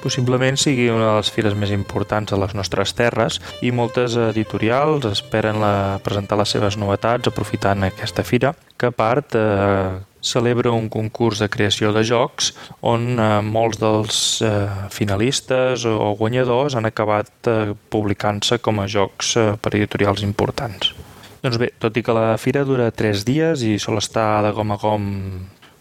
Possiblement 0.07 0.55
sigui 0.55 0.85
una 0.87 1.09
de 1.09 1.15
les 1.17 1.29
fires 1.35 1.55
més 1.59 1.73
importants 1.75 2.31
a 2.31 2.37
les 2.39 2.53
nostres 2.55 2.93
terres 2.95 3.41
i 3.67 3.73
moltes 3.75 4.15
editorials 4.29 5.03
esperen 5.09 5.59
la, 5.59 5.99
presentar 6.05 6.37
les 6.39 6.53
seves 6.55 6.77
novetats 6.79 7.27
aprofitant 7.27 7.83
aquesta 7.83 8.23
fira, 8.23 8.53
que 8.79 8.87
a 8.87 8.95
part 8.95 9.35
eh, 9.35 9.97
celebra 10.23 10.71
un 10.71 10.87
concurs 10.95 11.43
de 11.43 11.49
creació 11.51 11.91
de 11.91 12.05
jocs 12.07 12.53
on 12.87 13.17
eh, 13.19 13.27
molts 13.43 13.81
dels 13.83 14.21
eh, 14.47 14.53
finalistes 14.95 15.89
o 15.91 16.13
guanyadors 16.21 16.79
han 16.79 16.87
acabat 16.87 17.51
eh, 17.51 17.75
publicant-se 17.91 18.61
com 18.63 18.79
a 18.79 18.87
jocs 18.87 19.33
eh, 19.43 19.49
per 19.59 19.75
editorials 19.75 20.23
importants. 20.23 20.95
Doncs 21.43 21.59
bé, 21.59 21.73
tot 21.83 21.99
i 21.99 22.07
que 22.07 22.15
la 22.15 22.37
fira 22.39 22.63
dura 22.69 22.93
3 22.95 23.27
dies 23.27 23.67
i 23.67 23.75
sol 23.83 23.99
estar 23.99 24.45
de 24.47 24.55
gom 24.55 24.71
a 24.71 24.79
gom 24.87 25.11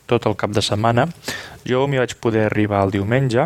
tot 0.09 0.25
el 0.25 0.33
cap 0.37 0.49
de 0.53 0.65
setmana, 0.65 1.05
jo 1.65 1.85
m'hi 1.85 2.01
vaig 2.01 2.17
poder 2.21 2.47
arribar 2.49 2.81
el 2.85 2.97
diumenge 2.97 3.45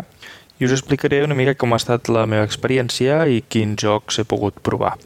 i 0.60 0.68
us 0.68 0.76
explicaré 0.76 1.22
una 1.24 1.34
mica 1.34 1.56
com 1.56 1.72
ha 1.72 1.80
estat 1.80 2.12
la 2.12 2.26
meva 2.28 2.44
experiència 2.44 3.24
i 3.26 3.40
quins 3.48 3.80
jocs 3.80 4.20
he 4.20 4.26
pogut 4.28 4.60
provar. 4.62 4.98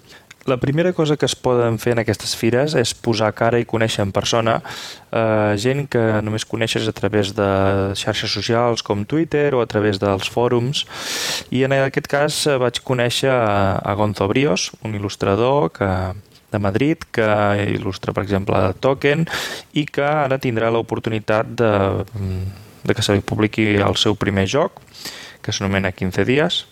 La 0.44 0.58
primera 0.58 0.92
cosa 0.92 1.16
que 1.16 1.24
es 1.24 1.32
poden 1.34 1.78
fer 1.80 1.94
en 1.94 2.02
aquestes 2.02 2.34
fires 2.36 2.74
és 2.76 2.90
posar 2.92 3.30
cara 3.32 3.56
i 3.62 3.64
conèixer 3.64 4.02
en 4.04 4.10
persona 4.12 4.58
eh, 4.60 5.54
gent 5.56 5.86
que 5.88 6.02
només 6.26 6.44
coneixes 6.44 6.84
a 6.90 6.92
través 6.92 7.32
de 7.38 7.46
xarxes 7.96 8.34
socials 8.34 8.84
com 8.84 9.06
Twitter 9.08 9.54
o 9.56 9.62
a 9.62 9.66
través 9.70 10.02
dels 10.02 10.28
fòrums 10.28 10.84
i 11.48 11.64
en 11.64 11.72
aquest 11.78 12.10
cas 12.12 12.42
eh, 12.44 12.58
vaig 12.60 12.82
conèixer 12.84 13.32
a, 13.32 13.80
a 13.80 13.96
Gonzo 13.96 14.28
Brios, 14.28 14.68
un 14.84 14.98
il·lustrador 14.98 15.72
que 15.78 15.90
de 16.54 16.60
Madrid 16.60 17.02
que 17.10 17.24
il·lustra, 17.64 18.12
per 18.14 18.22
exemple, 18.22 18.58
Token 18.84 19.24
i 19.72 19.88
que 19.88 20.04
ara 20.04 20.38
tindrà 20.38 20.68
l'oportunitat 20.70 21.56
de, 21.56 21.72
de 22.84 22.94
que 22.94 23.02
se 23.02 23.16
li 23.16 23.24
publiqui 23.24 23.72
el 23.80 23.96
seu 23.96 24.14
primer 24.14 24.44
joc 24.50 24.84
que 25.44 25.52
s'anomena 25.52 25.92
15 25.92 26.24
dies 26.28 26.62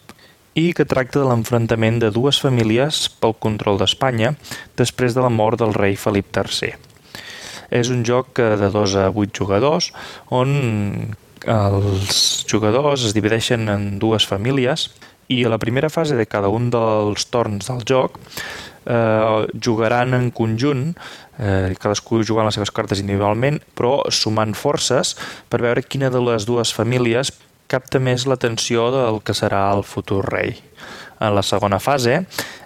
i 0.58 0.72
que 0.76 0.88
tracta 0.88 1.20
de 1.20 1.28
l'enfrontament 1.28 2.00
de 2.02 2.10
dues 2.12 2.40
famílies 2.42 3.06
pel 3.20 3.36
control 3.40 3.78
d'Espanya 3.80 4.34
després 4.80 5.16
de 5.16 5.24
la 5.24 5.32
mort 5.32 5.60
del 5.60 5.72
rei 5.76 5.96
Felip 5.96 6.32
III. 6.32 6.74
És 7.72 7.88
un 7.92 8.02
joc 8.04 8.40
eh, 8.40 8.56
de 8.60 8.72
2 8.72 8.98
a 9.00 9.06
8 9.12 9.32
jugadors 9.38 9.92
on 10.28 11.14
els 11.42 12.44
jugadors 12.46 13.06
es 13.08 13.16
divideixen 13.16 13.66
en 13.72 13.96
dues 13.98 14.26
famílies 14.28 14.90
i 15.32 15.42
a 15.44 15.50
la 15.50 15.58
primera 15.58 15.90
fase 15.90 16.14
de 16.18 16.26
cada 16.28 16.50
un 16.52 16.68
dels 16.70 17.24
torns 17.32 17.70
del 17.70 17.82
joc 17.88 18.20
eh, 18.84 19.46
jugaran 19.62 20.14
en 20.14 20.30
conjunt, 20.30 20.92
eh, 21.38 21.72
cadascú 21.80 22.22
jugant 22.22 22.46
les 22.46 22.54
seves 22.54 22.70
cartes 22.70 23.00
individualment, 23.00 23.60
però 23.74 24.02
sumant 24.10 24.54
forces 24.54 25.16
per 25.48 25.62
veure 25.62 25.82
quina 25.82 26.10
de 26.10 26.20
les 26.22 26.46
dues 26.46 26.74
famílies 26.74 27.32
capta 27.72 28.00
més 28.02 28.26
l'atenció 28.28 28.90
del 28.92 29.22
que 29.24 29.34
serà 29.36 29.64
el 29.72 29.82
futur 29.88 30.22
rei. 30.28 30.54
En 31.22 31.36
la 31.36 31.44
segona 31.46 31.78
fase, 31.80 32.24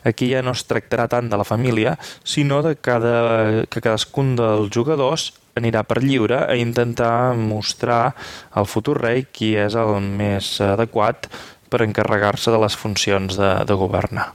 aquí 0.09 0.30
ja 0.32 0.42
no 0.42 0.54
es 0.57 0.64
tractarà 0.66 1.07
tant 1.12 1.28
de 1.30 1.38
la 1.38 1.44
família, 1.44 1.96
sinó 2.24 2.62
de 2.64 2.74
cada, 2.76 3.66
que 3.70 3.82
cadascun 3.82 4.34
dels 4.38 4.72
jugadors 4.74 5.30
anirà 5.57 5.82
per 5.88 6.02
lliure 6.04 6.42
a 6.44 6.57
intentar 6.57 7.34
mostrar 7.36 8.14
al 8.52 8.68
futur 8.68 8.98
rei 9.00 9.24
qui 9.32 9.54
és 9.57 9.76
el 9.76 10.00
més 10.00 10.57
adequat 10.61 11.30
per 11.70 11.84
encarregar-se 11.84 12.52
de 12.52 12.61
les 12.62 12.76
funcions 12.76 13.38
de, 13.38 13.52
de 13.68 13.78
governar. 13.78 14.32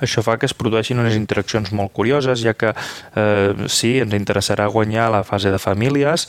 Això 0.00 0.22
fa 0.24 0.38
que 0.40 0.48
es 0.48 0.56
produeixin 0.56 1.00
unes 1.02 1.16
interaccions 1.18 1.74
molt 1.76 1.92
curioses, 1.92 2.40
ja 2.40 2.54
que 2.56 2.72
eh, 2.72 3.68
sí, 3.68 3.98
ens 4.00 4.16
interessarà 4.16 4.70
guanyar 4.72 5.10
la 5.12 5.20
fase 5.28 5.52
de 5.52 5.60
famílies, 5.60 6.26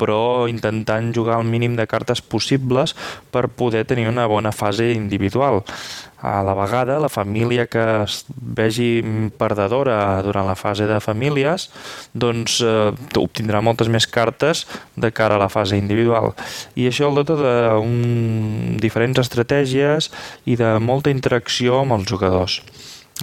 però 0.00 0.48
intentant 0.48 1.12
jugar 1.14 1.38
el 1.40 1.48
mínim 1.48 1.76
de 1.76 1.86
cartes 1.90 2.22
possibles 2.24 2.96
per 3.30 3.48
poder 3.48 3.84
tenir 3.84 4.08
una 4.08 4.26
bona 4.26 4.52
fase 4.52 4.92
individual. 4.94 5.60
A 6.20 6.42
la 6.44 6.52
vegada, 6.52 6.98
la 7.00 7.08
família 7.08 7.64
que 7.66 7.80
es 8.02 8.24
vegi 8.28 9.00
perdedora 9.40 10.20
durant 10.24 10.44
la 10.48 10.56
fase 10.56 10.84
de 10.88 10.98
famílies 11.00 11.70
doncs 12.12 12.58
eh, 12.60 12.92
obtindrà 13.16 13.62
moltes 13.64 13.88
més 13.88 14.04
cartes 14.04 14.66
de 15.00 15.12
cara 15.16 15.38
a 15.38 15.42
la 15.44 15.48
fase 15.48 15.80
individual. 15.80 16.34
I 16.76 16.90
això 16.90 17.08
el 17.08 17.16
dota 17.22 17.38
de 17.40 17.56
un, 17.80 18.76
diferents 18.80 19.22
estratègies 19.24 20.10
i 20.44 20.60
de 20.60 20.76
molta 20.84 21.12
interacció 21.12 21.80
amb 21.80 21.96
els 21.96 22.08
jugadors. 22.12 22.60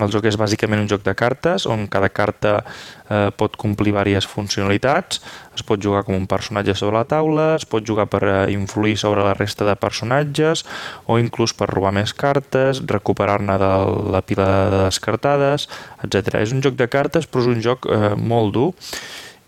El 0.03 0.11
joc 0.13 0.27
és 0.29 0.37
bàsicament 0.39 0.83
un 0.83 0.89
joc 0.89 1.03
de 1.05 1.13
cartes 1.17 1.65
on 1.69 1.87
cada 1.91 2.09
carta 2.13 2.53
eh, 2.61 3.29
pot 3.37 3.57
complir 3.59 3.91
diverses 3.93 4.27
funcionalitats, 4.29 5.21
es 5.55 5.65
pot 5.65 5.81
jugar 5.81 6.03
com 6.05 6.17
un 6.17 6.27
personatge 6.29 6.75
sobre 6.77 6.99
la 6.99 7.07
taula, 7.09 7.47
es 7.57 7.65
pot 7.65 7.85
jugar 7.85 8.07
per 8.11 8.23
eh, 8.27 8.37
influir 8.53 8.97
sobre 8.99 9.25
la 9.25 9.35
resta 9.37 9.65
de 9.65 9.77
personatges 9.79 10.65
o 11.05 11.19
inclús 11.21 11.55
per 11.57 11.69
robar 11.71 11.93
més 11.95 12.13
cartes, 12.13 12.83
recuperar-ne 12.85 13.57
de 13.61 13.71
la 14.13 14.21
pila 14.21 14.49
de 14.73 14.83
descartades, 14.87 15.69
etc. 16.03 16.41
És 16.43 16.53
un 16.53 16.61
joc 16.65 16.77
de 16.77 16.89
cartes 16.91 17.27
però 17.27 17.45
és 17.45 17.55
un 17.55 17.63
joc 17.63 17.89
eh, 17.89 18.13
molt 18.17 18.53
dur 18.55 18.73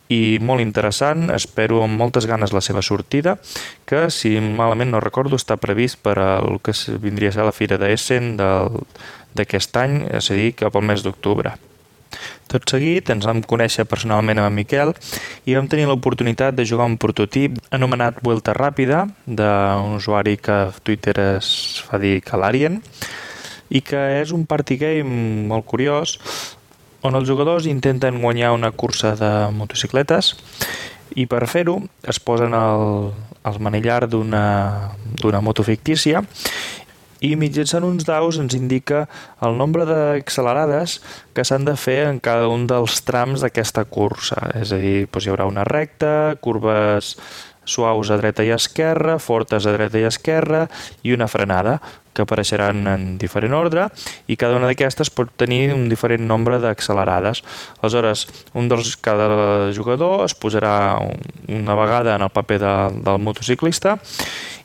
i 0.10 0.40
molt 0.42 0.64
interessant, 0.64 1.28
espero 1.36 1.84
amb 1.86 2.00
moltes 2.02 2.26
ganes 2.26 2.54
la 2.56 2.64
seva 2.66 2.82
sortida, 2.82 3.36
que 3.86 4.08
si 4.10 4.32
malament 4.42 4.90
no 4.90 5.02
recordo 5.04 5.38
està 5.38 5.60
previst 5.62 6.00
per 6.02 6.16
el 6.18 6.58
que 6.66 6.74
vindria 6.98 7.30
a 7.30 7.36
ser 7.38 7.46
la 7.46 7.54
Fira 7.54 7.78
d'Essen 7.78 8.32
del, 8.40 8.80
d'aquest 9.38 9.78
any, 9.78 10.04
és 10.20 10.30
a 10.32 10.38
dir, 10.38 10.54
cap 10.58 10.76
al 10.76 10.86
mes 10.86 11.04
d'octubre. 11.06 11.56
Tot 12.50 12.66
seguit 12.66 13.10
ens 13.14 13.28
vam 13.30 13.44
conèixer 13.46 13.86
personalment 13.86 14.40
amb 14.42 14.50
en 14.50 14.56
Miquel 14.58 14.94
i 15.46 15.54
vam 15.54 15.68
tenir 15.70 15.86
l'oportunitat 15.86 16.56
de 16.58 16.66
jugar 16.66 16.88
un 16.90 16.98
prototip 16.98 17.60
anomenat 17.76 18.24
Vuelta 18.26 18.56
Ràpida 18.58 19.04
d'un 19.28 19.94
usuari 20.00 20.38
que 20.42 20.56
a 20.66 20.72
Twitter 20.84 21.14
es 21.38 21.52
fa 21.86 22.02
dir 22.02 22.18
Calarien 22.26 22.82
i 23.70 23.84
que 23.86 24.02
és 24.18 24.34
un 24.34 24.48
party 24.50 24.80
game 24.82 25.46
molt 25.52 25.68
curiós 25.70 26.18
on 27.06 27.16
els 27.16 27.30
jugadors 27.30 27.70
intenten 27.70 28.18
guanyar 28.24 28.56
una 28.58 28.72
cursa 28.72 29.14
de 29.16 29.32
motocicletes 29.54 30.34
i 31.16 31.30
per 31.30 31.46
fer-ho 31.48 31.78
es 32.10 32.20
posen 32.20 32.58
al, 32.58 33.14
al 33.46 33.62
manillar 33.62 34.08
d'una 34.10 35.42
moto 35.42 35.64
fictícia 35.64 36.26
i 37.20 37.36
mitjançant 37.40 37.84
uns 37.84 38.08
daus 38.08 38.40
ens 38.40 38.56
indica 38.56 39.06
el 39.46 39.58
nombre 39.60 39.86
d'accelerades 39.88 41.00
que 41.36 41.46
s'han 41.46 41.68
de 41.68 41.76
fer 41.80 42.02
en 42.08 42.20
cada 42.24 42.48
un 42.52 42.66
dels 42.70 43.02
trams 43.08 43.44
d'aquesta 43.44 43.86
cursa. 43.86 44.40
És 44.60 44.72
a 44.72 44.80
dir, 44.82 45.06
doncs 45.08 45.28
hi 45.28 45.34
haurà 45.34 45.48
una 45.50 45.68
recta, 45.68 46.36
curves 46.42 47.16
suaus 47.70 48.10
a 48.10 48.18
dreta 48.18 48.44
i 48.44 48.52
esquerra, 48.56 49.20
fortes 49.22 49.68
a 49.68 49.74
dreta 49.76 50.00
i 50.02 50.08
esquerra 50.10 50.66
i 51.06 51.14
una 51.14 51.28
frenada 51.30 51.78
que 52.14 52.26
apareixeran 52.26 52.88
en 52.90 53.04
diferent 53.22 53.54
ordre 53.54 53.86
i 54.28 54.36
cada 54.40 54.58
una 54.58 54.68
d'aquestes 54.68 55.12
pot 55.14 55.30
tenir 55.38 55.70
un 55.76 55.86
diferent 55.92 56.26
nombre 56.28 56.58
d'accelerades. 56.60 57.44
Aleshores, 57.80 58.26
un 58.58 58.72
dels 58.72 58.96
cada 58.98 59.70
jugador 59.76 60.26
es 60.26 60.34
posarà 60.36 60.74
una 61.48 61.78
vegada 61.78 62.18
en 62.18 62.26
el 62.26 62.34
paper 62.34 62.60
de, 62.66 62.74
del 63.06 63.22
motociclista 63.22 64.00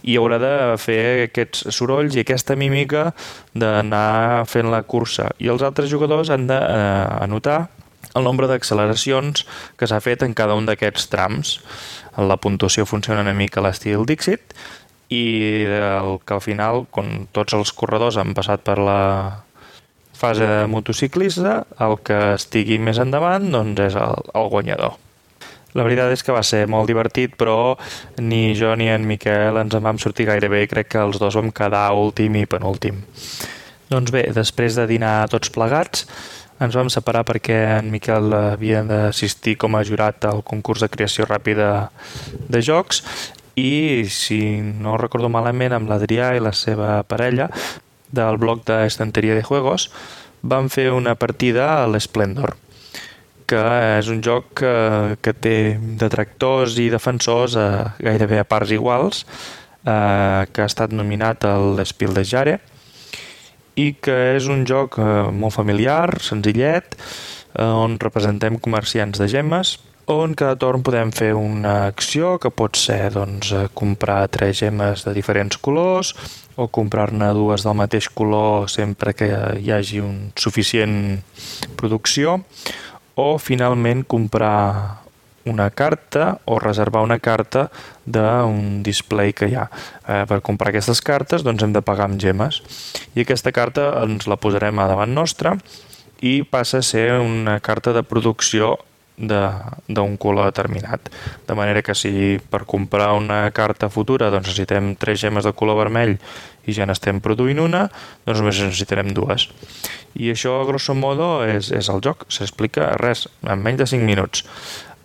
i 0.05 0.18
haurà 0.20 0.38
de 0.42 0.52
fer 0.80 1.00
aquests 1.28 1.64
sorolls 1.74 2.16
i 2.16 2.22
aquesta 2.22 2.57
mímica 2.61 3.09
d'anar 3.57 4.44
fent 4.50 4.68
la 4.72 4.82
cursa. 4.84 5.30
I 5.40 5.48
els 5.52 5.64
altres 5.64 5.90
jugadors 5.92 6.30
han 6.34 6.46
d'anotar 6.50 7.59
eh, 7.64 7.84
el 8.14 8.26
nombre 8.26 8.46
d'acceleracions 8.50 9.46
que 9.80 9.88
s'ha 9.90 10.02
fet 10.05 10.22
en 10.22 10.36
cada 10.36 10.55
un 10.59 10.68
d'aquests 10.68 11.09
trams. 11.11 11.57
La 12.20 12.36
puntuació 12.38 12.86
funciona 12.86 13.24
una 13.24 13.34
mica 13.34 13.61
a 13.61 13.66
l'estil 13.66 14.05
Dixit 14.07 14.55
i 15.12 15.24
el 15.66 16.18
que 16.24 16.36
al 16.36 16.44
final, 16.44 16.84
quan 16.90 17.26
tots 17.32 17.57
els 17.57 17.72
corredors 17.76 18.18
han 18.20 18.36
passat 18.36 18.62
per 18.66 18.78
la 18.78 19.00
fase 20.14 20.46
de 20.46 20.66
motociclista, 20.70 21.64
el 21.82 21.98
que 22.07 22.20
estigui 22.36 22.78
més 22.78 23.00
endavant 23.02 23.50
doncs 23.52 23.88
és 23.88 23.98
el, 23.98 24.30
el 24.36 24.52
guanyador. 24.52 24.94
La 25.75 25.83
veritat 25.83 26.12
és 26.14 26.22
que 26.22 26.35
va 26.35 26.43
ser 26.47 26.64
molt 26.70 26.87
divertit, 26.87 27.35
però 27.35 27.75
ni 28.22 28.55
jo 28.55 28.70
ni 28.79 28.87
en 28.93 29.07
Miquel 29.09 29.59
ens 29.59 29.75
en 29.75 29.83
vam 29.83 29.99
sortir 29.99 30.29
gaire 30.29 30.49
bé. 30.51 30.62
Crec 30.70 30.93
que 30.95 31.03
els 31.03 31.18
dos 31.18 31.35
vam 31.35 31.51
quedar 31.51 31.89
últim 31.99 32.39
i 32.39 32.47
penúltim. 32.47 33.03
Doncs 33.91 34.14
bé, 34.14 34.29
després 34.35 34.79
de 34.79 34.87
dinar 34.89 35.27
tots 35.33 35.51
plegats, 35.55 36.07
ens 36.62 36.79
vam 36.79 36.91
separar 36.93 37.25
perquè 37.27 37.59
en 37.81 37.91
Miquel 37.91 38.31
havia 38.39 38.85
d'assistir 38.87 39.57
com 39.59 39.75
a 39.75 39.83
jurat 39.85 40.25
al 40.31 40.45
concurs 40.47 40.85
de 40.85 40.91
creació 40.93 41.27
ràpida 41.27 41.91
de 42.49 42.62
jocs. 42.62 43.03
I, 43.59 44.07
si 44.11 44.41
no 44.62 44.97
recordo 44.99 45.31
malament, 45.31 45.75
amb 45.75 45.91
l'Adrià 45.91 46.33
i 46.35 46.43
la 46.43 46.55
seva 46.55 47.03
parella 47.07 47.51
del 48.14 48.39
bloc 48.39 48.62
d'Estanteria 48.66 49.35
de 49.35 49.43
Juegos 49.47 49.91
van 50.43 50.70
fer 50.70 50.93
una 50.95 51.14
partida 51.18 51.83
a 51.83 51.89
l'Esplendor 51.91 52.55
que 53.47 53.62
és 53.99 54.09
un 54.12 54.22
joc 54.24 54.53
que, 54.61 54.74
que 55.22 55.34
té 55.34 55.57
detractors 56.01 56.78
i 56.80 56.88
defensors 56.92 57.57
a, 57.61 57.97
gairebé 58.03 58.40
a 58.40 58.49
parts 58.49 58.74
iguals, 58.74 59.24
eh, 59.84 60.42
que 60.51 60.64
ha 60.64 60.68
estat 60.70 60.92
nominat 60.92 61.45
al 61.49 61.82
Spiel 61.86 62.14
de 62.16 62.24
Jare 62.24 62.59
i 63.80 63.90
que 64.01 64.14
és 64.36 64.47
un 64.51 64.62
joc 64.68 65.01
eh, 65.03 65.09
molt 65.34 65.57
familiar, 65.57 66.20
senzillet, 66.22 66.95
eh, 67.59 67.64
on 67.64 67.99
representem 68.01 68.61
comerciants 68.62 69.18
de 69.18 69.28
gemmes, 69.30 69.76
on 70.07 70.34
cada 70.36 70.57
torn 70.61 70.82
podem 70.84 71.11
fer 71.16 71.32
una 71.34 71.86
acció 71.88 72.34
que 72.38 72.51
pot 72.53 72.76
ser 72.76 73.11
doncs, 73.14 73.53
eh, 73.53 73.68
comprar 73.74 74.28
tres 74.28 74.59
gemes 74.61 75.05
de 75.07 75.14
diferents 75.16 75.57
colors 75.57 76.12
o 76.57 76.68
comprar-ne 76.68 77.32
dues 77.34 77.64
del 77.64 77.74
mateix 77.74 78.11
color 78.12 78.68
sempre 78.70 79.14
que 79.16 79.30
hi 79.59 79.72
hagi 79.72 80.03
un 80.05 80.30
suficient 80.36 81.22
producció 81.76 82.45
o 83.14 83.38
finalment 83.38 84.04
comprar 84.06 85.04
una 85.44 85.68
carta 85.70 86.40
o 86.44 86.58
reservar 86.58 87.02
una 87.04 87.18
carta 87.18 87.68
d'un 88.04 88.82
display 88.82 89.32
que 89.32 89.48
hi 89.50 89.56
ha. 89.56 89.68
Eh, 90.08 90.24
per 90.28 90.40
comprar 90.40 90.72
aquestes 90.72 91.02
cartes 91.04 91.44
doncs 91.44 91.62
hem 91.62 91.74
de 91.74 91.84
pagar 91.84 92.08
amb 92.08 92.20
gemes 92.20 92.62
i 93.14 93.24
aquesta 93.24 93.52
carta 93.52 93.90
ens 94.02 94.28
la 94.30 94.40
posarem 94.40 94.78
a 94.80 94.88
davant 94.88 95.12
nostra 95.14 95.56
i 96.24 96.42
passa 96.48 96.80
a 96.80 96.86
ser 96.86 97.20
una 97.20 97.58
carta 97.60 97.92
de 97.92 98.02
producció 98.02 98.78
d'un 99.16 100.16
color 100.18 100.50
determinat. 100.50 101.10
De 101.46 101.54
manera 101.54 101.82
que 101.82 101.94
si 101.94 102.38
per 102.50 102.64
comprar 102.66 103.12
una 103.14 103.50
carta 103.54 103.88
futura 103.88 104.30
doncs 104.30 104.48
necessitem 104.48 104.94
tres 104.98 105.20
gemes 105.22 105.46
de 105.46 105.54
color 105.54 105.78
vermell 105.84 106.16
i 106.66 106.74
ja 106.74 106.86
n'estem 106.88 107.20
produint 107.22 107.60
una, 107.62 107.86
doncs 108.24 108.40
només 108.40 108.62
necessitarem 108.64 109.12
dues. 109.14 109.48
I 110.14 110.32
això, 110.32 110.60
a 110.60 110.66
grosso 110.66 110.94
modo, 110.94 111.44
és, 111.46 111.70
és 111.74 111.90
el 111.90 112.02
joc. 112.02 112.26
S'explica 112.32 112.94
res, 113.00 113.28
en 113.42 113.62
menys 113.62 113.82
de 113.82 113.88
5 113.94 114.06
minuts. 114.06 114.44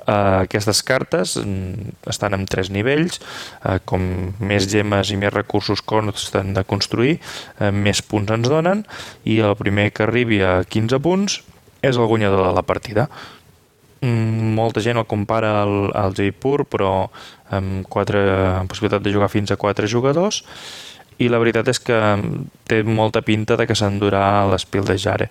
Uh, 0.10 0.41
aquestes 0.41 0.80
cartes 0.82 1.36
mm, 1.38 1.99
estan 2.10 2.34
en 2.34 2.47
tres 2.49 2.72
nivells, 2.74 3.20
uh, 3.62 3.78
com 3.86 4.01
més 4.41 4.66
gemes 4.72 5.12
i 5.14 5.18
més 5.22 5.34
recursos 5.36 5.84
costen 5.86 6.55
de 6.55 6.64
construir, 6.66 7.20
uh, 7.60 7.70
més 7.70 8.01
punts 8.01 8.34
ens 8.34 8.49
donen, 8.49 8.82
i 9.30 9.38
el 9.45 9.53
primer 9.60 9.91
que 9.93 10.07
arribi 10.07 10.39
a 10.41 10.64
15 10.66 11.01
punts 11.05 11.41
és 11.86 11.99
el 11.99 12.10
guanyador 12.10 12.41
de 12.47 12.55
la 12.57 12.66
partida. 12.66 13.05
Mm, 14.02 14.54
molta 14.56 14.80
gent 14.80 14.97
el 15.02 15.08
compara 15.10 15.58
al, 15.64 15.89
al 15.97 16.14
Jaipur, 16.16 16.64
però 16.70 17.10
amb, 17.52 17.84
quatre, 17.91 18.22
amb 18.62 18.72
possibilitat 18.72 19.04
de 19.04 19.12
jugar 19.12 19.28
fins 19.32 19.52
a 19.52 19.60
4 19.60 19.89
jugadors, 19.91 20.43
i 21.20 21.28
la 21.28 21.39
veritat 21.41 21.68
és 21.68 21.82
que 21.84 21.97
té 22.72 22.80
molta 22.88 23.22
pinta 23.26 23.58
de 23.60 23.68
que 23.68 23.76
s'endurà 23.76 24.47
l'espil 24.47 24.88
de 24.88 24.95
Jare. 24.95 25.28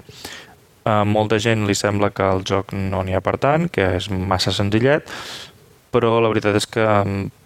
A 0.84 1.00
molta 1.08 1.38
gent 1.40 1.64
li 1.68 1.76
sembla 1.76 2.12
que 2.12 2.26
el 2.28 2.44
joc 2.44 2.74
no 2.76 3.00
n'hi 3.04 3.16
ha 3.16 3.24
per 3.24 3.38
tant, 3.40 3.68
que 3.72 3.94
és 3.96 4.10
massa 4.12 4.52
senzillet, 4.52 5.08
però 5.92 6.18
la 6.20 6.28
veritat 6.28 6.56
és 6.60 6.68
que 6.68 6.84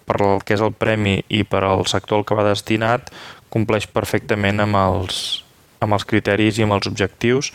per 0.07 0.19
el 0.27 0.43
que 0.43 0.57
és 0.57 0.65
el 0.65 0.75
premi 0.75 1.21
i 1.31 1.45
per 1.47 1.63
al 1.63 1.87
sector 1.87 2.19
al 2.19 2.27
que 2.27 2.35
va 2.35 2.49
destinat 2.49 3.13
compleix 3.53 3.87
perfectament 3.87 4.59
amb 4.65 4.79
els, 4.81 5.45
amb 5.79 5.95
els 5.95 6.07
criteris 6.09 6.59
i 6.59 6.67
amb 6.67 6.75
els 6.75 6.91
objectius 6.91 7.53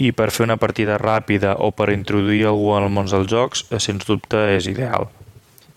i 0.00 0.12
per 0.16 0.30
fer 0.32 0.46
una 0.46 0.56
partida 0.60 0.96
ràpida 1.00 1.54
o 1.60 1.70
per 1.76 1.90
introduir 1.92 2.46
algú 2.48 2.72
al 2.74 2.88
món 2.92 3.10
dels 3.10 3.28
jocs, 3.28 3.66
eh, 3.70 3.78
sens 3.78 4.06
dubte 4.08 4.38
és 4.56 4.68
ideal. 4.70 5.10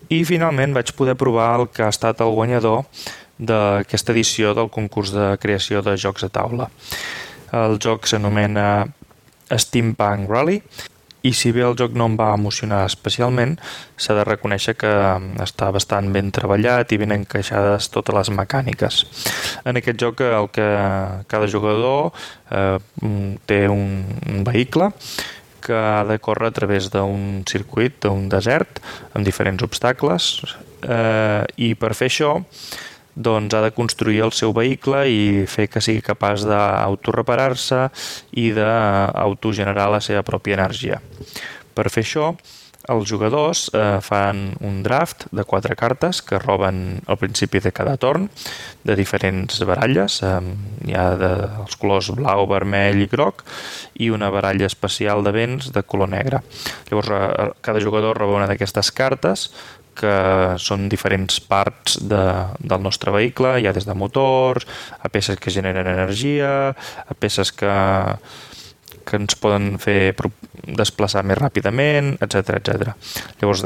I 0.08 0.24
finalment 0.24 0.74
vaig 0.76 0.92
poder 0.96 1.16
provar 1.16 1.60
el 1.60 1.68
que 1.68 1.84
ha 1.84 1.92
estat 1.92 2.20
el 2.20 2.32
guanyador 2.32 2.84
d'aquesta 3.38 4.12
edició 4.12 4.54
del 4.54 4.70
concurs 4.70 5.12
de 5.12 5.34
creació 5.42 5.82
de 5.82 5.96
jocs 6.00 6.22
de 6.22 6.30
taula. 6.30 6.68
El 7.52 7.78
joc 7.78 8.06
s'anomena 8.06 8.86
Steampunk 9.50 10.28
Rally 10.30 10.62
i 11.24 11.32
si 11.32 11.52
bé 11.56 11.64
el 11.64 11.76
joc 11.78 11.94
no 11.96 12.08
em 12.10 12.16
va 12.20 12.32
emocionar 12.36 12.82
especialment, 12.84 13.56
s'ha 13.96 14.16
de 14.18 14.26
reconèixer 14.28 14.76
que 14.76 14.92
està 15.44 15.70
bastant 15.74 16.10
ben 16.12 16.30
treballat 16.34 16.92
i 16.92 17.00
ben 17.00 17.14
encaixades 17.16 17.88
totes 17.94 18.16
les 18.16 18.32
mecàniques. 18.36 19.04
En 19.64 19.80
aquest 19.80 20.00
joc 20.00 20.20
el 20.26 20.50
que 20.52 20.68
cada 21.32 21.48
jugador 21.48 22.12
eh, 22.50 22.76
té 23.48 23.64
un, 23.72 24.04
un 24.28 24.44
vehicle 24.44 24.92
que 25.64 25.72
ha 25.72 26.04
de 26.04 26.18
córrer 26.20 26.50
a 26.52 26.56
través 26.56 26.90
d'un 26.92 27.40
circuit, 27.48 27.96
d'un 28.04 28.28
desert, 28.28 28.82
amb 29.16 29.24
diferents 29.24 29.64
obstacles, 29.64 30.34
eh, 30.84 31.44
i 31.56 31.72
per 31.74 31.94
fer 31.96 32.10
això 32.12 32.34
doncs 33.14 33.54
ha 33.54 33.62
de 33.64 33.72
construir 33.74 34.22
el 34.26 34.32
seu 34.32 34.52
vehicle 34.56 35.04
i 35.10 35.20
fer 35.50 35.68
que 35.70 35.82
sigui 35.84 36.02
capaç 36.04 36.46
d'autoreparar-se 36.48 37.86
i 38.40 38.50
d'autogenerar 38.56 39.88
la 39.92 40.02
seva 40.04 40.24
pròpia 40.26 40.58
energia. 40.58 41.00
Per 41.74 41.88
fer 41.90 42.04
això, 42.04 42.32
els 42.92 43.08
jugadors 43.08 43.70
eh, 43.72 44.00
fan 44.04 44.50
un 44.60 44.82
draft 44.84 45.26
de 45.32 45.44
quatre 45.48 45.76
cartes 45.76 46.20
que 46.22 46.38
roben 46.38 47.00
al 47.08 47.16
principi 47.16 47.60
de 47.64 47.72
cada 47.72 47.96
torn 47.96 48.28
de 48.84 48.96
diferents 48.98 49.62
baralles. 49.64 50.20
Eh, 50.22 50.34
hi 50.90 50.96
ha 50.96 51.06
de, 51.16 51.30
els 51.64 51.78
colors 51.80 52.10
blau, 52.16 52.44
vermell 52.50 53.00
i 53.00 53.08
groc 53.10 53.44
i 54.04 54.10
una 54.12 54.28
baralla 54.34 54.68
especial 54.68 55.24
de 55.24 55.32
vents 55.32 55.72
de 55.72 55.82
color 55.82 56.12
negre. 56.12 56.42
Llavors, 56.90 57.08
eh, 57.08 57.48
cada 57.64 57.80
jugador 57.80 58.20
roba 58.20 58.36
una 58.42 58.50
d'aquestes 58.50 58.92
cartes 58.92 59.48
que 59.96 60.14
són 60.62 60.88
diferents 60.92 61.40
parts 61.40 61.98
de, 62.02 62.24
del 62.60 62.82
nostre 62.84 63.14
vehicle, 63.14 63.56
hi 63.60 63.68
ha 63.68 63.74
des 63.76 63.86
de 63.88 63.96
motors, 63.96 64.66
a 65.00 65.10
peces 65.12 65.40
que 65.40 65.54
generen 65.54 65.88
energia, 65.90 66.74
a 66.74 67.18
peces 67.18 67.52
que, 67.52 67.74
que 69.04 69.20
ens 69.20 69.38
poden 69.40 69.76
fer 69.82 70.14
desplaçar 70.64 71.24
més 71.26 71.40
ràpidament, 71.40 72.14
etc 72.24 72.58
etc. 72.60 72.94
Llavors, 73.40 73.64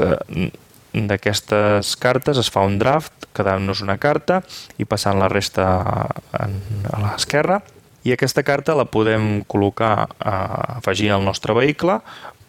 d'aquestes 0.89 1.95
cartes 2.01 2.39
es 2.41 2.49
fa 2.49 2.63
un 2.65 2.79
draft, 2.81 3.29
quedant-nos 3.37 3.83
una 3.85 3.99
carta 4.01 4.41
i 4.81 4.87
passant 4.89 5.19
la 5.21 5.29
resta 5.29 5.67
a, 5.67 6.47
a 6.49 7.01
l'esquerra 7.03 7.59
i 8.07 8.13
aquesta 8.15 8.43
carta 8.47 8.77
la 8.77 8.87
podem 8.89 9.43
col·locar 9.49 9.93
eh, 10.07 10.33
afegir 10.79 11.11
al 11.13 11.25
nostre 11.25 11.53
vehicle 11.53 11.99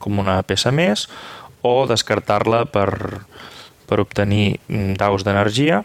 com 0.01 0.23
una 0.23 0.41
peça 0.47 0.73
més 0.73 1.09
o 1.67 1.85
descartar-la 1.91 2.65
per, 2.73 2.89
per 3.91 4.01
obtenir 4.03 4.61
mm, 4.69 4.95
daus 5.01 5.27
d'energia. 5.27 5.83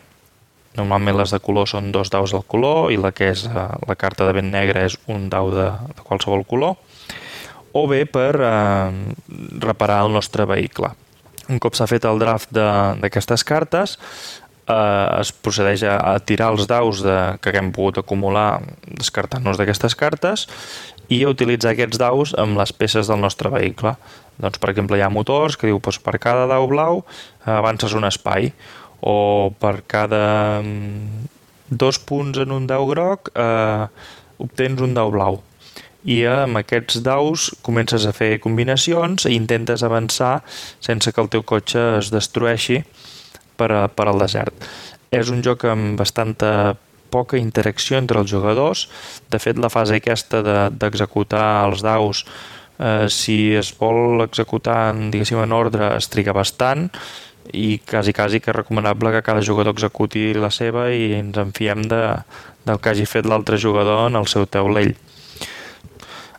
Normalment 0.77 1.17
les 1.17 1.31
de 1.33 1.39
color 1.41 1.69
són 1.71 1.91
dos 1.95 2.11
daus 2.13 2.35
del 2.35 2.43
color 2.51 2.91
i 2.93 2.99
la 3.01 3.13
que 3.15 3.31
és 3.33 3.45
eh, 3.49 3.67
la 3.89 3.97
carta 3.97 4.27
de 4.27 4.35
vent 4.37 4.51
negre 4.53 4.85
és 4.85 4.99
un 5.11 5.29
dau 5.31 5.49
de, 5.53 5.71
de 5.97 6.05
qualsevol 6.05 6.45
color. 6.47 6.77
O 7.75 7.87
bé 7.91 8.05
per 8.05 8.33
eh, 8.37 8.91
reparar 9.63 10.03
el 10.05 10.13
nostre 10.15 10.45
vehicle. 10.47 10.93
Un 11.49 11.61
cop 11.61 11.77
s'ha 11.77 11.89
fet 11.89 12.05
el 12.09 12.19
draft 12.21 12.49
d'aquestes 12.55 13.43
cartes, 13.45 13.97
eh, 14.67 15.19
es 15.21 15.31
procedeix 15.31 15.85
a, 15.87 15.97
a 16.13 16.19
tirar 16.19 16.51
els 16.53 16.67
daus 16.69 17.03
de, 17.05 17.17
que 17.41 17.53
hem 17.57 17.71
pogut 17.75 18.01
acumular 18.01 18.61
descartant-nos 18.85 19.59
d'aquestes 19.59 19.97
cartes 19.97 20.47
i 21.09 21.23
utilitzar 21.27 21.73
aquests 21.73 21.99
daus 22.01 22.33
amb 22.39 22.57
les 22.59 22.73
peces 22.73 23.09
del 23.11 23.21
nostre 23.21 23.51
vehicle. 23.53 23.95
Doncs, 24.41 24.59
per 24.59 24.71
exemple, 24.71 24.97
hi 24.97 25.05
ha 25.05 25.11
motors 25.13 25.57
que 25.57 25.69
diu 25.69 25.79
doncs, 25.79 26.01
per 26.03 26.17
cada 26.19 26.47
dau 26.51 26.67
blau 26.71 27.03
eh, 27.03 27.51
avances 27.51 27.95
un 27.95 28.07
espai 28.07 28.51
o 29.05 29.51
per 29.59 29.79
cada 29.87 30.61
mm, 30.61 31.27
dos 31.69 31.99
punts 31.99 32.39
en 32.41 32.51
un 32.51 32.67
dau 32.67 32.87
groc 32.89 33.31
eh, 33.35 33.85
obtens 34.41 34.81
un 34.81 34.95
dau 34.95 35.11
blau 35.13 35.41
i 36.05 36.19
amb 36.29 36.59
aquests 36.59 37.01
daus 37.05 37.49
comences 37.65 38.05
a 38.05 38.13
fer 38.13 38.37
combinacions 38.41 39.25
i 39.25 39.33
intentes 39.33 39.83
avançar 39.83 40.37
sense 40.83 41.11
que 41.11 41.21
el 41.21 41.31
teu 41.33 41.43
cotxe 41.43 41.81
es 41.97 42.11
destrueixi 42.13 42.83
per, 43.57 43.71
a, 43.73 43.85
per 43.89 44.07
al 44.11 44.21
desert. 44.21 44.53
És 45.09 45.31
un 45.33 45.41
joc 45.45 45.65
amb 45.69 45.97
bastanta 45.97 46.75
poca 47.15 47.39
interacció 47.39 47.97
entre 47.97 48.19
els 48.21 48.31
jugadors. 48.31 48.85
De 49.31 49.39
fet, 49.39 49.57
la 49.61 49.71
fase 49.73 49.97
aquesta 49.97 50.43
d'executar 50.43 51.45
de, 51.47 51.69
els 51.71 51.85
daus, 51.85 52.25
eh, 52.79 53.07
si 53.09 53.55
es 53.55 53.71
vol 53.79 54.25
executar 54.27 54.91
en, 54.93 55.07
diguéssim, 55.13 55.39
en 55.43 55.55
ordre, 55.55 55.95
es 55.95 56.11
triga 56.11 56.35
bastant 56.35 56.89
i 57.53 57.79
quasi, 57.85 58.13
quasi 58.13 58.41
que 58.41 58.51
és 58.51 58.57
recomanable 58.57 59.11
que 59.13 59.23
cada 59.25 59.43
jugador 59.45 59.75
executi 59.75 60.31
la 60.33 60.49
seva 60.51 60.89
i 60.91 61.13
ens 61.19 61.37
enfiem 61.37 61.85
de, 61.89 62.01
del 62.65 62.79
que 62.81 62.91
hagi 62.91 63.05
fet 63.05 63.29
l'altre 63.29 63.59
jugador 63.61 64.09
en 64.09 64.17
el 64.19 64.27
seu 64.31 64.47
taulell. 64.49 64.95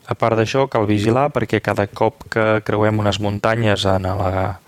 A 0.07 0.15
part 0.15 0.39
d'això, 0.39 0.67
cal 0.71 0.87
vigilar 0.87 1.29
perquè 1.35 1.61
cada 1.63 1.87
cop 1.91 2.29
que 2.31 2.61
creuem 2.67 3.03
unes 3.03 3.19
muntanyes 3.23 3.87
en 3.91 4.07
la, 4.07 4.59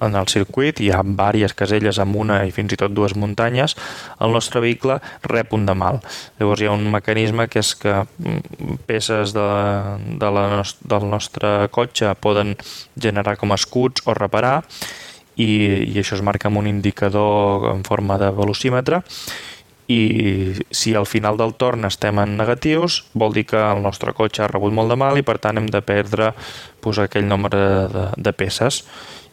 en 0.00 0.16
el 0.16 0.28
circuit, 0.28 0.80
hi 0.80 0.90
ha 0.94 1.02
diverses 1.02 1.56
caselles 1.56 2.00
amb 2.02 2.16
una 2.16 2.40
i 2.46 2.54
fins 2.54 2.74
i 2.74 2.78
tot 2.80 2.94
dues 2.94 3.16
muntanyes, 3.18 3.76
el 4.20 4.32
nostre 4.36 4.62
vehicle 4.64 5.00
rep 5.26 5.52
un 5.56 5.66
de 5.66 5.74
mal. 5.74 6.00
Llavors 6.38 6.62
hi 6.62 6.70
ha 6.70 6.76
un 6.76 6.86
mecanisme 6.92 7.48
que 7.48 7.62
és 7.64 7.74
que 7.78 7.94
mm, 8.04 8.80
peces 8.86 9.34
de, 9.36 9.46
de 10.22 10.32
la, 10.36 10.64
del 10.64 11.10
nostre 11.10 11.68
cotxe 11.74 12.14
poden 12.20 12.56
generar 13.00 13.36
com 13.40 13.52
escuts 13.56 14.06
o 14.06 14.16
reparar 14.16 14.60
i, 15.36 15.50
i 15.90 15.94
això 16.00 16.16
es 16.18 16.24
marca 16.26 16.50
amb 16.50 16.60
un 16.60 16.68
indicador 16.70 17.70
en 17.74 17.84
forma 17.86 18.18
de 18.20 18.30
velocímetre 18.34 19.02
i 19.90 20.54
si 20.70 20.94
al 20.94 21.06
final 21.06 21.38
del 21.40 21.56
torn 21.58 21.86
estem 21.88 22.20
en 22.22 22.36
negatius 22.38 23.00
vol 23.18 23.34
dir 23.34 23.46
que 23.50 23.58
el 23.58 23.82
nostre 23.82 24.14
cotxe 24.14 24.44
ha 24.44 24.50
rebut 24.50 24.74
molt 24.74 24.92
de 24.92 24.98
mal 25.00 25.18
i 25.18 25.26
per 25.26 25.38
tant 25.42 25.58
hem 25.58 25.66
de 25.70 25.82
perdre 25.82 26.30
pues, 26.80 27.00
aquell 27.02 27.26
nombre 27.26 27.58
de, 27.90 28.04
de 28.16 28.32
peces 28.36 28.84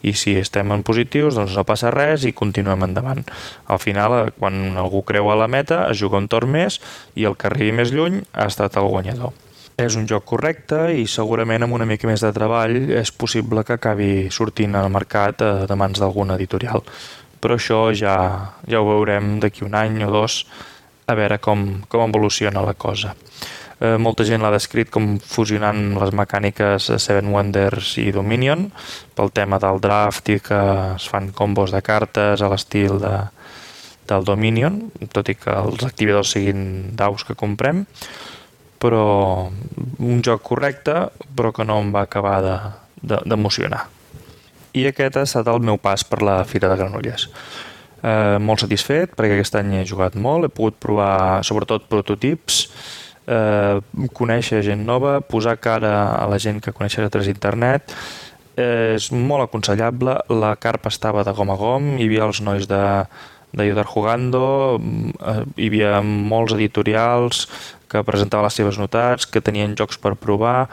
i 0.02 0.14
si 0.14 0.36
estem 0.38 0.72
en 0.74 0.84
positius 0.86 1.38
doncs 1.40 1.56
no 1.58 1.66
passa 1.68 1.92
res 1.94 2.28
i 2.28 2.34
continuem 2.38 2.86
endavant. 2.86 3.24
Al 3.68 3.82
final, 3.82 4.14
eh, 4.20 4.32
quan 4.38 4.78
algú 4.78 5.04
creu 5.08 5.32
a 5.32 5.40
la 5.40 5.48
meta, 5.48 5.88
es 5.92 6.00
juga 6.00 6.22
un 6.22 6.28
torn 6.28 6.52
més 6.52 6.80
i 7.16 7.26
el 7.26 7.36
que 7.36 7.48
arribi 7.50 7.74
més 7.74 7.92
lluny 7.92 8.22
ha 8.34 8.48
estat 8.48 8.78
el 8.78 8.90
guanyador. 8.92 9.34
És 9.78 9.96
un 9.96 10.08
joc 10.10 10.26
correcte 10.26 10.88
i 10.98 11.06
segurament 11.06 11.64
amb 11.64 11.76
una 11.78 11.86
mica 11.86 12.08
més 12.10 12.24
de 12.26 12.32
treball 12.34 12.90
és 12.98 13.12
possible 13.12 13.62
que 13.64 13.76
acabi 13.78 14.32
sortint 14.34 14.76
al 14.76 14.90
mercat 14.90 15.42
eh, 15.42 15.54
de 15.70 15.76
mans 15.76 16.00
d'algun 16.02 16.34
editorial. 16.38 16.82
Però 17.38 17.58
això 17.58 17.92
ja, 17.94 18.18
ja 18.66 18.82
ho 18.82 18.88
veurem 18.88 19.38
d'aquí 19.40 19.64
un 19.66 19.78
any 19.78 20.02
o 20.04 20.10
dos 20.12 20.46
a 21.08 21.16
veure 21.16 21.38
com, 21.40 21.84
com 21.88 22.10
evoluciona 22.10 22.66
la 22.66 22.74
cosa. 22.74 23.14
Eh, 23.78 23.94
molta 24.02 24.26
gent 24.26 24.42
l'ha 24.42 24.50
descrit 24.50 24.90
com 24.90 25.20
fusionant 25.22 25.92
les 26.00 26.14
mecàniques 26.18 26.90
Seven 26.98 27.30
Wonders 27.30 27.92
i 28.02 28.08
Dominion 28.16 28.72
pel 29.18 29.30
tema 29.30 29.60
del 29.62 29.78
draft 29.84 30.32
i 30.34 30.40
que 30.42 30.62
es 30.96 31.06
fan 31.12 31.30
combos 31.30 31.76
de 31.76 31.84
cartes 31.86 32.42
a 32.42 32.50
l'estil 32.50 32.98
de, 33.04 33.14
del 34.10 34.26
Dominion, 34.26 34.80
tot 35.14 35.30
i 35.30 35.38
que 35.38 35.54
els 35.54 35.86
activadors 35.86 36.34
siguin 36.34 36.96
daus 36.98 37.28
que 37.28 37.38
comprem, 37.38 37.86
però 38.82 39.06
un 39.50 40.26
joc 40.26 40.42
correcte, 40.50 41.08
però 41.38 41.54
que 41.54 41.66
no 41.66 41.78
em 41.84 41.94
va 41.94 42.06
acabar 42.08 42.42
d'emocionar. 43.02 43.86
De, 43.86 43.94
de, 44.74 44.82
I 44.82 44.90
aquest 44.90 45.18
ha 45.18 45.26
estat 45.30 45.50
el 45.54 45.62
meu 45.62 45.78
pas 45.82 46.06
per 46.06 46.24
la 46.26 46.42
Fira 46.50 46.70
de 46.70 46.78
Granollers. 46.82 47.30
Eh, 47.98 48.38
molt 48.42 48.62
satisfet 48.62 49.16
perquè 49.18 49.38
aquest 49.38 49.58
any 49.58 49.80
he 49.80 49.88
jugat 49.90 50.18
molt, 50.18 50.46
he 50.46 50.54
pogut 50.54 50.78
provar 50.82 51.44
sobretot 51.46 51.88
prototips, 51.90 52.68
eh, 53.28 54.08
conèixer 54.18 54.64
gent 54.66 54.86
nova, 54.88 55.20
posar 55.22 55.58
cara 55.60 55.94
a 56.16 56.26
la 56.32 56.40
gent 56.42 56.62
que 56.64 56.74
coneixes 56.74 57.06
a 57.06 57.12
través 57.14 57.30
d'internet, 57.30 57.96
és 58.58 59.12
molt 59.14 59.46
aconsellable, 59.46 60.16
la 60.34 60.56
carpa 60.58 60.90
estava 60.90 61.22
de 61.24 61.34
gom 61.38 61.52
a 61.54 61.58
gom, 61.60 61.92
hi 62.00 62.08
havia 62.08 62.26
els 62.26 62.40
nois 62.42 62.66
de, 62.66 62.84
Yodar 63.54 63.86
Jugando, 63.86 64.78
eh, 64.78 65.44
hi 65.56 65.68
havia 65.70 66.02
molts 66.02 66.54
editorials 66.58 67.46
que 67.88 68.04
presentaven 68.04 68.48
les 68.48 68.58
seves 68.58 68.80
notats, 68.82 69.26
que 69.26 69.42
tenien 69.42 69.76
jocs 69.78 69.98
per 70.02 70.16
provar, 70.20 70.68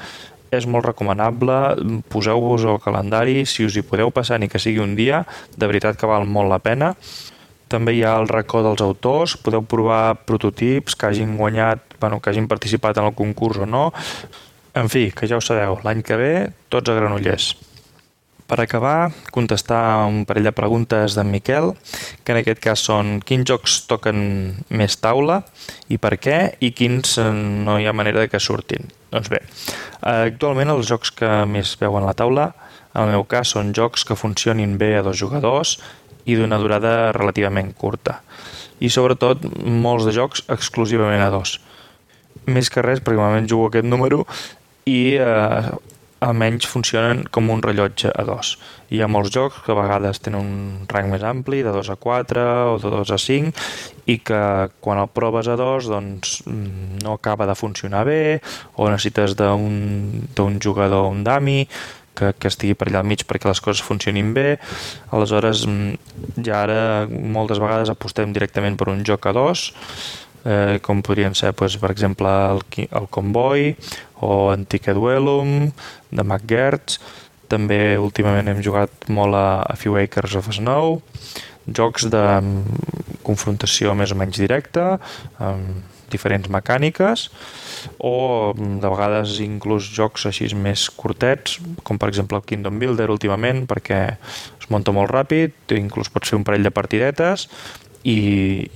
és 0.55 0.67
molt 0.71 0.87
recomanable, 0.87 1.77
poseu-vos 2.13 2.65
al 2.65 2.81
calendari, 2.83 3.45
si 3.47 3.67
us 3.67 3.77
hi 3.77 3.85
podeu 3.87 4.13
passar 4.15 4.39
ni 4.39 4.49
que 4.49 4.61
sigui 4.63 4.83
un 4.83 4.95
dia, 4.99 5.25
de 5.57 5.71
veritat 5.71 5.99
que 5.99 6.11
val 6.11 6.27
molt 6.27 6.51
la 6.51 6.61
pena. 6.63 6.95
També 7.69 7.95
hi 7.97 8.05
ha 8.05 8.15
el 8.21 8.29
racó 8.29 8.63
dels 8.63 8.83
autors, 8.85 9.37
podeu 9.41 9.65
provar 9.67 10.15
prototips 10.29 10.95
que 10.95 11.09
hagin 11.09 11.37
guanyat, 11.39 11.94
bueno, 12.05 12.21
que 12.21 12.31
hagin 12.31 12.49
participat 12.51 13.01
en 13.01 13.09
el 13.09 13.17
concurs 13.17 13.65
o 13.65 13.67
no. 13.67 13.89
En 14.75 14.91
fi, 14.93 15.09
que 15.15 15.29
ja 15.31 15.39
ho 15.39 15.45
sabeu, 15.45 15.79
l'any 15.87 16.03
que 16.05 16.19
ve 16.21 16.35
tots 16.69 16.91
a 16.91 16.99
Granollers. 16.99 17.55
Per 18.45 18.59
acabar, 18.61 19.09
contestar 19.33 20.05
un 20.05 20.27
parell 20.29 20.51
de 20.51 20.53
preguntes 20.53 21.15
d'en 21.17 21.31
Miquel, 21.33 21.71
que 22.25 22.35
en 22.35 22.41
aquest 22.43 22.61
cas 22.61 22.83
són 22.91 23.23
quins 23.25 23.47
jocs 23.49 23.79
toquen 23.89 24.19
més 24.69 24.99
taula 25.01 25.41
i 25.89 25.97
per 25.97 26.19
què, 26.21 26.37
i 26.61 26.75
quins 26.77 27.17
no 27.25 27.79
hi 27.81 27.89
ha 27.89 27.97
manera 27.97 28.21
de 28.21 28.29
que 28.29 28.43
surtin. 28.43 28.91
Doncs 29.15 29.33
bé, 29.33 29.41
actualment 30.05 30.75
els 30.75 30.91
jocs 30.91 31.15
que 31.17 31.31
més 31.49 31.73
veuen 31.81 32.05
la 32.05 32.13
taula, 32.19 32.51
en 32.93 33.07
el 33.07 33.15
meu 33.17 33.25
cas, 33.25 33.55
són 33.57 33.73
jocs 33.75 34.05
que 34.05 34.19
funcionin 34.19 34.77
bé 34.79 34.93
a 34.99 35.05
dos 35.07 35.17
jugadors 35.19 35.79
i 36.29 36.37
d'una 36.37 36.61
durada 36.61 37.13
relativament 37.17 37.73
curta. 37.73 38.21
I 38.85 38.91
sobretot 38.93 39.49
molts 39.65 40.05
de 40.05 40.13
jocs 40.13 40.45
exclusivament 40.53 41.25
a 41.25 41.33
dos. 41.33 41.57
Més 42.47 42.71
que 42.71 42.85
res, 42.85 43.01
perquè 43.01 43.19
normalment 43.19 43.49
jugo 43.51 43.71
aquest 43.71 43.89
número 43.89 44.25
i 44.91 45.17
eh, 45.17 45.73
almenys 46.25 46.67
funcionen 46.69 47.25
com 47.33 47.51
un 47.53 47.63
rellotge 47.65 48.11
a 48.13 48.25
dos. 48.27 48.55
Hi 48.93 49.01
ha 49.03 49.09
molts 49.11 49.33
jocs 49.35 49.63
que 49.65 49.73
a 49.73 49.79
vegades 49.79 50.21
tenen 50.25 50.41
un 50.41 50.87
rang 50.91 51.11
més 51.13 51.25
ampli, 51.27 51.63
de 51.65 51.73
2 51.75 51.91
a 51.93 51.97
4 52.01 52.45
o 52.75 52.79
de 52.83 52.93
2 52.93 53.13
a 53.17 53.19
5, 53.21 53.67
i 54.13 54.19
que 54.25 54.41
quan 54.85 55.01
el 55.01 55.11
proves 55.13 55.49
a 55.49 55.57
dos 55.61 55.89
doncs, 55.91 56.43
mm, 56.47 57.03
no 57.05 57.17
acaba 57.19 57.47
de 57.47 57.57
funcionar 57.59 58.05
bé, 58.09 58.41
o 58.77 58.89
necessites 58.91 59.37
d'un 59.37 60.59
jugador, 60.63 61.11
un 61.11 61.25
dami, 61.25 61.69
que, 62.15 62.31
que 62.39 62.49
estigui 62.49 62.77
per 62.79 62.89
allà 62.89 63.01
al 63.03 63.09
mig 63.11 63.25
perquè 63.27 63.51
les 63.51 63.61
coses 63.61 63.83
funcionin 63.83 64.33
bé. 64.37 64.59
Aleshores, 65.11 65.65
mm, 65.67 66.45
ja 66.47 66.63
ara 66.63 67.09
moltes 67.11 67.59
vegades 67.59 67.91
apostem 67.91 68.33
directament 68.33 68.79
per 68.79 68.89
un 68.93 69.03
joc 69.05 69.27
a 69.27 69.35
dos, 69.35 69.73
eh, 70.45 70.79
com 70.85 71.03
podrien 71.03 71.35
ser, 71.37 71.53
doncs, 71.57 71.79
per 71.81 71.91
exemple, 71.95 72.31
el, 72.55 72.63
el 72.87 73.09
Convoy 73.11 73.73
o 74.25 74.51
Antique 74.53 74.95
Duellum, 74.95 75.71
de 76.11 76.23
McGertz. 76.25 77.01
També 77.49 77.97
últimament 78.01 78.49
hem 78.49 78.63
jugat 78.65 79.09
molt 79.13 79.37
a 79.37 79.49
A 79.69 79.77
Few 79.77 79.99
Acres 80.01 80.37
of 80.39 80.49
Snow, 80.53 81.01
jocs 81.67 82.09
de 82.13 82.23
mm, 82.41 83.19
confrontació 83.25 83.95
més 83.97 84.13
o 84.13 84.19
menys 84.19 84.41
directa, 84.41 84.95
amb 85.43 85.93
diferents 86.15 86.49
mecàniques, 86.53 87.29
o 87.99 88.53
mm, 88.55 88.79
de 88.83 88.91
vegades 88.93 89.39
inclús 89.45 89.89
jocs 89.97 90.27
així 90.31 90.51
més 90.57 90.87
curtets, 90.95 91.59
com 91.83 92.01
per 92.01 92.11
exemple 92.13 92.39
el 92.39 92.47
Kingdom 92.49 92.79
Builder 92.81 93.11
últimament, 93.13 93.65
perquè 93.71 94.03
es 94.17 94.71
munta 94.73 94.95
molt 94.95 95.13
ràpid, 95.13 95.57
inclús 95.77 96.13
pots 96.13 96.33
fer 96.33 96.41
un 96.41 96.47
parell 96.47 96.65
de 96.65 96.75
partidetes 96.75 97.49
i, 98.05 98.19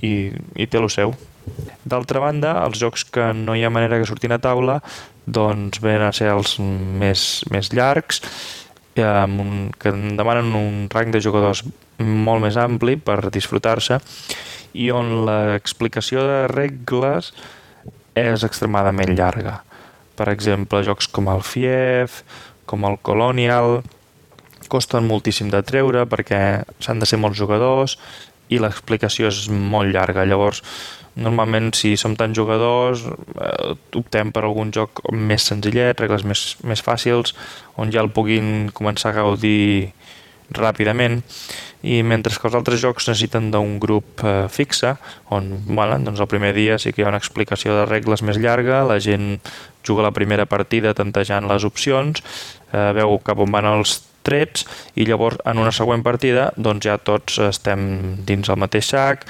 i, 0.01 0.13
i 0.55 0.67
té 0.69 0.81
el 0.81 0.89
seu. 0.93 1.15
D'altra 1.89 2.21
banda, 2.23 2.55
els 2.65 2.79
jocs 2.81 3.05
que 3.09 3.31
no 3.33 3.55
hi 3.55 3.63
ha 3.63 3.73
manera 3.73 3.99
que 3.99 4.07
surtin 4.07 4.35
a 4.35 4.39
taula 4.41 4.79
doncs 5.25 5.81
venen 5.83 6.07
a 6.07 6.15
ser 6.15 6.31
els 6.33 6.57
més, 6.59 7.43
més 7.53 7.69
llargs, 7.73 8.21
eh, 8.95 9.05
amb 9.05 9.41
un, 9.43 9.53
que 9.77 9.93
demanen 9.93 10.53
un 10.57 10.87
rang 10.91 11.13
de 11.13 11.21
jugadors 11.21 11.63
molt 11.99 12.43
més 12.43 12.57
ampli 12.57 12.97
per 12.97 13.29
disfrutar-se 13.33 13.99
i 14.73 14.89
on 14.93 15.25
l'explicació 15.27 16.23
de 16.27 16.39
regles 16.51 17.33
és 18.17 18.43
extremadament 18.45 19.15
llarga. 19.17 19.59
Per 20.19 20.27
exemple, 20.31 20.83
jocs 20.83 21.07
com 21.07 21.29
el 21.31 21.41
FIEF, 21.45 22.23
com 22.69 22.83
el 22.85 22.99
Colonial, 23.01 23.79
costen 24.69 25.07
moltíssim 25.09 25.49
de 25.49 25.61
treure 25.65 26.05
perquè 26.09 26.61
s'han 26.83 26.99
de 27.01 27.07
ser 27.09 27.19
molts 27.21 27.39
jugadors 27.39 27.97
i 28.49 28.59
l'explicació 28.61 29.29
és 29.29 29.47
molt 29.49 29.93
llarga. 29.93 30.25
Llavors, 30.27 30.61
normalment 31.15 31.71
si 31.77 31.95
som 31.97 32.15
tants 32.19 32.37
jugadors 32.37 33.05
eh, 33.05 33.75
optem 33.99 34.33
per 34.35 34.43
algun 34.45 34.73
joc 34.75 35.01
més 35.11 35.47
senzillet, 35.49 35.97
regles 35.99 36.25
més, 36.27 36.43
més 36.63 36.83
fàcils, 36.83 37.35
on 37.79 37.93
ja 37.93 38.03
el 38.03 38.11
puguin 38.13 38.69
començar 38.75 39.13
a 39.13 39.21
gaudir 39.21 39.93
ràpidament. 40.55 41.21
I 41.85 42.01
mentre 42.03 42.35
que 42.35 42.47
els 42.49 42.57
altres 42.57 42.81
jocs 42.81 43.07
necessiten 43.07 43.51
d'un 43.53 43.77
grup 43.79 44.23
eh, 44.27 44.49
fixe 44.51 44.97
on 45.31 45.47
bueno, 45.69 45.95
doncs 46.03 46.19
el 46.19 46.27
primer 46.27 46.51
dia 46.57 46.75
sí 46.77 46.91
que 46.91 47.01
hi 47.01 47.05
ha 47.05 47.13
una 47.13 47.21
explicació 47.21 47.77
de 47.77 47.85
regles 47.87 48.23
més 48.25 48.39
llarga 48.41 48.81
la 48.83 48.99
gent 48.99 49.37
juga 49.87 50.03
la 50.03 50.11
primera 50.11 50.43
partida 50.45 50.91
tantejant 50.93 51.47
les 51.47 51.63
opcions 51.63 52.19
eh, 52.73 52.91
veu 52.99 53.15
cap 53.23 53.39
on 53.39 53.55
van 53.55 53.69
els 53.71 54.01
trets 54.27 54.65
i 54.99 55.07
llavors 55.07 55.39
en 55.47 55.61
una 55.63 55.71
següent 55.71 56.03
partida 56.03 56.49
doncs 56.57 56.83
ja 56.83 56.97
tots 56.99 57.39
estem 57.47 58.19
dins 58.27 58.51
el 58.51 58.59
mateix 58.59 58.91
sac 58.91 59.23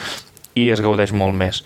i 0.59 0.67
es 0.73 0.83
gaudeix 0.83 1.13
molt 1.15 1.37
més 1.37 1.63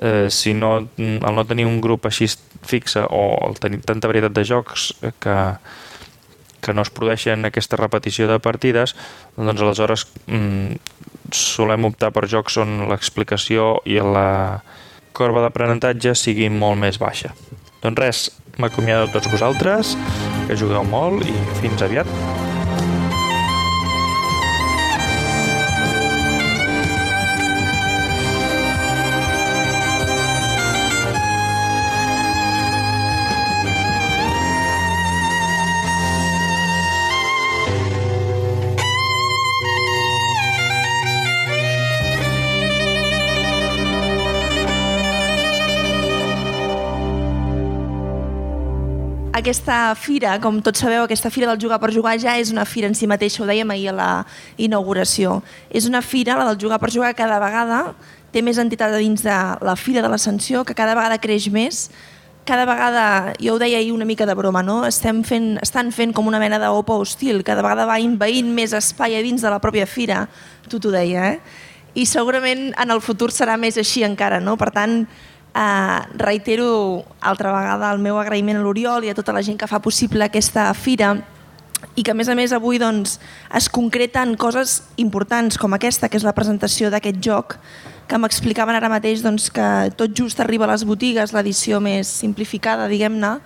eh, 0.00 0.28
si 0.30 0.54
no, 0.54 0.88
al 0.98 1.34
no 1.34 1.44
tenir 1.46 1.66
un 1.66 1.80
grup 1.80 2.06
així 2.06 2.28
fixe 2.64 3.04
o 3.04 3.24
el 3.48 3.58
tenir 3.60 3.82
tanta 3.86 4.08
varietat 4.10 4.34
de 4.36 4.44
jocs 4.48 4.92
que, 5.22 5.36
que 6.64 6.74
no 6.74 6.84
es 6.84 6.92
produeixen 6.94 7.44
aquesta 7.44 7.78
repetició 7.80 8.28
de 8.30 8.40
partides, 8.42 8.94
doncs 9.36 9.60
aleshores 9.60 10.06
mm, 10.26 10.78
solem 11.34 11.90
optar 11.90 12.12
per 12.14 12.26
jocs 12.30 12.58
on 12.62 12.86
l'explicació 12.90 13.78
i 13.84 14.00
la 14.00 14.62
corba 15.14 15.44
d'aprenentatge 15.44 16.16
sigui 16.18 16.48
molt 16.50 16.80
més 16.80 16.98
baixa. 16.98 17.34
Doncs 17.84 18.00
res, 18.00 18.24
m'acomiado 18.58 19.06
a 19.06 19.12
tots 19.12 19.30
vosaltres, 19.30 19.94
que 20.48 20.58
jugueu 20.58 20.86
molt 20.88 21.26
i 21.28 21.36
fins 21.60 21.84
aviat. 21.86 22.10
Aquesta 49.34 49.96
fira, 49.98 50.36
com 50.38 50.60
tots 50.62 50.78
sabeu, 50.84 51.02
aquesta 51.02 51.30
fira 51.34 51.48
del 51.50 51.58
Jugar 51.58 51.80
per 51.82 51.90
Jugar 51.90 52.14
ja 52.22 52.36
és 52.38 52.52
una 52.54 52.62
fira 52.64 52.86
en 52.86 52.94
si 52.94 53.08
mateixa, 53.10 53.42
ho 53.42 53.48
dèiem 53.48 53.70
ahir 53.74 53.88
a 53.90 53.94
la 53.96 54.10
inauguració. 54.62 55.40
És 55.74 55.88
una 55.90 56.04
fira, 56.06 56.36
la 56.38 56.46
del 56.52 56.60
Jugar 56.62 56.78
per 56.78 56.92
Jugar, 56.94 57.10
cada 57.18 57.40
vegada 57.42 57.80
té 58.30 58.42
més 58.46 58.60
entitat 58.62 58.94
dins 58.94 59.26
de 59.26 59.38
la 59.58 59.74
fira 59.74 60.04
de 60.06 60.10
l'ascensió, 60.12 60.62
que 60.62 60.76
cada 60.78 60.94
vegada 60.94 61.18
creix 61.18 61.48
més, 61.50 61.88
cada 62.46 62.62
vegada, 62.68 63.34
jo 63.42 63.56
ho 63.56 63.58
deia 63.58 63.82
ahir 63.82 63.90
una 63.90 64.06
mica 64.06 64.26
de 64.26 64.38
broma, 64.38 64.62
no? 64.62 64.84
Estem 64.86 65.24
fent, 65.26 65.56
estan 65.64 65.90
fent 65.90 66.14
com 66.14 66.30
una 66.30 66.38
mena 66.38 66.60
d'opa 66.62 66.94
hostil, 66.94 67.42
cada 67.42 67.64
vegada 67.64 67.88
va 67.90 67.98
inveint 67.98 68.54
més 68.54 68.74
espai 68.76 69.18
a 69.18 69.22
dins 69.24 69.42
de 69.42 69.50
la 69.50 69.58
pròpia 69.58 69.86
fira, 69.90 70.28
tu 70.70 70.78
t'ho 70.78 70.94
deia, 70.94 71.32
eh? 71.34 71.38
I 71.94 72.06
segurament 72.10 72.72
en 72.78 72.90
el 72.90 73.02
futur 73.02 73.32
serà 73.34 73.58
més 73.58 73.78
així 73.82 74.06
encara, 74.06 74.38
no? 74.42 74.58
Per 74.60 74.70
tant, 74.74 75.04
Eh, 75.54 76.00
reitero 76.18 77.04
altra 77.20 77.52
vegada 77.54 77.92
el 77.94 78.00
meu 78.02 78.18
agraïment 78.18 78.58
a 78.58 78.64
l'Oriol 78.64 79.04
i 79.06 79.12
a 79.12 79.14
tota 79.14 79.32
la 79.32 79.42
gent 79.46 79.60
que 79.60 79.68
fa 79.70 79.78
possible 79.78 80.26
aquesta 80.26 80.66
fira 80.74 81.12
i 81.94 82.02
que 82.02 82.10
a 82.10 82.16
més 82.18 82.26
a 82.28 82.34
més 82.34 82.50
avui 82.56 82.80
doncs, 82.82 83.18
es 83.54 83.68
concreten 83.70 84.34
coses 84.40 84.80
importants 84.98 85.58
com 85.60 85.76
aquesta, 85.76 86.08
que 86.08 86.18
és 86.18 86.26
la 86.26 86.34
presentació 86.34 86.90
d'aquest 86.90 87.20
joc, 87.22 87.58
que 88.08 88.18
m'explicaven 88.18 88.74
ara 88.74 88.90
mateix 88.90 89.22
doncs, 89.22 89.46
que 89.52 89.68
tot 89.94 90.16
just 90.16 90.40
arriba 90.42 90.66
a 90.66 90.72
les 90.72 90.84
botigues 90.88 91.32
l'edició 91.36 91.78
més 91.84 92.10
simplificada, 92.10 92.88
diguem-ne, 92.90 93.36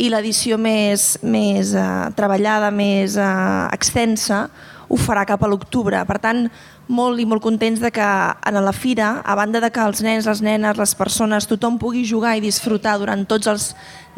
i 0.00 0.08
l'edició 0.12 0.56
més, 0.60 1.16
més 1.26 1.74
eh, 1.74 1.88
treballada, 2.16 2.70
més 2.70 3.16
eh, 3.18 3.26
extensa, 3.74 4.46
ho 4.90 4.98
farà 4.98 5.22
cap 5.24 5.42
a 5.44 5.48
l'octubre. 5.48 6.00
Per 6.06 6.16
tant, 6.18 6.48
molt 6.90 7.22
i 7.22 7.26
molt 7.30 7.42
contents 7.44 7.78
de 7.80 7.92
que 7.94 8.06
en 8.50 8.58
la 8.58 8.72
fira, 8.74 9.20
a 9.22 9.36
banda 9.38 9.60
de 9.62 9.70
que 9.70 9.82
els 9.86 10.02
nens, 10.02 10.26
les 10.26 10.42
nenes, 10.42 10.76
les 10.76 10.94
persones, 10.98 11.46
tothom 11.46 11.78
pugui 11.78 12.02
jugar 12.04 12.34
i 12.36 12.42
disfrutar 12.42 12.96
durant 12.98 13.22
tots 13.30 13.46
els 13.50 13.68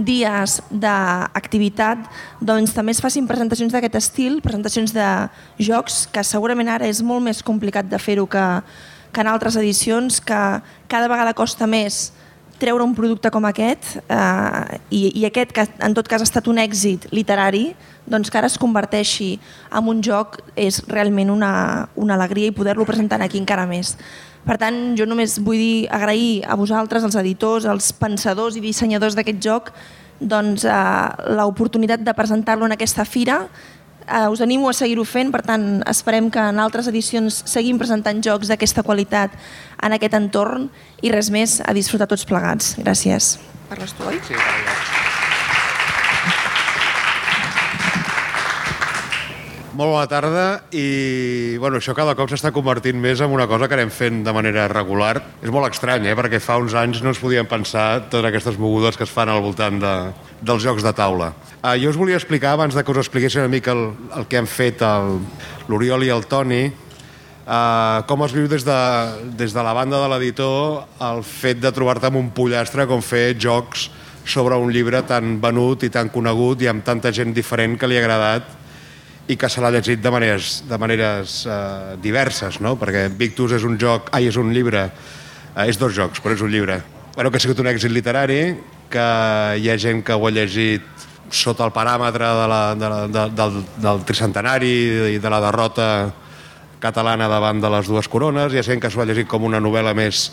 dies 0.01 0.57
d'activitat, 0.73 2.09
doncs 2.41 2.73
també 2.73 2.97
es 2.97 3.03
facin 3.05 3.29
presentacions 3.29 3.77
d'aquest 3.77 4.01
estil, 4.01 4.41
presentacions 4.41 4.97
de 4.97 5.11
jocs, 5.61 6.07
que 6.09 6.25
segurament 6.25 6.73
ara 6.73 6.89
és 6.89 7.05
molt 7.05 7.23
més 7.23 7.45
complicat 7.45 7.93
de 7.93 8.01
fer-ho 8.01 8.25
que, 8.25 8.47
que 9.13 9.21
en 9.21 9.29
altres 9.29 9.61
edicions, 9.61 10.23
que 10.25 10.43
cada 10.89 11.13
vegada 11.13 11.37
costa 11.37 11.69
més 11.69 12.09
treure 12.63 12.87
un 12.87 12.95
producte 12.95 13.31
com 13.35 13.47
aquest 13.49 13.97
eh, 14.07 14.81
i, 14.95 15.03
i 15.21 15.27
aquest 15.27 15.55
que 15.55 15.67
en 15.83 15.97
tot 15.99 16.09
cas 16.09 16.23
ha 16.23 16.29
estat 16.29 16.49
un 16.51 16.61
èxit 16.63 17.09
literari, 17.15 17.73
doncs 18.07 18.31
que 18.31 18.39
ara 18.39 18.51
es 18.51 18.59
converteixi 18.59 19.33
en 19.71 19.89
un 19.91 20.03
joc 20.03 20.39
és 20.59 20.83
realment 20.91 21.31
una, 21.35 21.53
una 21.99 22.15
alegria 22.19 22.51
i 22.51 22.55
poder-lo 22.55 22.87
presentar 22.89 23.21
aquí 23.23 23.41
encara 23.41 23.67
més. 23.67 23.97
Per 24.43 24.57
tant, 24.59 24.79
jo 24.99 25.07
només 25.07 25.37
vull 25.39 25.59
dir 25.61 25.89
agrair 25.95 26.43
a 26.51 26.57
vosaltres, 26.59 27.05
els 27.07 27.19
editors, 27.19 27.67
els 27.71 27.93
pensadors 27.95 28.59
i 28.59 28.65
dissenyadors 28.65 29.15
d'aquest 29.15 29.39
joc, 29.43 29.71
doncs, 30.19 30.65
eh, 30.67 31.35
l'oportunitat 31.39 32.03
de 32.03 32.15
presentar-lo 32.15 32.67
en 32.67 32.75
aquesta 32.75 33.07
fira. 33.07 33.45
Eh, 34.13 34.29
us 34.29 34.43
animo 34.45 34.69
a 34.69 34.75
seguir-ho 34.77 35.07
fent, 35.09 35.31
per 35.33 35.41
tant, 35.47 35.81
esperem 35.89 36.29
que 36.31 36.43
en 36.53 36.61
altres 36.61 36.91
edicions 36.91 37.43
seguim 37.49 37.79
presentant 37.81 38.21
jocs 38.25 38.51
d'aquesta 38.53 38.85
qualitat 38.85 39.33
en 39.81 39.97
aquest 39.97 40.19
entorn 40.19 40.69
i 41.01 41.15
res 41.15 41.33
més, 41.33 41.61
a 41.65 41.73
disfrutar 41.73 42.11
tots 42.11 42.29
plegats. 42.29 42.77
Gràcies. 42.83 43.39
Parles 43.73 43.97
tu, 43.97 44.05
oi? 44.05 44.21
Sí, 44.29 44.37
gràcies. 44.37 45.12
Molt 49.73 49.89
bona 49.89 50.05
tarda 50.05 50.47
i 50.77 51.57
bueno, 51.57 51.79
això 51.81 51.95
cada 51.97 52.13
cop 52.13 52.29
s'està 52.29 52.51
convertint 52.53 52.99
més 53.01 53.23
en 53.25 53.33
una 53.33 53.47
cosa 53.49 53.65
que 53.71 53.77
anem 53.79 53.89
fent 53.89 54.19
de 54.27 54.35
manera 54.37 54.67
regular. 54.69 55.15
És 55.41 55.49
molt 55.49 55.65
estrany, 55.71 56.11
eh? 56.11 56.17
perquè 56.19 56.43
fa 56.45 56.59
uns 56.61 56.75
anys 56.77 57.01
no 57.01 57.15
es 57.15 57.21
podien 57.23 57.49
pensar 57.49 58.11
totes 58.13 58.29
aquestes 58.29 58.59
mogudes 58.61 59.01
que 59.01 59.07
es 59.09 59.15
fan 59.15 59.33
al 59.33 59.41
voltant 59.41 59.81
de, 59.81 59.95
dels 60.45 60.61
jocs 60.67 60.85
de 60.85 60.93
taula. 60.93 61.31
Uh, 61.63 61.73
jo 61.81 61.89
us 61.89 61.97
volia 61.97 62.21
explicar, 62.21 62.53
abans 62.53 62.77
de 62.77 62.85
que 62.85 62.93
us 62.93 63.01
expliquessin 63.01 63.47
una 63.47 63.55
mica 63.55 63.73
el, 63.73 63.87
el 64.21 64.29
que 64.29 64.43
han 64.43 64.51
fet 64.51 64.85
l'Oriol 65.73 66.05
i 66.05 66.13
el 66.13 66.29
Toni, 66.29 66.67
uh, 66.69 68.05
com 68.05 68.29
es 68.29 68.37
viu 68.37 68.53
des 68.53 68.69
de, 68.69 68.81
des 69.41 69.57
de 69.57 69.65
la 69.65 69.73
banda 69.73 70.05
de 70.05 70.13
l'editor 70.13 70.83
el 71.09 71.25
fet 71.25 71.65
de 71.65 71.73
trobar-te 71.73 72.13
amb 72.13 72.21
un 72.21 72.29
pollastre 72.37 72.85
com 72.91 73.01
fer 73.01 73.31
jocs 73.41 73.89
sobre 74.29 74.61
un 74.61 74.69
llibre 74.69 75.01
tan 75.09 75.39
venut 75.41 75.89
i 75.89 75.89
tan 75.89 76.13
conegut 76.13 76.61
i 76.61 76.69
amb 76.69 76.85
tanta 76.85 77.09
gent 77.09 77.33
diferent 77.33 77.81
que 77.81 77.89
li 77.89 77.97
ha 77.97 78.05
agradat 78.05 78.59
i 79.29 79.37
que 79.39 79.49
se 79.49 79.63
l'ha 79.63 79.71
llegit 79.71 80.01
de 80.03 80.11
maneres, 80.11 80.63
de 80.69 80.79
maneres 80.79 81.43
eh, 81.47 81.97
diverses, 82.03 82.59
no? 82.61 82.75
perquè 82.81 83.07
Victus 83.09 83.55
és 83.59 83.67
un 83.67 83.79
joc, 83.79 84.11
ai, 84.17 84.27
és 84.31 84.39
un 84.41 84.51
llibre, 84.55 84.89
eh, 85.55 85.67
és 85.69 85.79
dos 85.79 85.95
jocs, 85.95 86.23
però 86.23 86.35
és 86.35 86.43
un 86.43 86.51
llibre, 86.51 86.81
bueno, 87.15 87.31
que 87.31 87.39
ha 87.39 87.45
sigut 87.45 87.63
un 87.63 87.71
èxit 87.71 87.95
literari, 87.95 88.43
que 88.93 89.07
hi 89.63 89.71
ha 89.71 89.79
gent 89.81 90.03
que 90.05 90.17
ho 90.17 90.27
ha 90.27 90.33
llegit 90.35 91.07
sota 91.33 91.65
el 91.65 91.73
paràmetre 91.73 92.29
de 92.37 92.49
la, 92.51 92.63
de 92.77 92.89
la, 92.93 92.99
de, 93.09 93.23
del, 93.39 93.63
del 93.81 94.03
tricentenari 94.09 94.73
i 95.15 95.21
de 95.23 95.31
la 95.33 95.41
derrota 95.41 95.87
catalana 96.83 97.29
davant 97.31 97.63
de 97.63 97.71
les 97.73 97.89
dues 97.89 98.09
corones, 98.11 98.53
hi 98.53 98.61
ha 98.61 98.67
gent 98.67 98.83
que 98.83 98.91
s'ho 98.91 99.01
ha 99.01 99.07
llegit 99.09 99.31
com 99.31 99.47
una 99.49 99.63
novel·la 99.63 99.95
més 99.97 100.27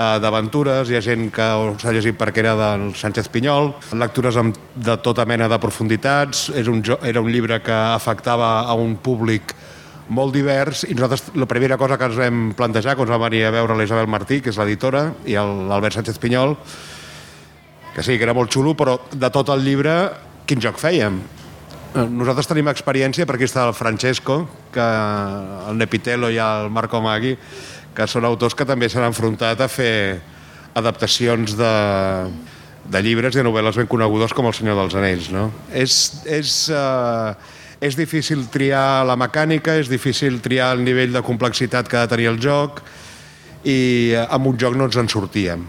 d'aventures, 0.00 0.88
hi 0.88 0.96
ha 0.96 1.02
gent 1.04 1.26
que 1.34 1.46
s'ha 1.80 1.92
llegit 1.92 2.16
perquè 2.16 2.40
era 2.40 2.54
del 2.56 2.94
Sánchez 2.96 3.28
Pinyol, 3.32 3.74
lectures 4.00 4.38
amb, 4.40 4.56
de 4.74 4.94
tota 5.04 5.26
mena 5.28 5.48
de 5.50 5.58
profunditats, 5.60 6.46
és 6.56 6.70
un, 6.72 6.80
era 7.04 7.20
un 7.20 7.28
llibre 7.28 7.60
que 7.60 7.74
afectava 7.74 8.60
a 8.64 8.76
un 8.78 8.96
públic 8.96 9.52
molt 10.10 10.32
divers. 10.34 10.86
I 10.88 10.96
nosaltres 10.96 11.34
la 11.36 11.48
primera 11.50 11.76
cosa 11.78 11.98
que 11.98 12.08
ens 12.08 12.16
vam 12.18 12.46
plantejar 12.56 12.96
quan 12.96 13.08
ens 13.08 13.14
va 13.14 13.28
venir 13.28 13.44
a 13.46 13.52
veure 13.54 13.76
l'Isabel 13.76 14.08
Martí, 14.10 14.40
que 14.40 14.50
és 14.54 14.58
l'editora, 14.58 15.10
i 15.28 15.36
l'Albert 15.36 15.98
Sánchez 15.98 16.18
Pinyol, 16.22 16.56
que 17.94 18.06
sí, 18.06 18.16
que 18.16 18.24
era 18.24 18.34
molt 18.34 18.52
xulo, 18.54 18.72
però 18.78 18.96
de 19.12 19.30
tot 19.34 19.52
el 19.52 19.66
llibre, 19.66 19.98
quin 20.48 20.62
joc 20.62 20.80
fèiem? 20.80 21.20
Nosaltres 21.90 22.46
tenim 22.46 22.70
experiència, 22.70 23.26
perquè 23.26 23.48
està 23.48 23.66
el 23.66 23.74
Francesco, 23.74 24.44
que 24.72 24.88
el 25.68 25.76
Nepitelo 25.76 26.30
i 26.30 26.38
el 26.38 26.70
Marco 26.70 27.00
Maggi, 27.02 27.34
que 27.96 28.06
són 28.10 28.26
autors 28.28 28.56
que 28.56 28.66
també 28.68 28.88
s'han 28.88 29.08
enfrontat 29.08 29.60
a 29.60 29.68
fer 29.70 30.20
adaptacions 30.78 31.56
de, 31.58 31.74
de 32.86 33.02
llibres 33.02 33.34
i 33.34 33.40
de 33.40 33.46
novel·les 33.46 33.80
ben 33.80 33.90
conegudes 33.90 34.34
com 34.36 34.46
El 34.46 34.56
senyor 34.56 34.78
dels 34.78 34.96
anells. 34.98 35.30
No? 35.34 35.48
És, 35.74 36.22
és, 36.24 36.54
uh, 36.74 37.34
és 37.82 37.98
difícil 37.98 38.46
triar 38.52 39.04
la 39.08 39.18
mecànica, 39.18 39.76
és 39.80 39.90
difícil 39.90 40.40
triar 40.44 40.72
el 40.76 40.84
nivell 40.86 41.12
de 41.16 41.24
complexitat 41.26 41.90
que 41.90 41.98
ha 41.98 42.06
de 42.06 42.14
tenir 42.14 42.30
el 42.30 42.40
joc 42.40 42.82
i 43.66 43.78
uh, 44.14 44.26
amb 44.30 44.52
un 44.52 44.58
joc 44.60 44.78
no 44.78 44.88
ens 44.88 45.00
en 45.00 45.10
sortíem 45.10 45.66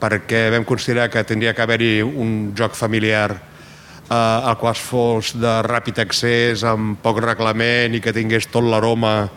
perquè 0.00 0.48
vam 0.54 0.64
considerar 0.64 1.10
que 1.12 1.22
tindria 1.28 1.52
que 1.52 1.62
haver-hi 1.62 2.00
un 2.02 2.54
joc 2.56 2.72
familiar 2.72 3.34
eh, 4.10 4.14
al 4.16 4.56
qual 4.58 4.74
fos 4.74 5.34
de 5.38 5.52
ràpid 5.66 6.00
accés, 6.02 6.64
amb 6.64 6.98
poc 7.02 7.20
reglament 7.24 7.94
i 7.94 8.00
que 8.02 8.14
tingués 8.16 8.48
tot 8.50 8.64
l'aroma 8.64 9.28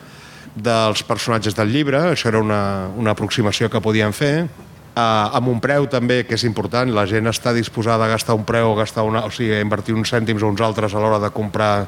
dels 0.55 1.01
personatges 1.03 1.55
del 1.57 1.71
llibre, 1.73 1.99
això 2.11 2.29
era 2.29 2.41
una, 2.41 2.89
una 2.99 3.13
aproximació 3.15 3.69
que 3.73 3.81
podíem 3.81 4.13
fer, 4.13 4.45
uh, 4.45 5.33
amb 5.33 5.49
un 5.49 5.59
preu 5.63 5.87
també, 5.89 6.21
que 6.27 6.37
és 6.37 6.45
important, 6.45 6.89
la 6.93 7.05
gent 7.09 7.29
està 7.29 7.53
disposada 7.55 8.05
a 8.05 8.11
gastar 8.13 8.37
un 8.37 8.45
preu, 8.45 8.75
gastar 8.77 9.05
una, 9.07 9.25
o 9.25 9.31
sigui, 9.33 9.53
a 9.57 9.61
invertir 9.63 9.95
uns 9.97 10.13
cèntims 10.13 10.43
o 10.43 10.51
uns 10.53 10.61
altres 10.61 10.93
a 10.93 11.01
l'hora 11.01 11.21
de 11.23 11.31
comprar 11.33 11.87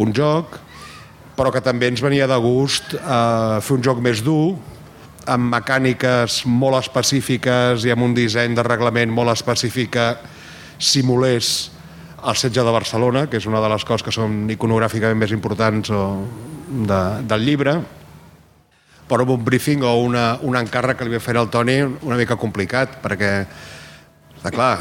un 0.00 0.14
joc, 0.14 0.58
però 1.36 1.50
que 1.52 1.62
també 1.64 1.88
ens 1.90 2.02
venia 2.04 2.28
de 2.30 2.36
gust 2.42 2.94
uh, 3.00 3.58
fer 3.64 3.78
un 3.78 3.82
joc 3.82 4.02
més 4.04 4.22
dur, 4.22 4.54
amb 5.30 5.50
mecàniques 5.52 6.44
molt 6.48 6.78
específiques 6.80 7.84
i 7.84 7.92
amb 7.92 8.06
un 8.06 8.14
disseny 8.16 8.54
de 8.56 8.64
reglament 8.66 9.10
molt 9.12 9.34
específic 9.34 9.92
que 9.94 10.06
simulés 10.80 11.70
el 12.20 12.36
setge 12.36 12.62
de 12.64 12.72
Barcelona, 12.72 13.26
que 13.28 13.38
és 13.40 13.46
una 13.48 13.60
de 13.60 13.68
les 13.72 13.84
coses 13.84 14.04
que 14.04 14.12
són 14.12 14.48
iconogràficament 14.52 15.20
més 15.20 15.32
importants 15.32 15.92
o, 15.92 16.00
de, 16.70 17.00
del 17.26 17.44
llibre, 17.46 17.74
però 19.10 19.26
amb 19.26 19.34
un 19.34 19.44
briefing 19.44 19.82
o 19.82 19.96
una, 20.04 20.38
un 20.46 20.56
encàrrec 20.58 21.00
que 21.00 21.08
li 21.08 21.16
va 21.16 21.22
fer 21.22 21.34
al 21.36 21.50
Toni 21.50 21.80
una 21.82 22.18
mica 22.18 22.38
complicat, 22.38 23.00
perquè 23.02 23.32
està 24.40 24.52
clar, 24.54 24.74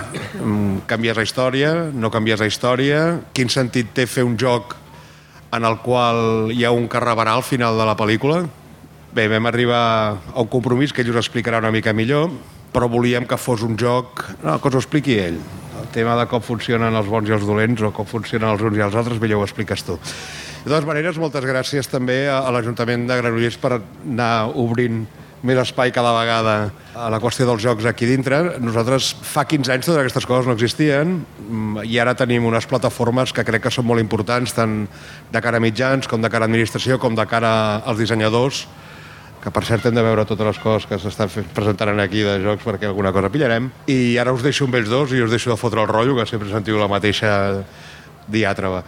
canvies 0.88 1.18
la 1.18 1.26
història, 1.26 1.72
no 1.92 2.12
canvies 2.14 2.40
la 2.40 2.48
història, 2.48 3.02
quin 3.36 3.50
sentit 3.52 3.90
té 3.98 4.06
fer 4.08 4.24
un 4.24 4.38
joc 4.40 4.78
en 5.52 5.66
el 5.66 5.80
qual 5.84 6.54
hi 6.54 6.64
ha 6.64 6.72
un 6.72 6.86
que 6.88 7.02
rebarà 7.02 7.34
al 7.36 7.44
final 7.44 7.76
de 7.76 7.88
la 7.90 7.98
pel·lícula? 7.98 8.44
Bé, 9.12 9.26
vam 9.28 9.50
arribar 9.50 9.82
a 10.14 10.44
un 10.44 10.48
compromís 10.54 10.94
que 10.94 11.02
ell 11.02 11.10
us 11.10 11.18
explicarà 11.24 11.58
una 11.60 11.74
mica 11.74 11.92
millor, 11.98 12.30
però 12.72 12.88
volíem 12.88 13.26
que 13.26 13.40
fos 13.42 13.66
un 13.66 13.74
joc... 13.76 14.22
No, 14.44 14.60
que 14.62 14.70
us 14.70 14.78
ho 14.78 14.84
expliqui 14.84 15.18
ell. 15.18 15.40
El 15.82 15.90
tema 15.96 16.14
de 16.20 16.28
com 16.30 16.44
funcionen 16.46 16.94
els 16.94 17.10
bons 17.10 17.28
i 17.28 17.34
els 17.34 17.48
dolents 17.50 17.82
o 17.82 17.90
com 17.96 18.06
funcionen 18.06 18.52
els 18.54 18.62
uns 18.62 18.78
i 18.78 18.86
els 18.86 18.96
altres, 18.96 19.18
millor 19.20 19.42
ho 19.42 19.48
expliques 19.48 19.84
tu. 19.88 19.98
De 20.60 20.68
totes 20.68 20.88
maneres, 20.88 21.18
moltes 21.22 21.46
gràcies 21.48 21.88
també 21.88 22.26
a, 22.28 22.42
l'Ajuntament 22.52 23.08
de 23.08 23.18
Granollers 23.22 23.58
per 23.62 23.78
anar 23.80 24.50
obrint 24.60 25.06
més 25.40 25.56
espai 25.62 25.94
cada 25.96 26.12
vegada 26.12 26.56
a 26.92 27.06
la 27.14 27.20
qüestió 27.24 27.46
dels 27.48 27.64
jocs 27.64 27.86
aquí 27.88 28.08
dintre. 28.10 28.58
Nosaltres 28.60 29.14
fa 29.24 29.46
15 29.48 29.72
anys 29.72 29.88
totes 29.88 30.02
aquestes 30.02 30.28
coses 30.28 30.50
no 30.50 30.58
existien 30.58 31.22
mm, 31.22 31.86
i 31.88 31.96
ara 32.04 32.16
tenim 32.20 32.44
unes 32.50 32.68
plataformes 32.68 33.32
que 33.32 33.46
crec 33.48 33.64
que 33.64 33.72
són 33.72 33.88
molt 33.88 34.04
importants 34.04 34.52
tant 34.58 34.82
de 35.32 35.44
cara 35.44 35.62
a 35.62 35.64
mitjans 35.64 36.12
com 36.12 36.20
de 36.20 36.32
cara 36.34 36.44
a 36.44 36.52
administració 36.52 37.00
com 37.00 37.16
de 37.16 37.28
cara 37.30 37.54
als 37.80 38.04
dissenyadors 38.04 38.66
que 39.40 39.52
per 39.56 39.64
cert 39.64 39.88
hem 39.88 39.96
de 39.96 40.04
veure 40.04 40.26
totes 40.28 40.50
les 40.50 40.60
coses 40.60 40.90
que 40.90 41.00
s'estan 41.00 41.32
presentant 41.56 42.04
aquí 42.04 42.26
de 42.28 42.36
jocs 42.44 42.66
perquè 42.68 42.90
alguna 42.90 43.14
cosa 43.16 43.32
pillarem. 43.32 43.72
I 43.88 44.18
ara 44.20 44.36
us 44.36 44.44
deixo 44.44 44.68
amb 44.68 44.76
ells 44.76 44.92
dos 44.92 45.16
i 45.16 45.24
us 45.24 45.32
deixo 45.32 45.54
de 45.54 45.60
fotre 45.60 45.80
el 45.80 45.88
rotllo, 45.88 46.20
que 46.20 46.28
sempre 46.28 46.52
sentiu 46.52 46.76
la 46.82 46.92
mateixa 46.92 47.64
diàtraba. 48.28 48.84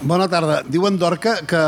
Bona 0.00 0.30
tarda. 0.32 0.62
Diuen 0.64 0.96
Dorca 0.96 1.34
que 1.44 1.60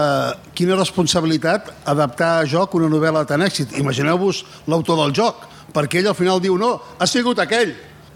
quina 0.57 0.79
responsabilitat 0.79 1.67
adaptar 1.85 2.31
a 2.41 2.45
joc 2.49 2.79
una 2.79 2.89
novel·la 2.89 3.27
tan 3.29 3.43
èxit. 3.45 3.75
Imagineu-vos 3.77 4.39
l'autor 4.73 4.97
del 5.03 5.13
joc, 5.19 5.43
perquè 5.75 6.01
ell 6.01 6.09
al 6.09 6.17
final 6.17 6.41
diu 6.41 6.57
no, 6.57 6.79
ha 6.97 7.09
sigut 7.09 7.43
aquell. 7.45 7.75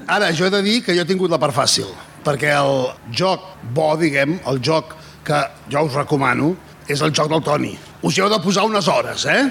Ara, 0.08 0.30
jo 0.32 0.46
he 0.46 0.54
de 0.54 0.62
dir 0.64 0.78
que 0.86 0.94
jo 0.96 1.04
he 1.04 1.08
tingut 1.08 1.28
la 1.28 1.40
part 1.42 1.52
fàcil, 1.52 1.90
perquè 2.24 2.54
el 2.56 2.86
joc 3.12 3.44
bo, 3.76 3.90
diguem, 4.00 4.38
el 4.48 4.62
joc 4.64 4.94
que 5.26 5.42
jo 5.68 5.82
us 5.84 5.98
recomano, 5.98 6.54
és 6.88 7.02
el 7.02 7.12
joc 7.12 7.28
del 7.28 7.42
Toni. 7.44 7.74
Us 8.06 8.16
hi 8.16 8.22
heu 8.22 8.30
de 8.32 8.38
posar 8.40 8.64
unes 8.64 8.88
hores, 8.88 9.26
eh? 9.28 9.50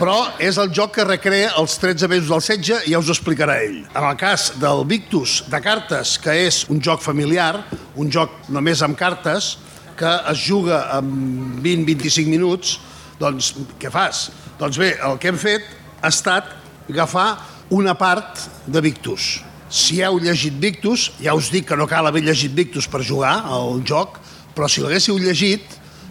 Però 0.00 0.16
és 0.42 0.58
el 0.58 0.72
joc 0.74 0.96
que 0.96 1.06
recrea 1.06 1.52
els 1.60 1.76
13 1.78 2.08
mesos 2.10 2.32
del 2.32 2.42
setge 2.42 2.80
i 2.88 2.96
ja 2.96 2.98
us 2.98 3.10
ho 3.10 3.14
explicarà 3.14 3.60
ell. 3.62 3.84
En 3.92 4.02
el 4.02 4.18
cas 4.18 4.48
del 4.58 4.82
Victus 4.88 5.44
de 5.52 5.60
cartes, 5.62 6.16
que 6.18 6.34
és 6.48 6.64
un 6.72 6.82
joc 6.82 7.04
familiar, 7.04 7.52
un 7.94 8.10
joc 8.10 8.48
només 8.50 8.82
amb 8.82 8.98
cartes, 8.98 9.52
que 9.96 10.12
es 10.30 10.44
juga 10.46 10.84
en 10.98 11.58
20-25 11.64 12.30
minuts, 12.30 12.76
doncs 13.20 13.54
què 13.80 13.90
fas? 13.92 14.28
Doncs 14.60 14.78
bé, 14.80 14.94
el 15.04 15.18
que 15.20 15.32
hem 15.32 15.40
fet 15.40 15.66
ha 16.02 16.12
estat 16.12 16.52
agafar 16.90 17.30
una 17.74 17.96
part 17.98 18.44
de 18.66 18.80
Victus. 18.84 19.40
Si 19.68 19.98
heu 20.04 20.20
llegit 20.22 20.54
Victus, 20.62 21.10
ja 21.18 21.34
us 21.34 21.50
dic 21.50 21.66
que 21.68 21.76
no 21.76 21.88
cal 21.90 22.06
haver 22.06 22.22
llegit 22.22 22.54
Victus 22.54 22.86
per 22.86 23.02
jugar 23.02 23.40
al 23.50 23.82
joc, 23.84 24.20
però 24.54 24.68
si 24.70 24.84
l'haguéssiu 24.84 25.18
llegit, 25.18 25.64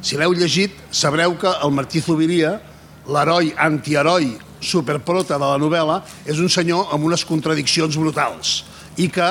si 0.05 0.19
l'heu 0.19 0.36
llegit, 0.36 0.73
sabreu 0.91 1.38
que 1.39 1.49
el 1.63 1.71
Martí 1.73 2.01
Zubiria, 2.03 2.57
l'heroi 3.07 3.53
antiheroi 3.57 4.33
superprota 4.59 5.39
de 5.39 5.45
la 5.45 5.57
novel·la, 5.61 6.01
és 6.25 6.41
un 6.41 6.49
senyor 6.49 6.91
amb 6.93 7.05
unes 7.07 7.23
contradiccions 7.25 7.97
brutals 7.97 8.63
i 8.97 9.07
que 9.11 9.27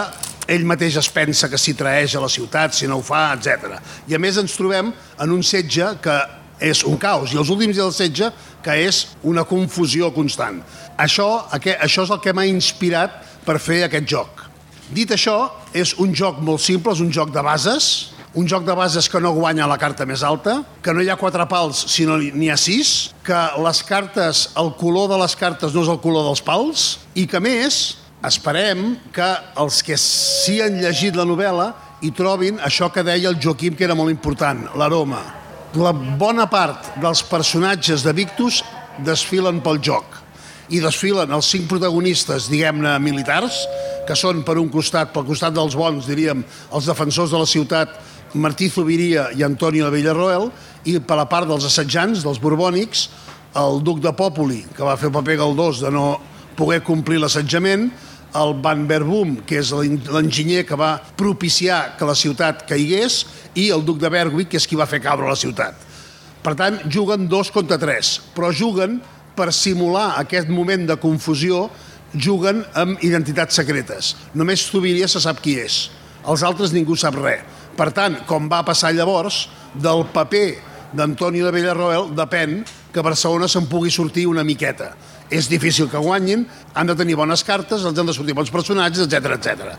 ell 0.48 0.64
mateix 0.68 0.98
es 1.00 1.08
pensa 1.12 1.48
que 1.50 1.60
s'hi 1.60 1.74
traeix 1.78 2.16
a 2.16 2.22
la 2.22 2.30
ciutat, 2.32 2.74
si 2.76 2.88
no 2.90 2.98
ho 3.00 3.04
fa, 3.04 3.32
etc. 3.36 3.78
I 4.08 4.16
a 4.16 4.22
més 4.22 4.38
ens 4.40 4.56
trobem 4.58 4.92
en 4.92 5.34
un 5.34 5.42
setge 5.46 5.94
que 6.04 6.16
és 6.64 6.84
un 6.86 6.96
caos, 7.00 7.32
i 7.32 7.38
els 7.40 7.50
últims 7.50 7.76
del 7.76 7.92
setge 7.92 8.30
que 8.64 8.76
és 8.86 9.04
una 9.26 9.44
confusió 9.48 10.12
constant. 10.14 10.62
Això, 11.00 11.28
això 11.52 12.04
és 12.06 12.12
el 12.14 12.20
que 12.22 12.32
m'ha 12.32 12.46
inspirat 12.48 13.20
per 13.44 13.58
fer 13.60 13.82
aquest 13.84 14.08
joc. 14.08 14.44
Dit 14.94 15.10
això, 15.16 15.50
és 15.74 15.94
un 16.00 16.14
joc 16.14 16.40
molt 16.44 16.62
simple, 16.62 16.92
és 16.92 17.02
un 17.02 17.10
joc 17.12 17.32
de 17.34 17.42
bases, 17.42 18.14
un 18.34 18.48
joc 18.50 18.64
de 18.66 18.74
bases 18.74 19.08
que 19.08 19.20
no 19.22 19.32
guanya 19.34 19.66
la 19.70 19.78
carta 19.78 20.06
més 20.06 20.22
alta, 20.26 20.58
que 20.82 20.92
no 20.92 21.02
hi 21.02 21.10
ha 21.10 21.18
quatre 21.18 21.46
pals, 21.50 21.84
sinó 21.92 22.18
n'hi 22.18 22.50
ha 22.50 22.58
sis, 22.58 23.14
que 23.24 23.40
les 23.62 23.82
cartes, 23.86 24.48
el 24.60 24.72
color 24.78 25.08
de 25.12 25.18
les 25.22 25.36
cartes 25.38 25.74
no 25.74 25.84
és 25.84 25.90
el 25.90 26.00
color 26.02 26.26
dels 26.28 26.42
pals, 26.44 26.86
i 27.14 27.28
que 27.30 27.40
més 27.42 27.96
Esperem 28.24 28.94
que 29.12 29.26
els 29.60 29.82
que 29.84 29.98
sí 30.00 30.56
han 30.64 30.78
llegit 30.80 31.16
la 31.18 31.26
novel·la 31.28 31.66
hi 32.04 32.10
trobin 32.16 32.56
això 32.64 32.88
que 32.92 33.04
deia 33.04 33.28
el 33.28 33.36
Joaquim, 33.40 33.76
que 33.76 33.84
era 33.84 33.96
molt 33.96 34.12
important, 34.12 34.62
l'aroma. 34.80 35.20
La 35.76 35.92
bona 35.92 36.46
part 36.48 36.94
dels 37.02 37.20
personatges 37.28 38.04
de 38.06 38.14
Victus 38.16 38.62
desfilen 39.04 39.60
pel 39.64 39.80
joc 39.84 40.20
i 40.72 40.80
desfilen 40.80 41.32
els 41.36 41.50
cinc 41.52 41.66
protagonistes, 41.68 42.46
diguem-ne, 42.48 42.94
militars, 43.04 43.58
que 44.08 44.16
són, 44.16 44.40
per 44.46 44.56
un 44.56 44.70
costat, 44.72 45.10
pel 45.12 45.26
costat 45.28 45.52
dels 45.52 45.76
bons, 45.76 46.08
diríem, 46.08 46.40
els 46.72 46.88
defensors 46.88 47.34
de 47.34 47.40
la 47.42 47.48
ciutat, 47.48 47.92
Martí 48.40 48.70
Zubiria 48.72 49.28
i 49.36 49.44
Antonio 49.44 49.84
de 49.84 49.92
Villarroel, 49.98 50.48
i 50.88 50.96
per 51.04 51.20
la 51.20 51.28
part 51.28 51.50
dels 51.50 51.68
assetjants, 51.68 52.24
dels 52.24 52.40
borbònics, 52.40 53.08
el 53.60 53.82
duc 53.84 54.00
de 54.02 54.14
Popoli, 54.16 54.62
que 54.74 54.88
va 54.88 54.96
fer 54.96 55.12
paper 55.12 55.36
galdós 55.44 55.84
de 55.84 55.92
no 55.92 56.06
poder 56.56 56.80
complir 56.86 57.20
l'assetjament, 57.20 57.90
el 58.34 58.54
Van 58.62 58.84
Verboom, 58.90 59.36
que 59.46 59.60
és 59.62 59.70
l'enginyer 59.74 60.64
que 60.66 60.78
va 60.78 60.98
propiciar 61.18 61.94
que 61.98 62.08
la 62.08 62.16
ciutat 62.18 62.64
caigués, 62.68 63.22
i 63.54 63.68
el 63.70 63.84
duc 63.86 64.00
de 64.02 64.10
Berwick, 64.10 64.50
que 64.52 64.58
és 64.58 64.66
qui 64.66 64.78
va 64.78 64.88
fer 64.90 65.02
caure 65.04 65.28
la 65.28 65.38
ciutat. 65.38 65.78
Per 66.44 66.54
tant, 66.58 66.80
juguen 66.92 67.28
dos 67.30 67.50
contra 67.54 67.78
tres, 67.80 68.18
però 68.34 68.50
juguen 68.52 68.98
per 69.34 69.52
simular 69.54 70.14
aquest 70.20 70.50
moment 70.52 70.84
de 70.86 70.98
confusió, 71.00 71.68
juguen 72.14 72.62
amb 72.78 73.00
identitats 73.02 73.56
secretes. 73.58 74.14
Només 74.34 74.66
Zubiria 74.70 75.08
se 75.10 75.22
sap 75.22 75.40
qui 75.42 75.56
és. 75.62 75.88
Els 76.28 76.44
altres 76.46 76.72
ningú 76.74 76.96
sap 76.96 77.16
res. 77.18 77.42
Per 77.74 77.90
tant, 77.90 78.20
com 78.28 78.46
va 78.50 78.62
passar 78.66 78.92
llavors, 78.94 79.48
del 79.74 80.04
paper 80.14 80.46
d'Antonio 80.94 81.48
de 81.48 81.54
Villarroel 81.56 82.12
depèn 82.14 82.60
que 82.94 83.02
Barcelona 83.02 83.48
se'n 83.50 83.66
pugui 83.66 83.90
sortir 83.90 84.28
una 84.30 84.44
miqueta. 84.46 84.92
És 85.34 85.48
difícil 85.50 85.88
que 85.90 85.98
guanyin, 85.98 86.44
han 86.74 86.86
de 86.86 86.94
tenir 86.94 87.16
bones 87.18 87.42
cartes, 87.42 87.82
els 87.82 87.98
han 87.98 88.06
de 88.06 88.14
sortir 88.14 88.36
bons 88.38 88.52
personatges, 88.54 89.08
etc 89.08 89.34
etc. 89.34 89.72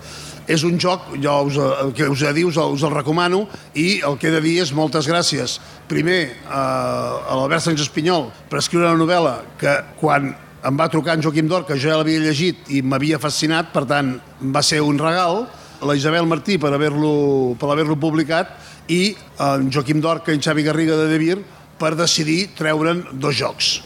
És 0.52 0.66
un 0.68 0.76
joc, 0.82 1.14
jo 1.24 1.36
us, 1.48 1.58
el 1.58 1.94
que 1.96 2.10
us 2.12 2.22
he 2.22 2.30
de 2.34 2.42
dir 2.42 2.46
us, 2.50 2.60
us 2.60 2.84
el 2.84 2.94
recomano 2.94 3.46
i 3.74 4.02
el 4.06 4.20
que 4.20 4.30
he 4.30 4.36
de 4.36 4.44
dir 4.44 4.58
és 4.66 4.74
moltes 4.76 5.08
gràcies. 5.08 5.60
Primer 5.88 6.20
eh, 6.28 6.50
a 6.52 7.38
l'Albert 7.40 7.64
Sánchez 7.64 7.88
Espinyol 7.88 8.28
per 8.52 8.60
escriure 8.60 8.92
la 8.92 9.00
novel·la 9.00 9.38
que 9.62 9.80
quan 10.02 10.34
em 10.66 10.80
va 10.80 10.90
trucar 10.90 11.16
en 11.16 11.24
Joaquim 11.24 11.48
Dor, 11.48 11.66
que 11.66 11.78
jo 11.78 11.92
ja 11.92 12.00
l'havia 12.00 12.24
llegit 12.24 12.72
i 12.74 12.82
m'havia 12.82 13.22
fascinat, 13.22 13.72
per 13.74 13.86
tant 13.90 14.16
va 14.42 14.64
ser 14.66 14.82
un 14.82 15.00
regal, 15.00 15.46
la 15.86 15.96
Isabel 15.96 16.26
Martí 16.28 16.58
per 16.58 16.74
haver-lo 16.74 17.56
per 17.62 17.70
haver 17.72 17.86
publicat 18.00 18.56
i 18.92 19.16
en 19.40 19.70
Joaquim 19.72 20.02
Dorca 20.02 20.34
i 20.34 20.40
en 20.40 20.46
Xavi 20.46 20.66
Garriga 20.66 20.98
de 20.98 21.10
Devir 21.12 21.38
per 21.80 21.96
decidir 21.96 22.56
treure'n 22.58 23.06
dos 23.14 23.38
jocs. 23.38 23.78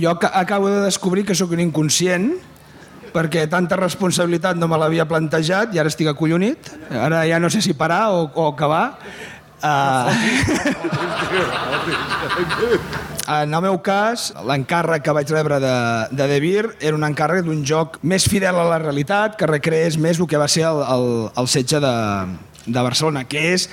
Jo 0.00 0.18
acabo 0.32 0.68
de 0.68 0.82
descobrir 0.84 1.24
que 1.24 1.34
sóc 1.34 1.50
un 1.56 1.60
inconscient 1.64 2.34
perquè 3.16 3.46
tanta 3.48 3.78
responsabilitat 3.80 4.58
no 4.60 4.68
me 4.68 4.76
l'havia 4.80 5.06
plantejat 5.08 5.72
i 5.74 5.80
ara 5.80 5.88
estic 5.92 6.10
acollonit. 6.12 6.70
Ara 6.90 7.24
ja 7.28 7.40
no 7.40 7.48
sé 7.52 7.62
si 7.64 7.72
parar 7.72 8.10
o, 8.12 8.30
o 8.34 8.48
acabar. 8.52 8.98
Uh... 9.64 10.12
En 13.26 13.54
el 13.56 13.62
meu 13.64 13.80
cas, 13.82 14.28
l'encàrrec 14.46 15.02
que 15.02 15.14
vaig 15.16 15.30
rebre 15.34 15.56
de, 15.58 15.76
de 16.14 16.26
De 16.30 16.36
Beer 16.44 16.68
era 16.78 16.94
un 16.94 17.02
encàrrec 17.02 17.42
d'un 17.42 17.64
joc 17.66 17.96
més 18.06 18.22
fidel 18.30 18.54
a 18.54 18.66
la 18.68 18.78
realitat, 18.78 19.34
que 19.34 19.48
recreés 19.50 19.96
més 19.98 20.20
el 20.20 20.28
que 20.30 20.38
va 20.38 20.46
ser 20.46 20.62
el, 20.68 20.78
el, 20.84 21.08
el 21.42 21.48
setge 21.50 21.80
de, 21.82 21.96
de 22.66 22.84
Barcelona, 22.86 23.24
que 23.26 23.42
és 23.56 23.66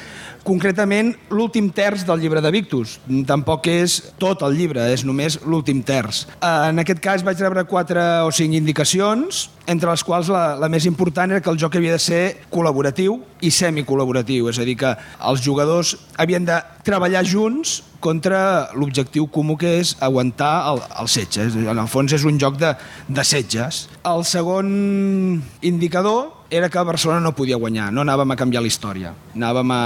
concretament 0.44 1.14
l'últim 1.32 1.70
terç 1.74 2.04
del 2.08 2.22
llibre 2.22 2.42
de 2.44 2.52
Victus. 2.54 2.98
Tampoc 3.28 3.68
és 3.72 4.00
tot 4.22 4.44
el 4.46 4.58
llibre, 4.58 4.86
és 4.94 5.06
només 5.08 5.40
l'últim 5.48 5.82
terç. 5.86 6.26
En 6.44 6.84
aquest 6.84 7.02
cas 7.04 7.24
vaig 7.26 7.40
rebre 7.42 7.66
quatre 7.70 8.04
o 8.28 8.32
cinc 8.36 8.56
indicacions, 8.60 9.48
entre 9.68 9.90
les 9.90 10.04
quals 10.04 10.28
la, 10.32 10.58
la 10.60 10.70
més 10.72 10.86
important 10.90 11.32
era 11.32 11.42
que 11.44 11.52
el 11.52 11.60
joc 11.60 11.78
havia 11.80 11.96
de 11.96 12.04
ser 12.04 12.24
col·laboratiu 12.52 13.22
i 13.44 13.52
semicol·laboratiu, 13.52 14.50
és 14.52 14.60
a 14.60 14.68
dir, 14.68 14.76
que 14.80 14.92
els 15.24 15.44
jugadors 15.44 15.96
havien 16.20 16.46
de 16.48 16.60
treballar 16.84 17.24
junts 17.24 17.82
contra 18.04 18.70
l'objectiu 18.76 19.30
comú 19.32 19.56
que 19.56 19.78
és 19.80 19.94
aguantar 20.04 20.52
el, 20.74 20.82
el 21.00 21.10
setge. 21.12 21.48
En 21.64 21.80
el 21.80 21.88
fons 21.88 22.12
és 22.12 22.26
un 22.28 22.40
joc 22.42 22.60
de, 22.60 22.74
de 23.08 23.24
setges. 23.24 23.86
El 24.04 24.26
segon 24.28 25.40
indicador 25.64 26.34
era 26.54 26.70
que 26.70 26.84
Barcelona 26.86 27.24
no 27.24 27.32
podia 27.34 27.58
guanyar, 27.58 27.88
no 27.96 28.04
anàvem 28.04 28.36
a 28.36 28.38
canviar 28.38 28.62
la 28.62 28.70
història, 28.70 29.14
anàvem 29.34 29.72
a, 29.74 29.80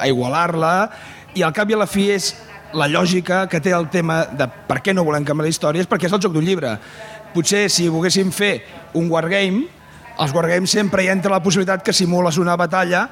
a 0.00 0.08
igualar-la 0.08 0.74
i 1.36 1.44
al 1.46 1.54
cap 1.54 1.70
i 1.70 1.76
a 1.76 1.82
la 1.82 1.88
fi 1.90 2.08
és 2.16 2.32
la 2.74 2.88
lògica 2.90 3.44
que 3.50 3.60
té 3.60 3.74
el 3.74 3.88
tema 3.90 4.24
de 4.26 4.46
per 4.68 4.80
què 4.82 4.94
no 4.94 5.04
volem 5.06 5.26
canviar 5.26 5.48
la 5.48 5.52
història 5.52 5.84
és 5.84 5.90
perquè 5.90 6.08
és 6.08 6.14
el 6.16 6.22
joc 6.22 6.34
d'un 6.34 6.46
llibre. 6.46 6.76
Potser 7.34 7.68
si 7.70 7.88
volguéssim 7.90 8.30
fer 8.34 8.54
un 8.98 9.10
wargame, 9.10 9.66
els 10.20 10.32
wargames 10.34 10.70
sempre 10.70 11.04
hi 11.04 11.10
entra 11.12 11.32
la 11.32 11.42
possibilitat 11.42 11.84
que 11.86 11.94
simules 11.96 12.38
una 12.38 12.56
batalla 12.58 13.06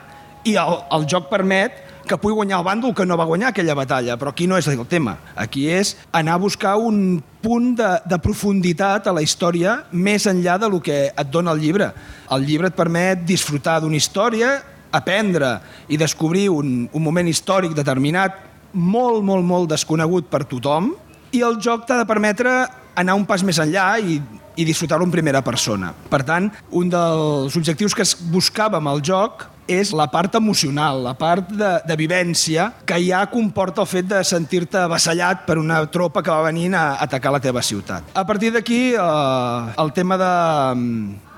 i 0.44 0.56
el, 0.60 0.80
el 0.94 1.06
joc 1.10 1.28
permet 1.30 1.84
que 2.08 2.16
pugui 2.16 2.34
guanyar 2.34 2.62
el 2.62 2.66
bàndol 2.66 2.94
que 2.96 3.04
no 3.06 3.18
va 3.20 3.26
guanyar 3.28 3.50
aquella 3.52 3.76
batalla, 3.76 4.16
però 4.16 4.32
aquí 4.32 4.46
no 4.48 4.56
és 4.56 4.66
el 4.70 4.80
tema. 4.88 5.18
Aquí 5.36 5.66
és 5.70 5.94
anar 6.16 6.38
a 6.38 6.42
buscar 6.42 6.76
un 6.80 7.20
punt 7.42 7.74
de, 7.76 7.90
de 8.08 8.18
profunditat 8.24 9.06
a 9.06 9.14
la 9.14 9.22
història 9.22 9.82
més 9.92 10.26
enllà 10.26 10.56
de 10.58 10.70
lo 10.72 10.80
que 10.80 10.98
et 11.12 11.30
dona 11.30 11.52
el 11.52 11.60
llibre. 11.60 11.92
El 12.32 12.48
llibre 12.48 12.72
et 12.72 12.78
permet 12.78 13.26
disfrutar 13.28 13.78
d'una 13.82 14.00
història, 14.00 14.56
aprendre 14.92 15.58
i 15.88 15.98
descobrir 16.00 16.48
un, 16.52 16.88
un 16.92 17.02
moment 17.02 17.28
històric 17.28 17.76
determinat 17.76 18.44
molt, 18.72 19.24
molt, 19.24 19.44
molt 19.44 19.70
desconegut 19.70 20.28
per 20.30 20.44
tothom 20.48 20.92
i 21.32 21.42
el 21.44 21.58
joc 21.60 21.86
t'ha 21.88 22.00
de 22.00 22.08
permetre 22.08 22.52
anar 22.98 23.14
un 23.18 23.26
pas 23.28 23.44
més 23.46 23.58
enllà 23.62 23.92
i, 24.00 24.18
i 24.58 24.66
disfrutar-lo 24.66 25.06
en 25.06 25.12
primera 25.12 25.42
persona. 25.44 25.92
Per 26.10 26.24
tant, 26.26 26.48
un 26.74 26.90
dels 26.90 27.54
objectius 27.56 27.94
que 27.94 28.02
es 28.06 28.16
buscava 28.32 28.80
amb 28.80 28.90
el 28.90 29.04
joc 29.06 29.46
és 29.68 29.92
la 29.92 30.08
part 30.08 30.34
emocional, 30.38 31.02
la 31.04 31.12
part 31.14 31.52
de, 31.52 31.70
de 31.84 31.96
vivència 32.00 32.70
que 32.88 32.96
ja 33.04 33.20
comporta 33.30 33.84
el 33.84 33.90
fet 33.90 34.08
de 34.08 34.22
sentir-te 34.24 34.80
avassallat 34.80 35.44
per 35.46 35.58
una 35.60 35.82
tropa 35.92 36.24
que 36.24 36.32
va 36.32 36.48
venint 36.48 36.74
a 36.74 36.86
atacar 37.04 37.34
la 37.36 37.42
teva 37.44 37.62
ciutat. 37.62 38.08
A 38.16 38.24
partir 38.26 38.50
d'aquí, 38.56 38.80
eh, 38.96 39.80
el 39.84 39.92
tema 39.92 40.16
de, 40.18 40.32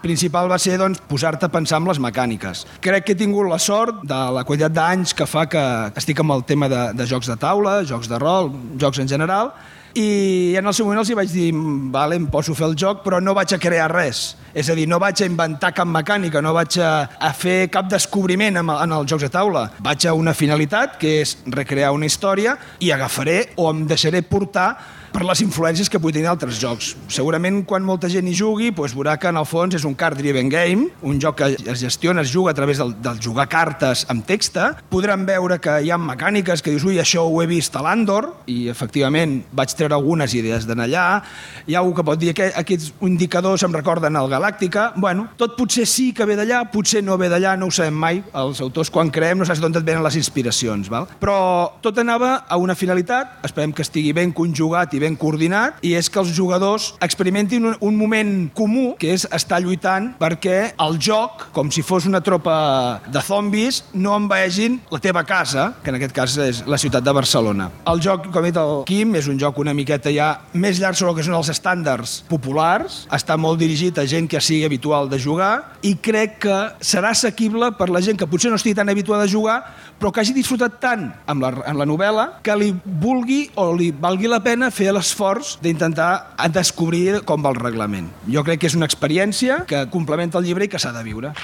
principal 0.02 0.48
va 0.50 0.58
ser 0.60 0.78
doncs, 0.80 1.02
posar-te 1.08 1.46
a 1.46 1.52
pensar 1.52 1.80
en 1.80 1.88
les 1.88 2.00
mecàniques. 2.02 2.64
Crec 2.84 3.06
que 3.06 3.16
he 3.16 3.20
tingut 3.20 3.48
la 3.50 3.58
sort 3.58 4.04
de 4.08 4.20
la 4.36 4.44
qualitat 4.48 4.74
d'anys 4.76 5.14
que 5.16 5.28
fa 5.28 5.46
que 5.50 5.64
estic 6.00 6.22
amb 6.24 6.36
el 6.36 6.46
tema 6.48 6.68
de, 6.72 6.86
de 6.96 7.08
jocs 7.08 7.30
de 7.30 7.36
taula, 7.40 7.80
jocs 7.88 8.08
de 8.10 8.18
rol, 8.20 8.52
jocs 8.80 9.02
en 9.02 9.10
general, 9.10 9.52
i 9.94 10.54
en 10.54 10.66
el 10.66 10.74
seu 10.76 10.86
moment 10.86 11.00
els 11.02 11.10
hi 11.10 11.16
vaig 11.18 11.32
dir 11.34 11.48
vale, 11.90 12.14
em 12.20 12.28
poso 12.30 12.54
a 12.54 12.58
fer 12.58 12.68
el 12.68 12.76
joc, 12.78 13.02
però 13.02 13.18
no 13.22 13.34
vaig 13.34 13.56
a 13.56 13.58
crear 13.58 13.88
res. 13.90 14.36
És 14.54 14.70
a 14.70 14.76
dir, 14.78 14.86
no 14.90 15.00
vaig 15.02 15.22
a 15.22 15.26
inventar 15.26 15.72
cap 15.74 15.88
mecànica, 15.90 16.42
no 16.42 16.52
vaig 16.54 16.78
a, 16.82 16.92
a 17.18 17.32
fer 17.34 17.70
cap 17.74 17.90
descobriment 17.90 18.60
en, 18.62 18.70
en 18.70 18.94
els 19.00 19.10
jocs 19.10 19.26
de 19.26 19.32
taula. 19.34 19.66
Vaig 19.82 20.06
a 20.06 20.14
una 20.14 20.34
finalitat, 20.34 20.96
que 21.00 21.20
és 21.24 21.36
recrear 21.50 21.90
una 21.94 22.06
història, 22.06 22.56
i 22.78 22.92
agafaré 22.94 23.40
o 23.58 23.70
em 23.72 23.84
deixaré 23.90 24.22
portar 24.22 24.70
per 25.12 25.24
les 25.26 25.42
influències 25.44 25.90
que 25.90 26.00
pugui 26.00 26.14
tenir 26.16 26.30
altres 26.30 26.60
jocs. 26.60 26.94
Segurament 27.10 27.62
quan 27.68 27.84
molta 27.86 28.10
gent 28.12 28.28
hi 28.28 28.34
jugui 28.36 28.70
doncs 28.70 28.94
veurà 28.96 29.16
que 29.20 29.30
en 29.30 29.38
el 29.38 29.46
fons 29.46 29.74
és 29.76 29.84
un 29.86 29.94
card-driven 29.94 30.48
game, 30.50 30.88
un 31.06 31.20
joc 31.22 31.36
que 31.40 31.48
es 31.54 31.80
gestiona, 31.80 32.22
es 32.22 32.32
juga 32.32 32.50
a 32.50 32.54
través 32.54 32.78
del, 32.78 32.94
del 33.02 33.20
jugar 33.22 33.48
cartes 33.48 34.04
amb 34.10 34.24
texta. 34.26 34.72
Podran 34.90 35.26
veure 35.26 35.60
que 35.62 35.76
hi 35.82 35.90
ha 35.90 35.98
mecàniques 35.98 36.62
que 36.62 36.72
dius, 36.74 36.84
ui, 36.84 36.98
això 36.98 37.24
ho 37.26 37.42
he 37.42 37.46
vist 37.50 37.76
a 37.76 37.82
l'Andor, 37.84 38.30
i 38.50 38.68
efectivament 38.72 39.40
vaig 39.56 39.74
treure 39.76 39.94
algunes 39.94 40.34
idees 40.34 40.66
d'en 40.66 40.82
allà. 40.82 41.06
Hi 41.66 41.76
ha 41.76 41.82
algú 41.82 41.94
que 41.96 42.06
pot 42.06 42.20
dir 42.20 42.34
que 42.36 42.50
aquests 42.56 42.92
indicadors 43.06 43.64
em 43.66 43.74
recorden 43.74 44.18
el 44.18 44.30
Galàctica. 44.30 44.90
Bueno, 44.96 45.28
tot 45.40 45.56
potser 45.58 45.86
sí 45.88 46.10
que 46.16 46.26
ve 46.28 46.36
d'allà, 46.38 46.64
potser 46.72 47.04
no 47.04 47.18
ve 47.20 47.30
d'allà, 47.32 47.56
no 47.58 47.70
ho 47.70 47.74
sabem 47.74 47.96
mai. 47.96 48.22
Els 48.34 48.62
autors 48.64 48.90
quan 48.90 49.10
creem 49.14 49.40
no 49.40 49.48
saps 49.48 49.62
d'on 49.62 49.76
et 49.76 49.86
venen 49.86 50.04
les 50.04 50.18
inspiracions. 50.20 50.90
Val? 50.90 51.08
Però 51.20 51.36
tot 51.82 51.98
anava 52.02 52.46
a 52.48 52.58
una 52.60 52.76
finalitat, 52.78 53.38
esperem 53.46 53.74
que 53.76 53.84
estigui 53.86 54.14
ben 54.16 54.34
conjugat 54.36 54.94
i 54.94 54.99
ben 55.00 55.16
coordinat 55.18 55.80
i 55.86 55.94
és 55.98 56.10
que 56.10 56.20
els 56.22 56.32
jugadors 56.36 56.92
experimentin 57.02 57.66
un, 57.70 57.76
un 57.80 57.96
moment 57.96 58.32
comú, 58.56 58.94
que 59.00 59.14
és 59.14 59.26
estar 59.32 59.60
lluitant 59.62 60.12
perquè 60.20 60.74
el 60.80 60.98
joc, 61.02 61.48
com 61.56 61.70
si 61.72 61.84
fos 61.86 62.06
una 62.08 62.22
tropa 62.24 63.00
de 63.10 63.22
zombis, 63.24 63.82
no 63.94 64.14
envaegin 64.16 64.80
la 64.92 65.00
teva 65.02 65.24
casa, 65.28 65.70
que 65.82 65.92
en 65.92 65.98
aquest 65.98 66.16
cas 66.16 66.36
és 66.44 66.62
la 66.68 66.78
ciutat 66.80 67.04
de 67.04 67.14
Barcelona. 67.16 67.70
El 67.90 68.02
joc, 68.04 68.28
com 68.30 68.42
ha 68.42 68.48
dit 68.48 68.60
el 68.60 68.74
Quim, 68.88 69.14
és 69.18 69.28
un 69.30 69.40
joc 69.40 69.58
una 69.60 69.74
miqueta 69.76 70.12
ja 70.14 70.30
més 70.52 70.80
llarg 70.80 70.98
sobre 70.98 71.14
el 71.14 71.20
que 71.20 71.26
són 71.26 71.38
els 71.38 71.50
estàndards 71.52 72.20
populars, 72.30 73.04
està 73.12 73.36
molt 73.40 73.60
dirigit 73.60 73.98
a 73.98 74.06
gent 74.08 74.28
que 74.30 74.40
sigui 74.44 74.66
habitual 74.68 75.10
de 75.10 75.18
jugar 75.20 75.52
i 75.86 75.94
crec 76.02 76.38
que 76.44 76.58
serà 76.84 77.14
assequible 77.14 77.72
per 77.78 77.90
la 77.90 78.02
gent 78.04 78.18
que 78.20 78.28
potser 78.30 78.50
no 78.52 78.58
estigui 78.60 78.76
tan 78.78 78.88
habituada 78.92 79.24
a 79.24 79.30
jugar, 79.30 79.60
però 80.00 80.12
que 80.12 80.22
hagi 80.22 80.34
disfrutat 80.36 80.78
tant 80.82 81.08
amb 81.28 81.44
la, 81.44 81.52
amb 81.68 81.80
la 81.80 81.88
novel·la 81.88 82.26
que 82.44 82.56
li 82.58 82.70
vulgui 82.84 83.42
o 83.60 83.70
li 83.76 83.90
valgui 83.92 84.30
la 84.30 84.40
pena 84.44 84.70
fer 84.74 84.89
l'esforç 84.92 85.56
d'intentar 85.62 86.10
descobrir 86.54 87.22
com 87.28 87.42
va 87.44 87.52
el 87.54 87.58
reglament. 87.60 88.10
Jo 88.28 88.44
crec 88.46 88.62
que 88.62 88.70
és 88.70 88.76
una 88.78 88.88
experiència 88.90 89.64
que 89.70 89.86
complementa 89.90 90.38
el 90.38 90.48
llibre 90.48 90.66
i 90.66 90.72
que 90.72 90.78
s'ha 90.78 90.92
de 90.92 91.04
viure. 91.06 91.34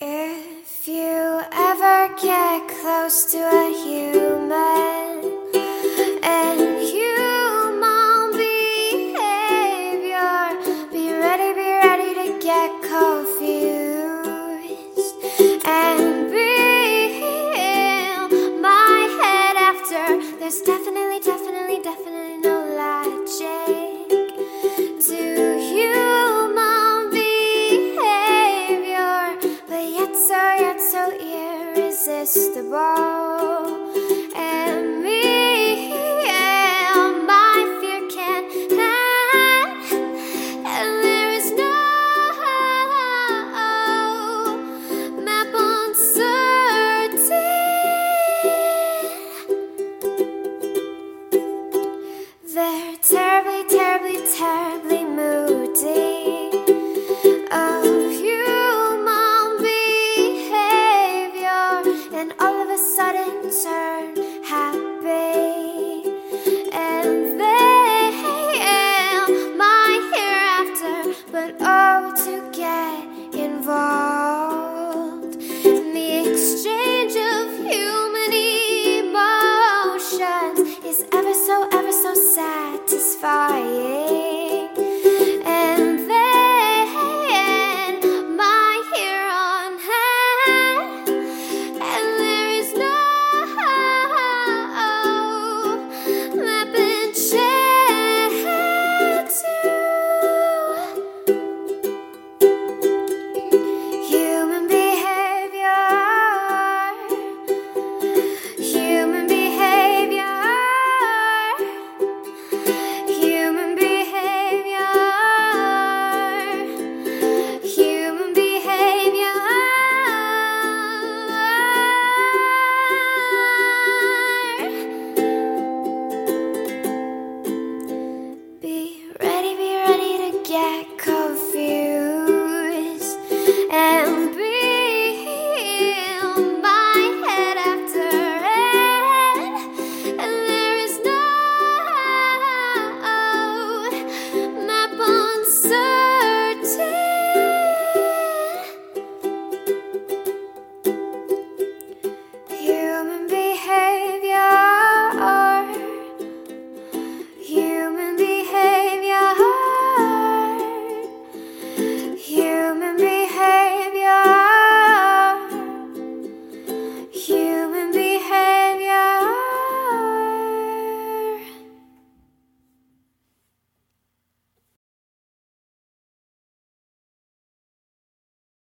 If 0.00 0.88
you 0.88 1.40
ever 1.70 2.10
get 2.20 2.68
close 2.80 3.24
to 3.32 3.40
a 3.44 3.66
human 3.72 4.23
There's 20.44 20.60
definitely, 20.60 21.20
definitely, 21.20 21.80
definitely 21.80 22.36
no 22.36 22.68
logic 22.76 24.10
to 25.00 25.58
human 25.58 27.10
behavior, 27.10 29.38
but 29.66 29.88
yet 29.88 30.14
so, 30.14 30.36
yet 30.36 30.78
so 30.82 31.10
irresistible. 31.16 33.83